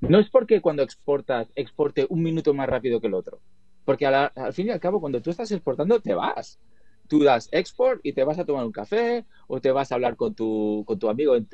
No 0.00 0.18
es 0.18 0.28
porque 0.28 0.60
cuando 0.60 0.82
exportas, 0.82 1.48
exporte 1.54 2.06
un 2.08 2.22
minuto 2.22 2.54
más 2.54 2.68
rápido 2.68 3.00
que 3.00 3.06
el 3.06 3.14
otro. 3.14 3.40
Porque 3.84 4.06
al, 4.06 4.30
fin 4.52 4.68
y 4.68 4.70
al 4.70 4.80
cabo, 4.80 5.00
cuando 5.00 5.20
tú 5.20 5.30
estás 5.30 5.50
exportando, 5.52 6.00
te 6.00 6.14
vas. 6.14 6.58
Tú 7.08 7.22
das 7.22 7.48
export 7.52 8.00
y 8.02 8.12
te 8.12 8.24
vas 8.24 8.38
a 8.38 8.44
tomar 8.44 8.64
un 8.64 8.72
café 8.72 9.24
o 9.46 9.60
te 9.60 9.70
vas 9.70 9.92
a 9.92 9.96
hablar 9.96 10.16
con 10.16 10.34
tu, 10.34 10.84
con 10.86 10.98
tu 10.98 11.08
amigo 11.08 11.36
en 11.36 11.46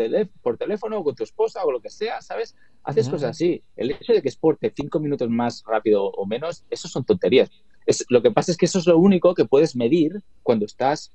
por 0.43 0.57
teléfono 0.57 0.99
o 0.99 1.05
con 1.05 1.15
tu 1.15 1.25
esposa 1.25 1.65
o 1.65 1.73
lo 1.73 1.81
que 1.81 1.91
sea, 1.91 2.21
¿sabes? 2.21 2.57
Haces 2.85 3.09
cosas 3.09 3.31
así. 3.31 3.63
El 3.77 3.91
hecho 3.91 4.13
de 4.13 4.23
que 4.23 4.29
exporte 4.29 4.73
cinco 4.75 5.01
minutos 5.01 5.29
más 5.29 5.63
rápido 5.67 6.05
o 6.05 6.27
menos, 6.27 6.65
eso 6.71 6.89
son 6.89 7.05
tonterías. 7.05 7.51
Es, 7.87 8.05
lo 8.09 8.23
que 8.23 8.31
pasa 8.31 8.53
es 8.53 8.57
que 8.57 8.67
eso 8.67 8.79
es 8.79 8.87
lo 8.87 8.99
único 8.99 9.35
que 9.35 9.45
puedes 9.45 9.75
medir 9.75 10.23
cuando 10.43 10.67
estás 10.67 11.13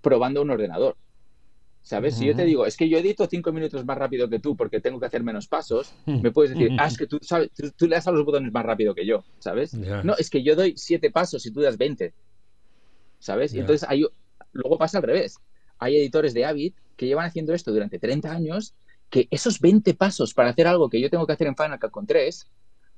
probando 0.00 0.42
un 0.42 0.50
ordenador. 0.50 0.96
¿Sabes? 1.82 2.16
Si 2.16 2.26
yo 2.26 2.34
te 2.34 2.44
digo, 2.44 2.66
es 2.66 2.76
que 2.76 2.88
yo 2.88 2.98
edito 2.98 3.28
cinco 3.30 3.52
minutos 3.52 3.84
más 3.84 3.96
rápido 3.96 4.28
que 4.28 4.40
tú 4.40 4.56
porque 4.56 4.80
tengo 4.80 4.98
que 4.98 5.06
hacer 5.06 5.22
menos 5.22 5.46
pasos, 5.46 5.94
hmm. 6.06 6.20
me 6.20 6.32
puedes 6.32 6.50
decir, 6.50 6.76
ah, 6.80 6.88
es 6.88 6.98
que 6.98 7.06
tú, 7.06 7.20
sabes, 7.22 7.52
tú, 7.54 7.86
le 7.86 7.94
das 7.94 8.08
a 8.08 8.10
los 8.10 8.24
botones 8.24 8.50
más 8.50 8.66
rápido 8.66 8.92
que 8.92 9.06
yo, 9.06 9.22
¿sabes? 9.38 9.72
No, 9.72 10.16
es 10.18 10.28
que 10.28 10.42
yo 10.42 10.56
doy 10.56 10.74
siete 10.76 11.12
pasos 11.12 11.46
y 11.46 11.52
tú 11.52 11.60
das 11.60 11.78
20, 11.78 12.12
¿sabes? 13.26 13.52
Y 13.52 13.58
entonces 13.58 13.86
hay, 13.88 14.06
luego 14.52 14.78
pasa 14.78 14.98
al 14.98 15.04
revés. 15.04 15.38
Hay 15.78 15.96
editores 15.96 16.32
de 16.32 16.44
Avid 16.44 16.74
que 16.96 17.06
llevan 17.06 17.26
haciendo 17.26 17.52
esto 17.52 17.72
durante 17.72 17.98
30 17.98 18.30
años, 18.30 18.74
que 19.10 19.26
esos 19.30 19.60
20 19.60 19.94
pasos 19.94 20.32
para 20.32 20.50
hacer 20.50 20.66
algo 20.66 20.88
que 20.88 21.00
yo 21.00 21.10
tengo 21.10 21.26
que 21.26 21.32
hacer 21.32 21.48
en 21.48 21.56
Final 21.56 21.78
Cut 21.80 21.90
con 21.90 22.06
3, 22.06 22.48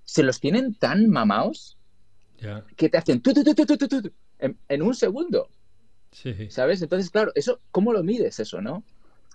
se 0.04 0.22
los 0.22 0.38
tienen 0.38 0.74
tan 0.74 1.08
mamados 1.08 1.78
que 2.76 2.88
te 2.88 2.98
hacen 2.98 3.20
tu, 3.20 3.32
en 4.38 4.82
un 4.82 4.94
segundo. 4.94 5.48
¿Sabes? 6.50 6.82
Entonces, 6.82 7.10
claro, 7.10 7.32
eso, 7.34 7.60
¿cómo 7.70 7.92
lo 7.92 8.02
mides 8.02 8.38
eso, 8.38 8.60
no? 8.60 8.84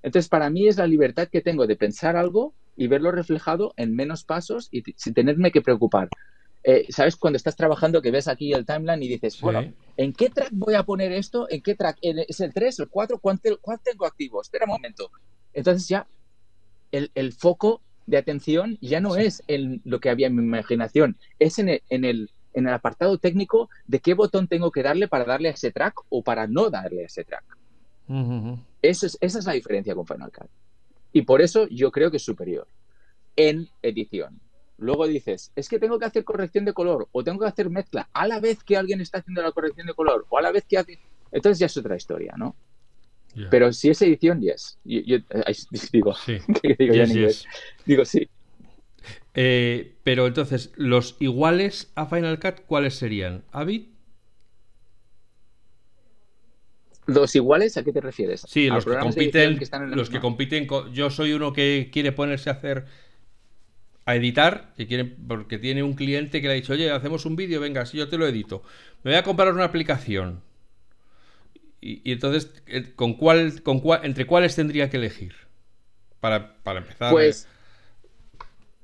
Entonces, 0.04 0.30
para 0.30 0.50
mí 0.50 0.68
es 0.68 0.78
la 0.78 0.88
libertad 0.88 1.28
que 1.28 1.42
tengo 1.42 1.68
de 1.68 1.76
pensar 1.76 2.16
algo 2.16 2.54
y 2.76 2.88
verlo 2.88 3.12
reflejado 3.12 3.74
en 3.78 3.96
menos 3.96 4.24
pasos 4.24 4.70
y 4.72 4.84
sin 4.96 5.14
tenerme 5.14 5.52
que 5.52 5.62
preocupar. 5.62 6.10
Eh, 6.64 6.86
¿Sabes? 6.90 7.16
Cuando 7.18 7.38
estás 7.38 7.56
trabajando 7.56 8.02
que 8.02 8.12
ves 8.12 8.28
aquí 8.28 8.54
el 8.54 8.66
timeline 8.66 9.04
y 9.04 9.08
dices, 9.08 9.40
bueno, 9.42 9.74
¿en 9.98 10.14
qué 10.14 10.30
track 10.30 10.50
voy 10.54 10.76
a 10.76 10.84
poner 10.84 11.12
esto? 11.12 11.48
¿En 11.50 11.62
qué 11.62 11.76
track? 11.76 11.98
¿Es 12.02 12.40
el 12.40 12.54
3, 12.54 12.80
el 12.80 12.90
4? 12.90 13.18
¿Cuál, 13.20 13.40
tengo 13.84 14.06
activo? 14.06 14.42
Espera 14.42 14.66
un 14.66 14.72
momento. 14.72 15.12
Entonces 15.54 15.88
ya 15.88 16.08
el, 16.92 17.34
foco 17.34 17.82
de 18.06 18.18
atención 18.18 18.78
ya 18.82 19.02
no 19.02 19.16
es 19.18 19.44
en 19.48 19.82
lo 19.84 20.00
que 20.00 20.10
había 20.10 20.28
en 20.28 20.36
mi 20.36 20.44
imaginación, 20.44 21.18
es 21.40 21.60
en 21.60 21.70
el 21.70 22.30
en 22.54 22.68
el 22.68 22.74
apartado 22.74 23.18
técnico 23.18 23.70
de 23.88 24.00
qué 24.00 24.14
botón 24.14 24.48
tengo 24.48 24.72
que 24.72 24.84
darle 24.84 25.08
para 25.08 25.26
darle 25.26 25.50
a 25.50 25.52
ese 25.52 25.72
track 25.72 26.02
o 26.10 26.24
para 26.24 26.48
no 26.48 26.70
darle 26.70 27.04
a 27.04 27.06
ese 27.08 27.24
track. 27.24 27.44
es, 28.82 29.04
esa 29.04 29.40
es 29.40 29.46
la 29.46 29.54
diferencia 29.54 29.96
con 29.96 30.06
Final 30.06 30.32
Cut. 30.32 30.50
Y 31.12 31.24
por 31.24 31.42
eso 31.42 31.68
yo 31.68 31.92
creo 31.92 32.12
que 32.12 32.18
es 32.18 32.24
superior 32.24 32.68
en 33.36 33.68
edición. 33.82 34.40
Luego 34.84 35.08
dices, 35.08 35.52
es 35.56 35.70
que 35.70 35.80
tengo 35.80 35.98
que 35.98 36.06
hacer 36.06 36.24
corrección 36.24 36.66
de 36.66 36.74
color 36.74 37.08
o 37.12 37.24
tengo 37.24 37.40
que 37.40 37.48
hacer 37.48 37.70
mezcla 37.70 38.10
a 38.12 38.28
la 38.28 38.40
vez 38.40 38.64
que 38.64 38.76
alguien 38.76 39.00
está 39.00 39.20
haciendo 39.20 39.42
la 39.42 39.52
corrección 39.52 39.88
de 39.88 39.94
color 39.94 40.26
o 40.30 40.38
a 40.38 40.42
la 40.42 40.52
vez 40.52 40.66
que 40.68 40.78
hace... 40.78 41.00
Entonces 41.32 41.58
ya 41.60 41.68
es 41.68 41.78
otra 41.78 41.96
historia, 41.96 42.34
¿no? 42.38 42.56
Pero 43.50 43.74
si 43.74 43.90
es 43.90 44.02
edición, 44.02 44.42
yes. 44.42 44.78
Yo, 44.84 45.18
digo, 45.92 46.14
sí. 46.14 46.38
digo, 46.78 47.30
digo 47.86 48.06
sí. 48.06 48.30
Eh, 49.34 49.96
pero 50.04 50.28
entonces, 50.28 50.72
los 50.76 51.16
iguales 51.20 51.92
a 51.96 52.06
Final 52.06 52.40
Cut, 52.40 52.66
¿cuáles 52.68 52.96
serían? 52.96 53.44
¿Avid? 53.52 53.88
¿Los 57.06 57.36
iguales 57.36 57.76
a 57.78 57.84
qué 57.84 57.92
te 57.92 58.02
refieres? 58.02 58.46
Sí, 58.48 58.68
los 58.68 58.86
que 58.86 58.98
compiten. 58.98 59.60
los 59.90 60.10
que 60.10 60.20
compiten. 60.20 60.68
yo 60.94 61.10
soy 61.10 61.34
uno 61.34 61.52
que 61.52 61.90
quiere 61.92 62.12
ponerse 62.12 62.50
a 62.50 62.54
hacer. 62.54 62.86
A 64.06 64.16
editar, 64.16 64.74
que 64.76 64.88
quiere, 64.88 65.06
porque 65.06 65.58
tiene 65.58 65.84
un 65.84 65.94
cliente 65.94 66.42
que 66.42 66.48
le 66.48 66.54
ha 66.54 66.56
dicho, 66.56 66.74
oye, 66.74 66.92
hacemos 66.92 67.26
un 67.26 67.36
vídeo, 67.36 67.62
venga, 67.62 67.86
si 67.86 67.98
yo 67.98 68.10
te 68.10 68.18
lo 68.18 68.28
edito. 68.28 68.64
Me 69.04 69.12
voy 69.12 69.18
a 69.18 69.24
comprar 69.24 69.54
una 69.54 69.64
aplicación. 69.64 70.42
Y, 71.80 72.12
entonces, 72.12 72.52
eh, 72.68 72.94
¿con 72.96 73.14
cuál, 73.14 73.62
con 73.62 73.80
cuál, 73.80 74.06
¿entre 74.06 74.26
cuáles 74.26 74.56
tendría 74.56 74.90
que 74.90 74.98
elegir? 74.98 75.36
Para, 76.20 76.56
para 76.64 76.80
empezar. 76.80 77.12
Pues. 77.12 77.48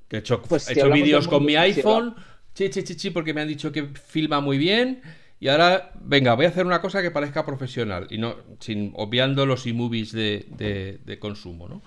He 0.09 0.17
hecho, 0.17 0.41
pues 0.41 0.69
hecho 0.69 0.89
vídeos 0.89 1.27
con 1.27 1.45
mi 1.45 1.55
iPhone, 1.55 2.15
chi, 2.55 2.69
chi, 2.69 2.83
chi, 2.83 3.09
porque 3.11 3.33
me 3.33 3.41
han 3.41 3.47
dicho 3.47 3.71
que 3.71 3.87
filma 3.87 4.41
muy 4.41 4.57
bien. 4.57 5.01
Y 5.39 5.47
ahora, 5.47 5.91
venga, 6.01 6.33
voy 6.33 6.45
a 6.45 6.49
hacer 6.49 6.65
una 6.65 6.81
cosa 6.81 7.01
que 7.01 7.11
parezca 7.11 7.45
profesional. 7.45 8.07
Y 8.09 8.17
no, 8.17 8.37
sin 8.59 8.91
obviando 8.95 9.45
los 9.45 9.65
iMovies 9.65 10.11
de, 10.11 10.99
de, 11.05 11.19
consumo, 11.19 11.69
¿no? 11.69 11.81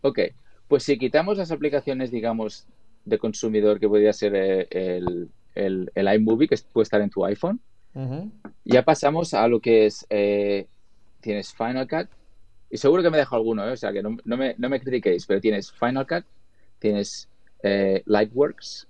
Ok. 0.00 0.20
Pues 0.68 0.82
si 0.82 0.98
quitamos 0.98 1.38
las 1.38 1.50
aplicaciones, 1.50 2.10
digamos, 2.10 2.66
de 3.04 3.18
consumidor 3.18 3.78
que 3.78 3.88
podría 3.88 4.12
ser 4.12 4.34
eh, 4.34 4.66
el, 4.70 5.28
el, 5.54 5.90
el, 5.94 6.14
iMovie, 6.14 6.48
que 6.48 6.56
puede 6.72 6.84
estar 6.84 7.00
en 7.00 7.10
tu 7.10 7.24
iPhone, 7.24 7.60
ya 8.64 8.84
pasamos 8.84 9.34
a 9.34 9.46
lo 9.46 9.60
que 9.60 9.86
es. 9.86 10.06
Eh, 10.10 10.66
tienes 11.20 11.54
Final 11.54 11.88
Cut. 11.88 12.08
Y 12.70 12.76
seguro 12.76 13.02
que 13.02 13.10
me 13.10 13.18
dejo 13.18 13.36
alguno, 13.36 13.66
¿eh? 13.66 13.72
o 13.72 13.76
sea 13.76 13.92
que 13.92 14.02
no, 14.02 14.16
no, 14.24 14.36
me, 14.36 14.54
no 14.58 14.68
me 14.68 14.80
critiquéis, 14.80 15.26
pero 15.26 15.40
tienes 15.40 15.70
Final 15.70 16.06
Cut, 16.06 16.24
tienes 16.80 17.28
eh, 17.62 18.02
Lightworks, 18.06 18.88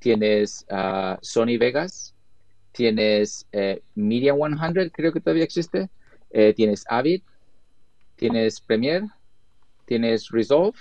tienes 0.00 0.66
uh, 0.68 1.16
Sony 1.20 1.56
Vegas, 1.58 2.12
tienes 2.72 3.46
eh, 3.52 3.82
Media 3.94 4.34
100, 4.34 4.90
creo 4.90 5.12
que 5.12 5.20
todavía 5.20 5.44
existe, 5.44 5.88
tienes 6.56 6.84
Avid, 6.88 7.22
tienes 8.16 8.60
Premiere, 8.60 9.06
tienes 9.86 10.28
Resolve 10.30 10.78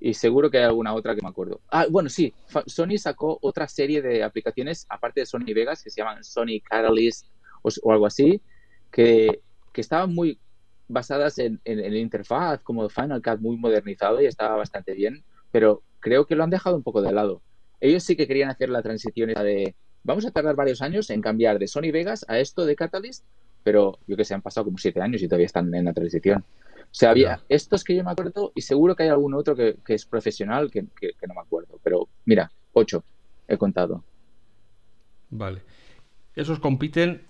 y 0.00 0.14
seguro 0.14 0.50
que 0.50 0.58
hay 0.58 0.64
alguna 0.64 0.94
otra 0.94 1.14
que 1.14 1.20
me 1.22 1.28
acuerdo. 1.28 1.60
Ah, 1.70 1.86
bueno, 1.90 2.08
sí, 2.08 2.32
Sony 2.66 2.96
sacó 2.96 3.38
otra 3.42 3.68
serie 3.68 4.00
de 4.00 4.24
aplicaciones, 4.24 4.86
aparte 4.88 5.20
de 5.20 5.26
Sony 5.26 5.52
Vegas, 5.54 5.82
que 5.82 5.90
se 5.90 6.00
llaman 6.00 6.24
Sony 6.24 6.60
Catalyst 6.64 7.26
o, 7.62 7.92
algo 7.92 8.06
así, 8.06 8.40
que, 8.90 9.40
que, 9.72 9.80
estaban 9.82 10.14
muy 10.14 10.38
basadas 10.88 11.38
en, 11.38 11.60
en, 11.64 11.94
interfaz, 11.94 12.62
como 12.62 12.88
Final 12.88 13.20
Cut 13.22 13.40
muy 13.40 13.58
modernizado 13.58 14.22
y 14.22 14.26
estaba 14.26 14.56
bastante 14.56 14.94
bien, 14.94 15.22
pero 15.52 15.82
creo 16.00 16.26
que 16.26 16.34
lo 16.34 16.44
han 16.44 16.50
dejado 16.50 16.76
un 16.76 16.82
poco 16.82 17.02
de 17.02 17.12
lado. 17.12 17.42
Ellos 17.78 18.02
sí 18.02 18.16
que 18.16 18.26
querían 18.26 18.48
hacer 18.48 18.70
la 18.70 18.82
transición 18.82 19.34
de, 19.34 19.74
vamos 20.02 20.24
a 20.24 20.30
tardar 20.30 20.56
varios 20.56 20.80
años 20.80 21.10
en 21.10 21.20
cambiar 21.20 21.58
de 21.58 21.68
Sony 21.68 21.92
Vegas 21.92 22.24
a 22.26 22.38
esto 22.38 22.64
de 22.64 22.74
Catalyst, 22.74 23.24
pero 23.62 23.98
yo 24.06 24.16
que 24.16 24.24
sé, 24.24 24.32
han 24.32 24.40
pasado 24.40 24.64
como 24.64 24.78
siete 24.78 25.02
años 25.02 25.22
y 25.22 25.28
todavía 25.28 25.46
están 25.46 25.74
en 25.74 25.84
la 25.84 25.92
transición. 25.92 26.42
O 26.90 26.94
sea, 26.94 27.10
había 27.10 27.40
estos 27.48 27.84
que 27.84 27.94
yo 27.94 28.02
me 28.02 28.10
acuerdo 28.10 28.50
y 28.54 28.62
seguro 28.62 28.96
que 28.96 29.04
hay 29.04 29.08
algún 29.10 29.34
otro 29.34 29.54
que, 29.54 29.76
es 29.86 30.04
profesional 30.04 30.70
que, 30.70 30.82
no 30.82 31.34
me 31.34 31.40
acuerdo. 31.40 31.78
Pero 31.84 32.08
mira, 32.24 32.50
ocho 32.72 33.04
he 33.46 33.56
contado. 33.56 34.02
Vale. 35.30 35.62
Esos 36.34 36.58
compiten, 36.58 37.22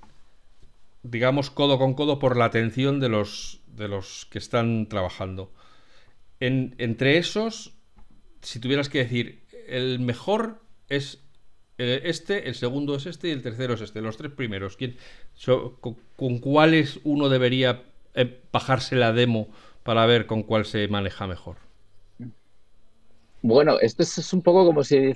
digamos, 1.02 1.50
codo 1.50 1.78
con 1.78 1.92
codo 1.92 2.18
por 2.18 2.38
la 2.38 2.46
atención 2.46 3.00
de 3.00 3.11
los, 3.11 3.61
de 3.66 3.88
los 3.88 4.26
que 4.30 4.38
están 4.38 4.88
trabajando. 4.88 5.52
En, 6.40 6.74
entre 6.78 7.18
esos, 7.18 7.74
si 8.40 8.61
tuvieras 8.61 8.88
que 8.88 8.98
decir, 8.98 9.44
el 9.68 10.00
mejor 10.00 10.62
es 10.88 11.22
eh, 11.76 12.02
este, 12.04 12.46
el 12.48 12.54
segundo 12.54 12.94
es 12.94 13.06
este 13.06 13.28
y 13.28 13.30
el 13.30 13.42
tercero 13.42 13.74
es 13.74 13.82
este. 13.82 14.00
Los 14.00 14.16
tres 14.16 14.32
primeros. 14.32 14.76
¿quién, 14.76 14.96
con, 15.80 15.96
con, 16.16 16.38
cuáles 16.38 17.00
uno 17.04 17.28
debería 17.28 17.89
bajarse 18.52 18.96
la 18.96 19.12
demo 19.12 19.48
para 19.82 20.06
ver 20.06 20.26
con 20.26 20.42
cuál 20.42 20.64
se 20.64 20.86
maneja 20.88 21.26
mejor? 21.26 21.56
Bueno, 23.42 23.78
esto 23.80 24.02
es 24.02 24.32
un 24.32 24.42
poco 24.42 24.66
como 24.66 24.84
si, 24.84 25.14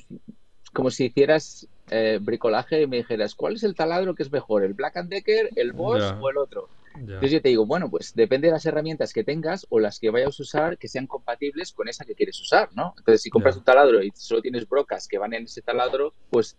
como 0.73 0.91
si 0.91 1.07
hicieras 1.07 1.69
eh, 1.91 2.19
bricolaje 2.21 2.83
y 2.83 2.87
me 2.87 2.99
dijeras, 2.99 3.35
¿cuál 3.35 3.57
es 3.57 3.65
el 3.65 3.75
taladro 3.75 4.15
que 4.15 4.23
es 4.23 4.33
mejor? 4.33 4.65
¿El 4.65 4.73
Black 4.73 4.97
and 4.97 5.11
Decker, 5.11 5.51
el 5.57 5.73
Bosch 5.73 6.03
o 6.21 6.31
el 6.31 6.39
otro? 6.39 6.69
Entonces 6.97 7.33
yo 7.33 7.43
te 7.43 7.49
digo, 7.49 7.67
bueno, 7.67 7.91
pues 7.91 8.15
depende 8.15 8.47
de 8.47 8.53
las 8.53 8.65
herramientas 8.67 9.13
que 9.13 9.25
tengas 9.25 9.67
o 9.69 9.81
las 9.81 9.99
que 9.99 10.11
vayas 10.11 10.39
a 10.39 10.43
usar 10.43 10.79
que 10.79 10.87
sean 10.87 11.09
compatibles 11.09 11.73
con 11.73 11.89
esa 11.89 12.05
que 12.05 12.15
quieres 12.15 12.41
usar, 12.41 12.69
¿no? 12.75 12.95
Entonces 12.97 13.21
si 13.21 13.31
compras 13.31 13.57
un 13.57 13.65
taladro 13.65 14.03
y 14.03 14.13
solo 14.15 14.41
tienes 14.41 14.69
brocas 14.69 15.09
que 15.09 15.19
van 15.19 15.35
en 15.35 15.45
ese 15.45 15.61
taladro, 15.61 16.15
pues 16.31 16.57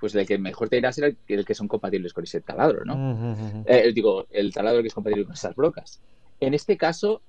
pues 0.00 0.14
el 0.14 0.26
que 0.26 0.38
mejor 0.38 0.70
te 0.70 0.78
irá 0.78 0.90
será 0.92 1.12
el, 1.28 1.44
que 1.44 1.54
son 1.54 1.68
compatibles 1.68 2.14
con 2.14 2.24
ese 2.24 2.40
taladro, 2.40 2.84
¿no? 2.84 3.64
Eh, 3.66 3.92
digo, 3.92 4.26
el 4.30 4.52
taladro 4.52 4.80
que 4.80 4.88
es 4.88 4.94
compatible 4.94 5.26
con 5.26 5.34
esas 5.34 5.54
brocas. 5.54 6.00
En 6.40 6.54
este 6.54 6.78
caso, 6.78 7.20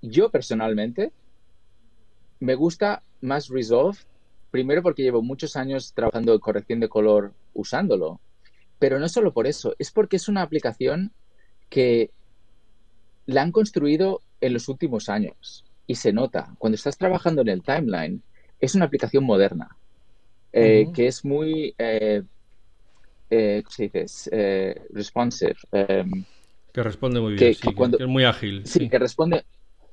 yo 0.00 0.30
personalmente 0.30 1.12
me 2.38 2.54
gusta 2.54 3.02
más 3.20 3.48
Resolve, 3.48 3.98
primero 4.52 4.82
porque 4.82 5.02
llevo 5.02 5.22
muchos 5.22 5.56
años 5.56 5.92
trabajando 5.92 6.32
en 6.32 6.38
corrección 6.38 6.78
de 6.78 6.88
color 6.88 7.34
usándolo, 7.52 8.20
pero 8.78 9.00
no 9.00 9.08
solo 9.08 9.32
por 9.32 9.48
eso, 9.48 9.74
es 9.78 9.90
porque 9.90 10.16
es 10.16 10.28
una 10.28 10.42
aplicación 10.42 11.12
que 11.68 12.12
la 13.26 13.42
han 13.42 13.50
construido 13.50 14.20
en 14.40 14.52
los 14.52 14.68
últimos 14.68 15.08
años 15.08 15.64
y 15.88 15.96
se 15.96 16.12
nota. 16.12 16.54
Cuando 16.58 16.76
estás 16.76 16.96
trabajando 16.96 17.42
en 17.42 17.48
el 17.48 17.62
timeline, 17.62 18.22
es 18.60 18.76
una 18.76 18.84
aplicación 18.84 19.24
moderna 19.24 19.76
eh, 20.52 20.86
que 20.94 21.06
es 21.06 21.24
muy, 21.24 21.74
eh, 21.78 22.22
eh, 23.30 23.62
¿cómo 23.64 23.70
se 23.70 23.90
dice? 23.90 24.82
responsive. 24.90 25.56
Em, 25.72 26.24
que 26.72 26.82
responde 26.82 27.20
muy 27.20 27.34
bien, 27.34 27.54
sí, 27.54 27.74
que 27.74 28.04
es 28.04 28.08
muy 28.08 28.24
ágil. 28.24 28.66
Sí, 28.66 28.88
que 28.88 28.98
responde, 28.98 29.44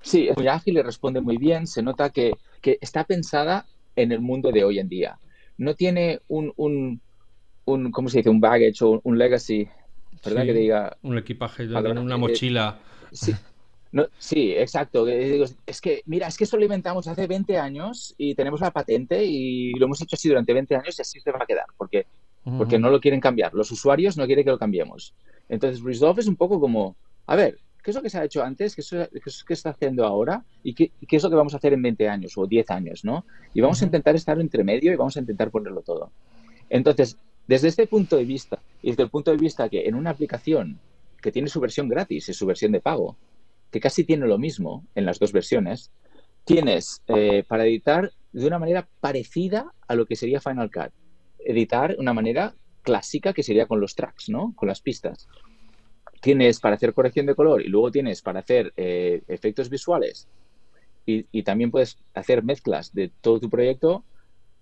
sí, 0.02 0.28
es 0.28 0.38
muy 0.38 0.48
ágil 0.48 0.78
y 0.78 0.82
responde 0.82 1.22
muy 1.22 1.38
bien. 1.38 1.66
Se 1.68 1.82
nota 1.82 2.10
que, 2.10 2.34
que, 2.62 2.78
está 2.82 3.04
pensada 3.06 3.66
en 3.96 4.12
el 4.12 4.20
mundo 4.20 4.52
de 4.52 4.64
hoy 4.64 4.80
en 4.80 4.90
día. 4.90 5.18
No 5.58 5.76
tiene 5.76 6.20
un, 6.28 6.52
un, 6.58 7.02
un 7.66 7.92
¿cómo 7.92 8.10
se 8.10 8.18
dice? 8.18 8.30
Un 8.30 8.42
baggage 8.42 8.84
o 8.84 9.00
un 9.04 9.18
legacy, 9.18 9.68
¿verdad? 10.26 10.46
que 10.46 10.54
diga... 10.54 10.98
Un 11.04 11.18
equipaje, 11.18 11.66
una 11.68 12.18
mochila. 12.18 12.80
sí, 13.12 13.34
no, 13.94 14.08
sí, 14.18 14.52
exacto. 14.54 15.08
Es 15.08 15.80
que, 15.80 16.02
mira, 16.08 16.28
es 16.28 16.36
que 16.36 16.46
esto 16.46 16.58
lo 16.58 16.64
inventamos 16.64 17.08
hace 17.08 17.28
20 17.28 17.60
años 17.60 18.16
y 18.18 18.34
tenemos 18.34 18.60
la 18.60 18.72
patente 18.72 19.24
y 19.24 19.72
lo 19.74 19.86
hemos 19.86 20.02
hecho 20.02 20.16
así 20.16 20.28
durante 20.28 20.52
20 20.52 20.76
años 20.76 20.98
y 20.98 21.02
así 21.04 21.20
se 21.20 21.32
va 21.32 21.38
a 21.40 21.46
quedar, 21.46 21.68
porque, 21.78 22.08
porque 22.58 22.80
no 22.80 22.90
lo 22.90 23.00
quieren 23.00 23.22
cambiar. 23.22 23.54
Los 23.54 23.70
usuarios 23.70 24.18
no 24.18 24.26
quieren 24.26 24.44
que 24.44 24.50
lo 24.50 24.58
cambiemos. 24.58 25.14
Entonces, 25.48 25.84
Resolve 25.84 26.22
es 26.22 26.28
un 26.28 26.36
poco 26.36 26.60
como, 26.60 26.96
a 27.28 27.36
ver, 27.36 27.60
¿qué 27.84 27.92
es 27.92 27.96
lo 27.96 28.02
que 28.02 28.10
se 28.10 28.18
ha 28.18 28.24
hecho 28.24 28.44
antes? 28.44 28.74
¿Qué 28.74 28.82
es 28.82 28.92
lo 28.92 29.08
que 29.46 29.54
está 29.54 29.70
haciendo 29.70 30.08
ahora? 30.08 30.44
¿Y 30.64 30.74
qué, 30.74 30.92
qué, 31.08 31.18
es 31.18 31.22
lo 31.22 31.30
que 31.30 31.36
vamos 31.36 31.54
a 31.54 31.58
hacer 31.58 31.74
en 31.74 31.84
20 31.84 32.10
años 32.10 32.36
o 32.36 32.48
10 32.48 32.72
años, 32.72 33.06
no? 33.06 33.26
Y 33.54 33.62
vamos 33.62 33.80
a 33.84 33.86
intentar 33.86 34.16
estar 34.16 34.42
entre 34.42 34.64
medio 34.64 34.92
y 34.92 34.96
vamos 34.96 35.16
a 35.18 35.20
intentar 35.20 35.52
ponerlo 35.52 35.82
todo. 35.82 36.10
Entonces, 36.68 37.16
desde 37.46 37.68
este 37.68 37.86
punto 37.86 38.18
de 38.18 38.26
vista, 38.26 38.58
y 38.82 38.90
desde 38.90 39.04
el 39.04 39.12
punto 39.12 39.30
de 39.30 39.38
vista 39.38 39.70
que 39.70 39.88
en 39.88 39.94
una 39.94 40.10
aplicación 40.10 40.80
que 41.22 41.32
tiene 41.32 41.48
su 41.48 41.60
versión 41.60 41.88
gratis 41.88 42.28
y 42.30 42.34
su 42.34 42.48
versión 42.48 42.72
de 42.72 42.80
pago, 42.80 43.18
que 43.74 43.80
casi 43.80 44.04
tiene 44.04 44.28
lo 44.28 44.38
mismo 44.38 44.86
en 44.94 45.04
las 45.08 45.18
dos 45.18 45.32
versiones, 45.32 45.92
tienes 46.46 47.02
eh, 47.08 47.44
para 47.48 47.66
editar 47.66 48.12
de 48.32 48.46
una 48.46 48.60
manera 48.60 48.88
parecida 49.02 49.74
a 49.88 49.96
lo 49.96 50.06
que 50.06 50.16
sería 50.16 50.40
Final 50.40 50.70
Cut. 50.70 50.92
Editar 51.40 51.96
de 51.96 52.00
una 52.00 52.14
manera 52.14 52.54
clásica 52.84 53.34
que 53.34 53.42
sería 53.42 53.66
con 53.66 53.82
los 53.82 53.96
tracks, 53.96 54.30
¿no? 54.30 54.54
Con 54.56 54.68
las 54.68 54.80
pistas. 54.80 55.28
Tienes 56.22 56.60
para 56.60 56.76
hacer 56.76 56.94
corrección 56.94 57.26
de 57.26 57.34
color 57.34 57.64
y 57.64 57.68
luego 57.68 57.90
tienes 57.90 58.22
para 58.22 58.42
hacer 58.42 58.72
eh, 58.78 59.24
efectos 59.28 59.70
visuales 59.70 60.28
y, 61.06 61.44
también 61.44 61.72
puedes 61.72 61.98
hacer 62.14 62.44
mezclas 62.44 62.94
de 62.94 63.12
todo 63.22 63.40
tu 63.40 63.50
proyecto 63.50 64.06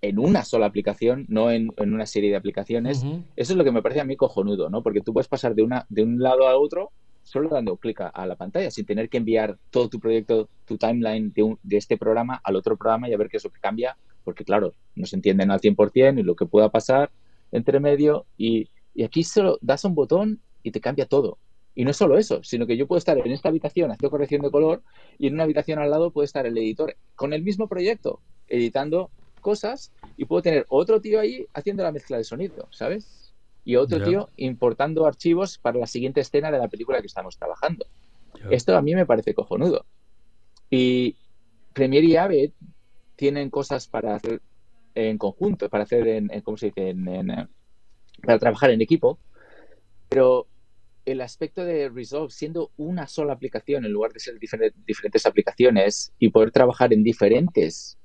en 0.00 0.18
una 0.18 0.44
sola 0.44 0.66
aplicación, 0.66 1.26
no 1.28 1.50
en, 1.50 1.70
una 1.76 2.06
serie 2.06 2.30
de 2.30 2.36
aplicaciones. 2.36 3.04
Eso 3.36 3.52
es 3.52 3.56
lo 3.56 3.62
que 3.62 3.70
me 3.70 3.82
parece 3.82 4.00
a 4.00 4.04
mí 4.04 4.16
cojonudo, 4.16 4.70
¿no? 4.70 4.82
Porque 4.82 5.02
tú 5.02 5.12
puedes 5.12 5.28
pasar 5.28 5.54
de, 5.54 5.62
una, 5.62 5.86
de 5.90 6.02
un 6.02 6.18
lado 6.18 6.48
a 6.48 6.56
otro 6.56 6.90
solo 7.22 7.48
dando 7.48 7.76
clic 7.76 8.00
a, 8.00 8.26
la 8.26 8.36
pantalla, 8.36 8.70
sin 8.70 8.84
tener 8.84 9.08
que 9.08 9.18
enviar 9.18 9.58
todo 9.70 9.88
tu 9.88 10.00
proyecto, 10.00 10.48
tu 10.64 10.76
timeline 10.76 11.32
de, 11.32 11.76
este 11.76 11.96
programa 11.96 12.40
al 12.42 12.56
otro 12.56 12.76
programa 12.76 13.08
y 13.08 13.14
a 13.14 13.16
ver 13.16 13.28
qué 13.28 13.36
es 13.36 13.44
lo 13.44 13.50
que 13.50 13.60
cambia, 13.60 13.96
porque 14.24 14.44
claro, 14.44 14.74
no 14.94 15.06
se 15.06 15.16
entienden 15.16 15.50
al 15.50 15.60
100% 15.60 16.18
y 16.18 16.22
lo 16.22 16.36
que 16.36 16.46
pueda 16.46 16.68
pasar 16.70 17.10
entre 17.50 17.80
medio 17.80 18.26
y, 18.36 18.68
aquí 19.02 19.22
solo 19.24 19.58
das 19.62 19.84
un 19.84 19.94
botón 19.94 20.40
y 20.62 20.70
te 20.70 20.80
cambia 20.80 21.06
todo. 21.06 21.38
Y 21.74 21.84
no 21.84 21.94
solo 21.94 22.18
eso, 22.18 22.42
sino 22.44 22.66
que 22.66 22.76
yo 22.76 22.86
puedo 22.86 22.98
estar 22.98 23.16
en 23.16 23.32
esta 23.32 23.48
habitación 23.48 23.90
haciendo 23.90 24.10
corrección 24.10 24.42
de 24.42 24.50
color 24.50 24.82
y 25.18 25.28
en 25.28 25.34
una 25.34 25.44
habitación 25.44 25.78
al 25.78 25.90
lado 25.90 26.10
puede 26.10 26.26
estar 26.26 26.44
el 26.44 26.58
editor 26.58 26.96
con 27.14 27.32
el 27.32 27.42
mismo 27.42 27.66
proyecto, 27.66 28.20
editando 28.48 29.10
cosas 29.40 29.90
y 30.18 30.26
puedo 30.26 30.42
tener 30.42 30.66
otro 30.68 31.00
tío 31.00 31.18
ahí 31.20 31.46
haciendo 31.54 31.82
la 31.82 31.92
mezcla 31.92 32.18
de 32.18 32.24
sonido, 32.24 32.68
¿sabes? 32.70 33.21
Y 33.64 33.76
otro 33.76 34.02
tío 34.02 34.28
importando 34.36 35.06
archivos 35.06 35.58
para 35.58 35.78
la 35.78 35.86
siguiente 35.86 36.20
escena 36.20 36.50
de 36.50 36.58
la 36.58 36.68
película 36.68 37.00
que 37.00 37.06
estamos 37.06 37.36
trabajando. 37.36 37.86
Esto 38.50 38.76
a 38.76 38.82
mí 38.82 38.94
me 38.94 39.06
parece 39.06 39.34
cojonudo. 39.34 39.84
Y 40.68 41.16
Premiere 41.72 42.06
y 42.06 42.16
Avid 42.16 42.50
tienen 43.14 43.50
cosas 43.50 43.86
para 43.86 44.16
hacer 44.16 44.40
en 44.94 45.16
conjunto, 45.18 45.68
para 45.68 45.84
hacer 45.84 46.08
en, 46.08 46.28
¿cómo 46.42 46.56
se 46.56 46.66
dice? 46.66 46.90
Eh, 46.90 47.46
para 48.22 48.38
trabajar 48.38 48.70
en 48.70 48.80
equipo, 48.80 49.18
pero 50.08 50.46
el 51.04 51.20
aspecto 51.20 51.64
de 51.64 51.88
Resolve 51.88 52.30
siendo 52.30 52.70
una 52.76 53.06
sola 53.06 53.32
aplicación 53.32 53.84
en 53.84 53.92
lugar 53.92 54.12
de 54.12 54.20
ser 54.20 54.38
diferentes 54.38 55.26
aplicaciones 55.26 56.12
y 56.18 56.28
poder 56.28 56.50
trabajar 56.50 56.92
en 56.92 57.02
diferentes 57.02 57.98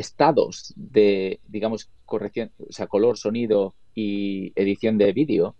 estados 0.00 0.72
de, 0.76 1.40
digamos, 1.46 1.90
corrección, 2.04 2.50
o 2.58 2.72
sea, 2.72 2.86
color, 2.86 3.16
sonido 3.16 3.74
y 3.94 4.52
edición 4.60 4.98
de 4.98 5.12
vídeo 5.12 5.54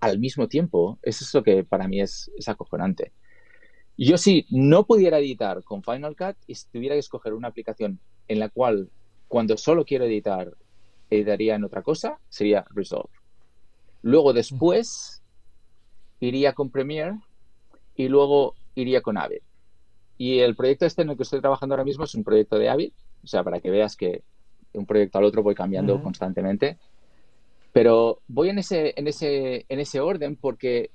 al 0.00 0.18
mismo 0.18 0.48
tiempo, 0.48 0.98
eso 1.02 1.24
es 1.24 1.34
lo 1.34 1.42
que 1.42 1.62
para 1.62 1.86
mí 1.86 2.00
es, 2.00 2.30
acojonante. 2.46 3.12
Yo 3.98 4.16
si 4.16 4.46
no 4.50 4.86
pudiera 4.86 5.18
editar 5.18 5.62
con 5.62 5.82
Final 5.82 6.16
Cut 6.16 6.36
y 6.46 6.54
tuviera 6.72 6.94
que 6.94 7.00
escoger 7.00 7.34
una 7.34 7.48
aplicación 7.48 8.00
en 8.28 8.38
la 8.38 8.48
cual 8.48 8.88
cuando 9.28 9.58
solo 9.58 9.84
quiero 9.84 10.06
editar 10.06 10.54
editaría 11.10 11.56
en 11.56 11.64
otra 11.64 11.82
cosa, 11.82 12.18
sería 12.28 12.64
Resolve. 12.70 13.10
Luego 14.02 14.32
después 14.32 15.22
iría 16.20 16.54
con 16.54 16.70
Premiere 16.70 17.18
y 17.94 18.08
luego 18.08 18.54
iría 18.74 19.02
con 19.02 19.18
Avid. 19.18 19.42
Y 20.16 20.38
el 20.38 20.54
proyecto 20.54 20.86
este 20.86 21.02
en 21.02 21.10
el 21.10 21.16
que 21.16 21.24
estoy 21.24 21.40
trabajando 21.40 21.74
ahora 21.74 21.84
mismo 21.84 22.04
es 22.04 22.14
un 22.14 22.24
proyecto 22.24 22.58
de 22.58 22.68
Avid, 22.68 22.92
o 23.22 23.26
sea, 23.26 23.42
para 23.44 23.60
que 23.60 23.70
veas 23.70 23.96
que 23.96 24.22
de 24.72 24.78
un 24.78 24.86
proyecto 24.86 25.18
al 25.18 25.24
otro 25.24 25.42
voy 25.42 25.54
cambiando 25.54 26.02
constantemente. 26.02 26.78
Pero 27.72 28.20
voy 28.28 28.48
en 28.48 28.58
ese, 28.58 28.94
en 28.96 29.06
ese, 29.06 29.64
en 29.68 29.80
ese 29.80 30.00
orden 30.00 30.36
porque 30.36 30.90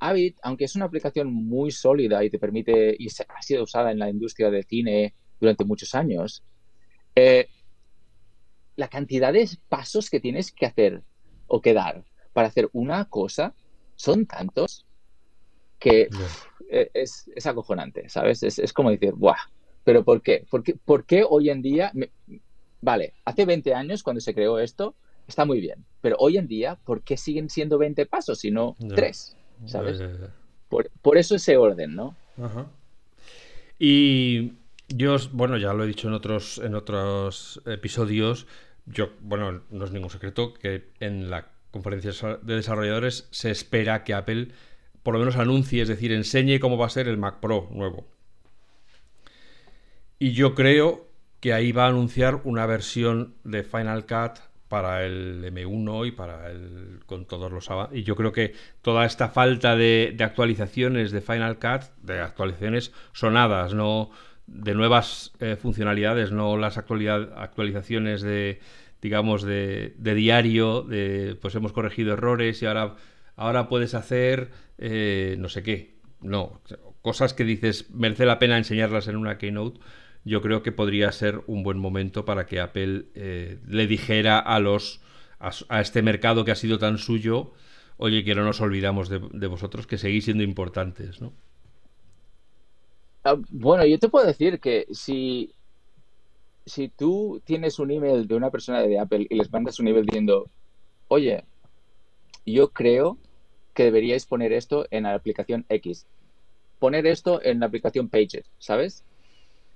Avid, 0.00 0.36
aunque 0.42 0.64
es 0.64 0.76
una 0.76 0.84
aplicación 0.84 1.32
muy 1.32 1.70
sólida 1.70 2.22
y 2.22 2.30
te 2.30 2.38
permite, 2.38 2.94
y 2.98 3.08
ha 3.08 3.42
sido 3.42 3.64
usada 3.64 3.90
en 3.90 3.98
la 3.98 4.08
industria 4.08 4.50
del 4.50 4.64
cine 4.64 5.14
durante 5.40 5.64
muchos 5.64 5.94
años, 5.94 6.44
eh, 7.14 7.48
la 8.76 8.88
cantidad 8.88 9.32
de 9.32 9.48
pasos 9.68 10.08
que 10.08 10.20
tienes 10.20 10.52
que 10.52 10.66
hacer 10.66 11.02
o 11.48 11.60
que 11.60 11.74
dar 11.74 12.04
para 12.32 12.48
hacer 12.48 12.68
una 12.72 13.06
cosa 13.06 13.54
son 13.96 14.26
tantos 14.26 14.86
que 15.80 16.08
es, 16.94 17.28
es, 17.34 17.46
acojonante, 17.46 18.08
¿sabes? 18.08 18.42
Es, 18.42 18.58
es, 18.58 18.72
como 18.72 18.90
decir, 18.90 19.14
¡buah! 19.14 19.36
¿Pero 19.88 20.04
por 20.04 20.20
qué? 20.20 20.44
¿Por 20.50 20.62
qué, 20.62 20.74
por 20.74 21.06
qué 21.06 21.24
hoy 21.26 21.48
en 21.48 21.62
día... 21.62 21.90
Vale, 22.82 23.14
hace 23.24 23.46
20 23.46 23.72
años 23.72 24.02
cuando 24.02 24.20
se 24.20 24.34
creó 24.34 24.58
esto, 24.58 24.94
está 25.26 25.46
muy 25.46 25.62
bien. 25.62 25.82
Pero 26.02 26.16
hoy 26.18 26.36
en 26.36 26.46
día, 26.46 26.74
¿por 26.84 27.00
qué 27.00 27.16
siguen 27.16 27.48
siendo 27.48 27.78
20 27.78 28.04
pasos 28.04 28.44
y 28.44 28.50
no 28.50 28.76
3? 28.94 29.36
¿Sabes? 29.64 30.02
Por, 30.68 30.90
por, 31.00 31.16
eso 31.16 31.36
ese 31.36 31.56
orden, 31.56 31.94
¿no? 31.94 32.14
Ajá. 32.36 32.66
Y 33.78 34.52
yo, 34.88 35.16
bueno, 35.32 35.56
ya 35.56 35.72
lo 35.72 35.84
he 35.84 35.86
dicho 35.86 36.06
en 36.06 36.12
otros, 36.12 36.58
en 36.58 36.74
otros 36.74 37.62
episodios, 37.64 38.46
yo, 38.84 39.08
bueno, 39.22 39.62
no 39.70 39.86
es 39.86 39.90
ningún 39.90 40.10
secreto 40.10 40.52
que 40.52 40.90
en 41.00 41.30
la 41.30 41.48
conferencia 41.70 42.12
de 42.42 42.56
desarrolladores 42.56 43.26
se 43.30 43.50
espera 43.50 44.04
que 44.04 44.12
Apple 44.12 44.48
por 45.02 45.14
lo 45.14 45.20
menos 45.20 45.36
anuncie, 45.36 45.80
es 45.80 45.88
decir, 45.88 46.12
enseñe 46.12 46.58
cómo 46.60 46.76
va 46.76 46.84
a 46.84 46.90
ser 46.90 47.08
el 47.08 47.16
Mac 47.16 47.40
Pro 47.40 47.70
nuevo. 47.70 48.17
Y 50.18 50.32
yo 50.32 50.54
creo 50.54 51.08
que 51.40 51.52
ahí 51.52 51.72
va 51.72 51.84
a 51.84 51.88
anunciar 51.88 52.40
una 52.44 52.66
versión 52.66 53.34
de 53.44 53.62
Final 53.62 54.06
Cut 54.06 54.40
para 54.68 55.04
el 55.04 55.44
M1 55.44 56.08
y 56.08 56.10
para 56.12 56.50
el 56.50 57.00
con 57.06 57.24
todos 57.24 57.50
los 57.50 57.68
y 57.92 58.02
yo 58.02 58.16
creo 58.16 58.32
que 58.32 58.52
toda 58.82 59.06
esta 59.06 59.28
falta 59.28 59.76
de, 59.76 60.14
actualizaciones 60.20 61.10
de 61.10 61.22
Final 61.22 61.58
Cut, 61.58 61.84
de 62.02 62.20
actualizaciones 62.20 62.92
sonadas, 63.12 63.72
no 63.72 64.10
de 64.46 64.74
nuevas 64.74 65.32
eh, 65.40 65.56
funcionalidades, 65.56 66.32
no 66.32 66.56
las 66.56 66.76
actualizaciones 66.76 68.20
de 68.20 68.60
digamos 69.00 69.42
de, 69.42 69.94
diario, 69.96 70.82
de 70.82 71.36
pues 71.40 71.54
hemos 71.54 71.72
corregido 71.72 72.14
errores 72.14 72.60
y 72.60 72.66
ahora 72.66 72.96
ahora 73.36 73.68
puedes 73.68 73.94
hacer 73.94 74.50
eh, 74.76 75.36
no 75.38 75.48
sé 75.48 75.62
qué, 75.62 75.94
no 76.20 76.60
cosas 77.00 77.32
que 77.32 77.44
dices 77.44 77.90
merece 77.90 78.26
la 78.26 78.38
pena 78.38 78.58
enseñarlas 78.58 79.08
en 79.08 79.16
una 79.16 79.38
keynote 79.38 79.80
yo 80.28 80.42
creo 80.42 80.62
que 80.62 80.72
podría 80.72 81.10
ser 81.12 81.42
un 81.46 81.62
buen 81.62 81.78
momento 81.78 82.24
para 82.24 82.46
que 82.46 82.60
Apple 82.60 83.06
eh, 83.14 83.58
le 83.66 83.86
dijera 83.86 84.38
a 84.38 84.60
los 84.60 85.00
a, 85.40 85.80
este 85.80 86.02
mercado 86.02 86.44
que 86.44 86.50
ha 86.50 86.56
sido 86.56 86.78
tan 86.78 86.98
suyo, 86.98 87.52
oye, 87.96 88.24
que 88.24 88.34
no 88.34 88.44
nos 88.44 88.60
olvidamos 88.60 89.08
de, 89.08 89.46
vosotros, 89.46 89.86
que 89.86 89.98
seguís 89.98 90.24
siendo 90.24 90.42
importantes, 90.42 91.20
¿no? 91.20 91.32
Ah, 93.24 93.36
bueno, 93.50 93.84
yo 93.84 93.98
te 93.98 94.08
puedo 94.08 94.26
decir 94.26 94.60
que 94.60 94.86
si, 94.90 95.54
si 96.66 96.88
tú 96.88 97.40
tienes 97.44 97.78
un 97.78 97.90
email 97.90 98.26
de 98.26 98.34
una 98.34 98.50
persona 98.50 98.80
de 98.82 98.98
Apple 98.98 99.26
y 99.28 99.36
les 99.36 99.52
mandas 99.52 99.78
un 99.80 99.88
email 99.88 100.06
diciendo, 100.06 100.50
oye, 101.08 101.44
yo 102.46 102.72
creo 102.72 103.18
que 103.74 103.84
deberíais 103.84 104.26
poner 104.26 104.52
esto 104.52 104.86
en 104.90 105.04
la 105.04 105.14
aplicación 105.14 105.64
X, 105.68 106.06
poner 106.78 107.06
esto 107.06 107.42
en 107.42 107.60
la 107.60 107.66
aplicación 107.66 108.08
Pages, 108.08 108.50
¿sabes? 108.58 109.04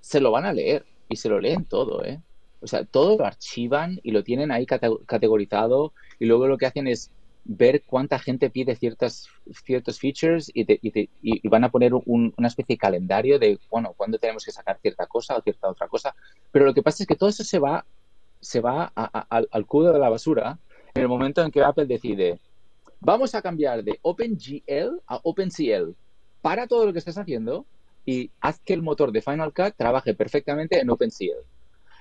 Se 0.02 0.20
lo 0.20 0.32
van 0.32 0.44
a 0.44 0.52
leer 0.52 0.84
y 1.08 1.16
se 1.16 1.30
lo 1.30 1.40
leen 1.40 1.64
todo, 1.64 2.04
¿eh? 2.04 2.20
O 2.60 2.66
sea, 2.66 2.84
todo 2.84 3.16
lo 3.16 3.24
archivan 3.24 3.98
y 4.02 4.10
lo 4.10 4.22
tienen 4.22 4.52
ahí 4.52 4.66
categorizado 4.66 5.92
y 6.18 6.26
luego 6.26 6.46
lo 6.46 6.58
que 6.58 6.66
hacen 6.66 6.86
es 6.86 7.10
ver 7.44 7.82
cuánta 7.82 8.18
gente 8.20 8.50
pide 8.50 8.76
ciertas, 8.76 9.26
ciertos 9.64 9.98
features 9.98 10.50
y, 10.54 10.64
y, 11.22 11.48
van 11.48 11.64
a 11.64 11.70
poner 11.70 11.92
una 12.06 12.46
especie 12.46 12.74
de 12.74 12.78
calendario 12.78 13.38
de, 13.38 13.58
bueno, 13.68 13.94
cuándo 13.96 14.18
tenemos 14.18 14.44
que 14.44 14.52
sacar 14.52 14.78
cierta 14.80 15.06
cosa 15.06 15.36
o 15.36 15.42
cierta 15.42 15.68
otra 15.68 15.88
cosa. 15.88 16.14
Pero 16.52 16.64
lo 16.64 16.74
que 16.74 16.82
pasa 16.82 17.02
es 17.02 17.06
que 17.08 17.16
todo 17.16 17.30
eso 17.30 17.42
se 17.42 17.58
va, 17.58 17.84
se 18.40 18.60
va 18.60 18.92
al 18.94 19.66
cubo 19.66 19.92
de 19.92 19.98
la 19.98 20.08
basura 20.08 20.58
en 20.94 21.02
el 21.02 21.08
momento 21.08 21.42
en 21.42 21.50
que 21.50 21.62
Apple 21.62 21.86
decide, 21.86 22.38
vamos 23.00 23.34
a 23.34 23.42
cambiar 23.42 23.82
de 23.82 23.98
OpenGL 24.02 25.00
a 25.06 25.20
OpenCL. 25.22 25.94
Para 26.42 26.66
todo 26.66 26.86
lo 26.86 26.92
que 26.92 26.98
estás 27.00 27.18
haciendo 27.18 27.66
y 28.04 28.30
haz 28.40 28.60
que 28.60 28.74
el 28.74 28.82
motor 28.82 29.12
de 29.12 29.22
Final 29.22 29.52
Cut 29.52 29.74
trabaje 29.76 30.14
perfectamente 30.14 30.80
en 30.80 30.90
OpenCL. 30.90 31.44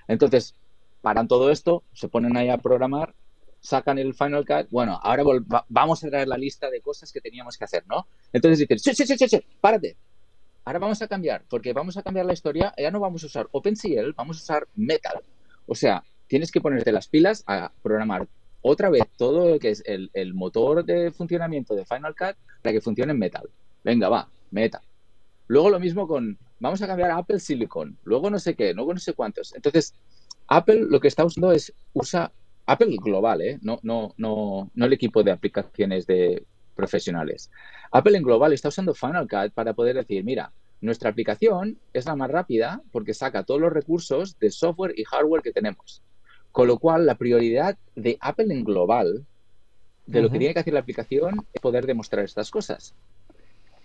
Entonces, 0.07 0.55
paran 1.01 1.27
todo 1.27 1.51
esto, 1.51 1.83
se 1.93 2.09
ponen 2.09 2.35
ahí 2.37 2.49
a 2.49 2.57
programar, 2.57 3.13
sacan 3.59 3.99
el 3.99 4.13
Final 4.13 4.45
Cut, 4.45 4.69
bueno, 4.71 4.99
ahora 5.01 5.23
vamos 5.69 6.03
a 6.03 6.09
traer 6.09 6.27
la 6.27 6.37
lista 6.37 6.69
de 6.69 6.81
cosas 6.81 7.11
que 7.11 7.21
teníamos 7.21 7.57
que 7.57 7.63
hacer, 7.63 7.83
¿no? 7.87 8.07
Entonces 8.33 8.59
dicen, 8.59 8.79
sí, 8.79 8.93
sí, 8.93 9.05
sí, 9.05 9.17
sí, 9.17 9.27
sí, 9.27 9.43
párate. 9.59 9.95
Ahora 10.65 10.79
vamos 10.79 11.01
a 11.01 11.07
cambiar, 11.07 11.43
porque 11.49 11.73
vamos 11.73 11.97
a 11.97 12.03
cambiar 12.03 12.25
la 12.25 12.33
historia, 12.33 12.73
ya 12.77 12.91
no 12.91 12.99
vamos 12.99 13.23
a 13.23 13.27
usar 13.27 13.47
OpenCL, 13.51 14.13
vamos 14.15 14.37
a 14.37 14.41
usar 14.41 14.67
Metal. 14.75 15.21
O 15.65 15.75
sea, 15.75 16.03
tienes 16.27 16.51
que 16.51 16.61
ponerte 16.61 16.91
las 16.91 17.07
pilas 17.07 17.43
a 17.47 17.71
programar 17.81 18.27
otra 18.61 18.89
vez 18.89 19.03
todo 19.17 19.49
lo 19.49 19.59
que 19.59 19.69
es 19.69 19.83
el, 19.85 20.11
el 20.13 20.33
motor 20.33 20.85
de 20.85 21.11
funcionamiento 21.11 21.75
de 21.75 21.85
Final 21.85 22.15
Cut 22.15 22.35
para 22.61 22.73
que 22.73 22.81
funcione 22.81 23.11
en 23.11 23.19
Metal. 23.19 23.49
Venga, 23.83 24.09
va, 24.09 24.29
Metal. 24.51 24.81
Luego 25.51 25.69
lo 25.69 25.81
mismo 25.81 26.07
con, 26.07 26.37
vamos 26.61 26.81
a 26.81 26.87
cambiar 26.87 27.11
a 27.11 27.17
Apple 27.17 27.41
Silicon, 27.41 27.97
luego 28.05 28.29
no 28.29 28.39
sé 28.39 28.55
qué, 28.55 28.73
luego 28.73 28.93
no 28.93 29.01
sé 29.01 29.11
cuántos. 29.11 29.53
Entonces, 29.53 29.93
Apple 30.47 30.85
lo 30.89 31.01
que 31.01 31.09
está 31.09 31.25
usando 31.25 31.51
es, 31.51 31.73
usa 31.91 32.31
Apple 32.65 32.95
global, 33.03 33.41
¿eh? 33.41 33.59
no, 33.61 33.77
no, 33.83 34.13
no, 34.15 34.71
no 34.73 34.85
el 34.85 34.93
equipo 34.93 35.23
de 35.23 35.31
aplicaciones 35.31 36.07
de 36.07 36.45
profesionales. 36.73 37.51
Apple 37.91 38.15
en 38.15 38.23
global 38.23 38.53
está 38.53 38.69
usando 38.69 38.93
Final 38.93 39.27
Cut 39.27 39.51
para 39.53 39.73
poder 39.73 39.97
decir, 39.97 40.23
mira, 40.23 40.53
nuestra 40.79 41.09
aplicación 41.09 41.77
es 41.91 42.05
la 42.05 42.15
más 42.15 42.31
rápida 42.31 42.81
porque 42.93 43.13
saca 43.13 43.43
todos 43.43 43.59
los 43.59 43.73
recursos 43.73 44.39
de 44.39 44.51
software 44.51 44.93
y 44.95 45.03
hardware 45.03 45.41
que 45.41 45.51
tenemos. 45.51 46.01
Con 46.53 46.67
lo 46.67 46.79
cual, 46.79 47.05
la 47.05 47.15
prioridad 47.15 47.77
de 47.97 48.17
Apple 48.21 48.53
en 48.53 48.63
global, 48.63 49.25
de 50.05 50.21
lo 50.21 50.29
que 50.29 50.39
tiene 50.39 50.53
que 50.53 50.61
hacer 50.61 50.73
la 50.73 50.79
aplicación, 50.79 51.45
es 51.51 51.59
poder 51.59 51.85
demostrar 51.85 52.23
estas 52.23 52.49
cosas. 52.49 52.95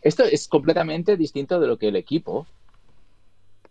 Esto 0.02 0.24
es 0.24 0.48
completamente 0.48 1.16
distinto 1.16 1.58
de 1.58 1.66
lo 1.66 1.78
que 1.78 1.88
el 1.88 1.96
equipo 1.96 2.46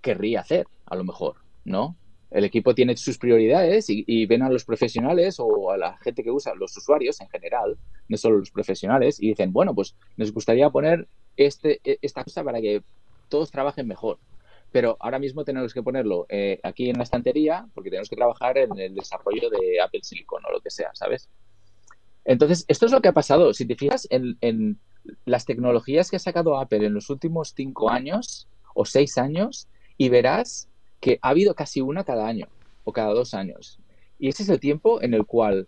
querría 0.02 0.42
hacer, 0.42 0.68
a 0.86 0.96
lo 0.96 1.04
mejor, 1.04 1.36
¿no? 1.64 1.96
El 2.32 2.44
equipo 2.44 2.76
tiene 2.76 2.98
sus 2.98 3.18
prioridades 3.18 3.86
y, 3.88 4.26
ven 4.26 4.42
a 4.42 4.50
los 4.50 4.66
profesionales 4.66 5.38
o 5.40 5.72
a 5.72 5.78
la 5.78 5.98
gente 6.00 6.24
que 6.24 6.32
usa, 6.32 6.54
los 6.56 6.76
usuarios 6.76 7.22
en 7.22 7.30
general, 7.30 7.78
no 8.10 8.18
solo 8.18 8.40
los 8.40 8.52
profesionales, 8.52 9.22
y 9.22 9.30
dicen, 9.30 9.54
bueno, 9.54 9.74
pues 9.74 9.96
nos 10.18 10.34
gustaría 10.34 10.70
poner 10.70 11.08
este, 11.38 11.80
e, 11.84 11.98
esta 12.02 12.24
cosa 12.24 12.44
para 12.44 12.60
que 12.60 12.84
todos 13.30 13.52
trabajen 13.52 13.88
mejor. 13.88 14.20
Pero 14.72 14.98
ahora 15.00 15.20
mismo 15.20 15.46
tenemos 15.46 15.74
que 15.74 15.82
ponerlo 15.82 16.26
eh, 16.28 16.60
aquí 16.64 16.90
en 16.90 16.98
la 16.98 17.04
estantería 17.04 17.66
porque 17.74 17.90
tenemos 17.90 18.10
que 18.10 18.18
trabajar 18.18 18.58
en 18.58 18.78
el 18.78 18.94
desarrollo 18.94 19.50
de 19.50 19.80
Apple 19.80 20.02
Silicon 20.04 20.44
o 20.46 20.52
lo 20.52 20.60
que 20.60 20.70
sea, 20.70 20.90
¿sabes? 20.94 21.30
Entonces, 22.26 22.66
esto 22.68 22.86
es 22.88 22.92
lo 22.92 23.02
que 23.02 23.08
ha 23.08 23.14
pasado. 23.14 23.54
Si 23.54 23.66
te 23.66 23.76
fijas 23.76 24.08
en 24.10 24.78
las 25.26 25.46
tecnologías 25.46 26.10
que 26.10 26.18
ha 26.18 26.20
sacado 26.20 26.58
Apple 26.58 26.86
en 26.86 26.94
los 26.94 27.10
últimos 27.10 27.54
cinco 27.56 27.90
años 27.90 28.48
o 28.74 28.86
seis 28.86 29.18
años 29.18 29.68
y 29.98 30.10
verás 30.10 30.68
que 31.00 31.20
ha 31.22 31.30
habido 31.30 31.56
casi 31.56 31.82
una 31.82 32.04
cada 32.04 32.28
año 32.28 32.48
o 32.84 32.92
cada 32.92 33.14
dos 33.14 33.34
años. 33.34 33.80
Y 34.20 34.30
ese 34.30 34.44
es 34.44 34.50
el 34.50 34.60
tiempo 34.60 35.02
en 35.02 35.14
el 35.14 35.26
cual 35.26 35.68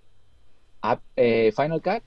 eh, 1.16 1.52
Final 1.56 1.82
Cut 1.82 2.04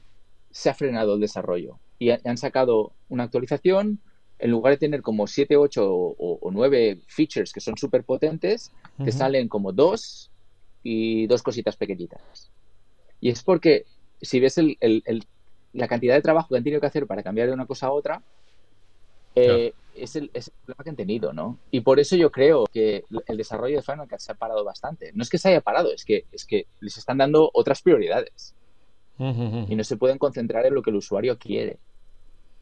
se 0.50 0.70
ha 0.70 0.74
frenado 0.74 1.14
el 1.14 1.20
desarrollo 1.20 1.78
y 1.98 2.10
han 2.10 2.38
sacado 2.38 2.92
una 3.08 3.24
actualización. 3.24 4.00
En 4.38 4.50
lugar 4.50 4.72
de 4.72 4.78
tener 4.78 5.02
como 5.02 5.26
siete, 5.26 5.58
ocho 5.58 5.86
o, 5.92 6.50
nueve 6.50 7.02
features 7.08 7.52
que 7.52 7.60
son 7.60 7.76
súper 7.76 8.04
potentes, 8.04 8.72
te 9.04 9.12
salen 9.12 9.48
como 9.48 9.70
dos 9.72 10.30
y 10.82 11.26
dos 11.26 11.42
cositas 11.42 11.76
pequeñitas. 11.76 12.50
Y 13.20 13.28
es 13.28 13.42
porque 13.42 13.84
si 14.22 14.40
ves 14.40 14.56
el, 14.56 14.78
la 15.72 15.88
cantidad 15.88 16.14
de 16.14 16.22
trabajo 16.22 16.48
que 16.48 16.56
han 16.56 16.64
tenido 16.64 16.80
que 16.80 16.86
hacer 16.86 17.06
para 17.06 17.22
cambiar 17.22 17.48
de 17.48 17.54
una 17.54 17.66
cosa 17.66 17.86
a 17.86 17.92
otra, 17.92 18.22
eh, 19.34 19.72
es, 19.94 20.16
el, 20.16 20.30
problema 20.30 20.84
que 20.84 20.90
han 20.90 20.96
tenido, 20.96 21.32
¿no? 21.32 21.58
Y 21.70 21.80
por 21.80 22.00
eso 22.00 22.16
yo 22.16 22.30
creo 22.30 22.66
que 22.72 23.04
el 23.26 23.36
desarrollo 23.36 23.76
de 23.76 23.82
Final 23.82 24.08
Cut 24.08 24.18
se 24.18 24.32
ha 24.32 24.34
parado 24.34 24.64
bastante. 24.64 25.12
No 25.14 25.22
es 25.22 25.30
que 25.30 25.38
se 25.38 25.50
haya 25.50 25.60
parado, 25.60 25.92
es 25.92 26.04
que, 26.04 26.24
es 26.32 26.44
que 26.44 26.66
les 26.80 26.96
están 26.96 27.18
dando 27.18 27.50
otras 27.52 27.82
prioridades. 27.82 28.54
Y 29.18 29.76
no 29.76 29.84
se 29.84 29.98
pueden 29.98 30.16
concentrar 30.16 30.64
en 30.64 30.74
lo 30.74 30.80
que 30.80 30.88
el 30.88 30.96
usuario 30.96 31.36
quiere. 31.38 31.78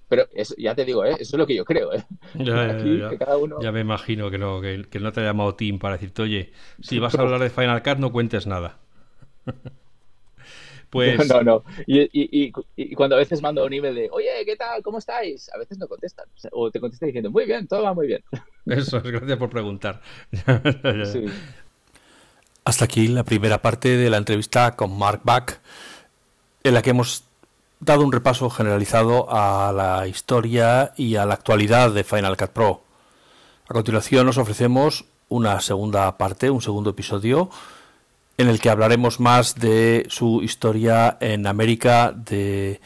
Pero 0.08 0.24
ya 0.56 0.74
te 0.74 0.84
digo, 0.84 1.04
¿eh? 1.04 1.12
eso 1.12 1.36
es 1.36 1.38
lo 1.38 1.46
que 1.46 1.54
yo 1.54 1.64
creo. 1.64 1.92
¿eh? 1.92 2.04
Ya, 2.34 3.70
me 3.70 3.80
imagino 3.80 4.28
que 4.28 4.38
no, 4.38 4.60
que, 4.60 4.86
que 4.90 4.98
no 4.98 5.12
te 5.12 5.20
ha 5.20 5.24
llamado 5.24 5.54
Tim 5.54 5.78
para 5.78 5.94
decirte, 5.94 6.22
oye, 6.22 6.52
si 6.80 6.98
vas 6.98 7.14
a 7.14 7.20
hablar 7.22 7.40
de 7.40 7.50
Final 7.50 7.82
Cut 7.84 7.98
no 7.98 8.10
cuentes 8.10 8.48
nada. 8.48 8.78
Pues... 10.90 11.18
No, 11.28 11.42
no. 11.42 11.64
Y, 11.86 12.52
cuando 12.94 13.16
a 13.16 13.18
veces 13.18 13.42
mando 13.42 13.64
un 13.64 13.72
email 13.72 13.94
de, 13.94 14.08
oye, 14.10 14.28
¿qué 14.44 14.56
tal? 14.56 14.82
¿Cómo 14.82 14.98
estáis? 14.98 15.50
A 15.54 15.58
veces 15.58 15.78
no 15.78 15.86
contestan. 15.88 16.26
O 16.52 16.70
te 16.70 16.80
contestan 16.80 17.08
diciendo, 17.08 17.30
muy 17.30 17.44
bien, 17.44 17.66
todo 17.66 17.82
va 17.82 17.94
muy 17.94 18.06
bien. 18.06 18.22
Eso 18.66 18.98
es, 18.98 19.02
gracias 19.04 19.38
por 19.38 19.50
preguntar. 19.50 20.00
Hasta 22.64 22.84
aquí 22.84 23.08
la 23.08 23.24
primera 23.24 23.62
parte 23.62 23.96
de 23.96 24.10
la 24.10 24.18
entrevista 24.18 24.76
con 24.76 24.96
Mark 24.98 25.22
Back, 25.24 25.60
en 26.64 26.74
la 26.74 26.82
que 26.82 26.90
hemos 26.90 27.24
dado 27.80 28.04
un 28.04 28.12
repaso 28.12 28.50
generalizado 28.50 29.26
a 29.30 29.72
la 29.72 30.06
historia 30.06 30.92
y 30.96 31.16
a 31.16 31.24
la 31.24 31.34
actualidad 31.34 31.92
de 31.92 32.04
Final 32.04 32.36
Cut 32.36 32.50
Pro. 32.50 32.82
A 33.68 33.74
continuación 33.74 34.26
nos 34.26 34.38
ofrecemos 34.38 35.04
una 35.28 35.60
segunda 35.60 36.16
parte, 36.18 36.50
un 36.50 36.60
segundo 36.60 36.90
episodio 36.90 37.50
en 38.38 38.48
el 38.48 38.60
que 38.60 38.70
hablaremos 38.70 39.20
más 39.20 39.56
de 39.56 40.06
su 40.08 40.42
historia 40.42 41.18
en 41.20 41.46
América, 41.46 42.12
de 42.12 42.80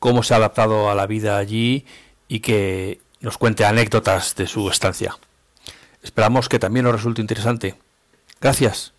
cómo 0.00 0.22
se 0.22 0.34
ha 0.34 0.38
adaptado 0.38 0.90
a 0.90 0.94
la 0.94 1.06
vida 1.06 1.38
allí 1.38 1.86
y 2.28 2.40
que 2.40 3.00
nos 3.20 3.38
cuente 3.38 3.64
anécdotas 3.64 4.34
de 4.34 4.46
su 4.46 4.68
estancia. 4.68 5.16
Esperamos 6.02 6.48
que 6.48 6.58
también 6.58 6.86
os 6.86 6.92
resulte 6.92 7.20
interesante. 7.20 7.76
Gracias. 8.40 8.95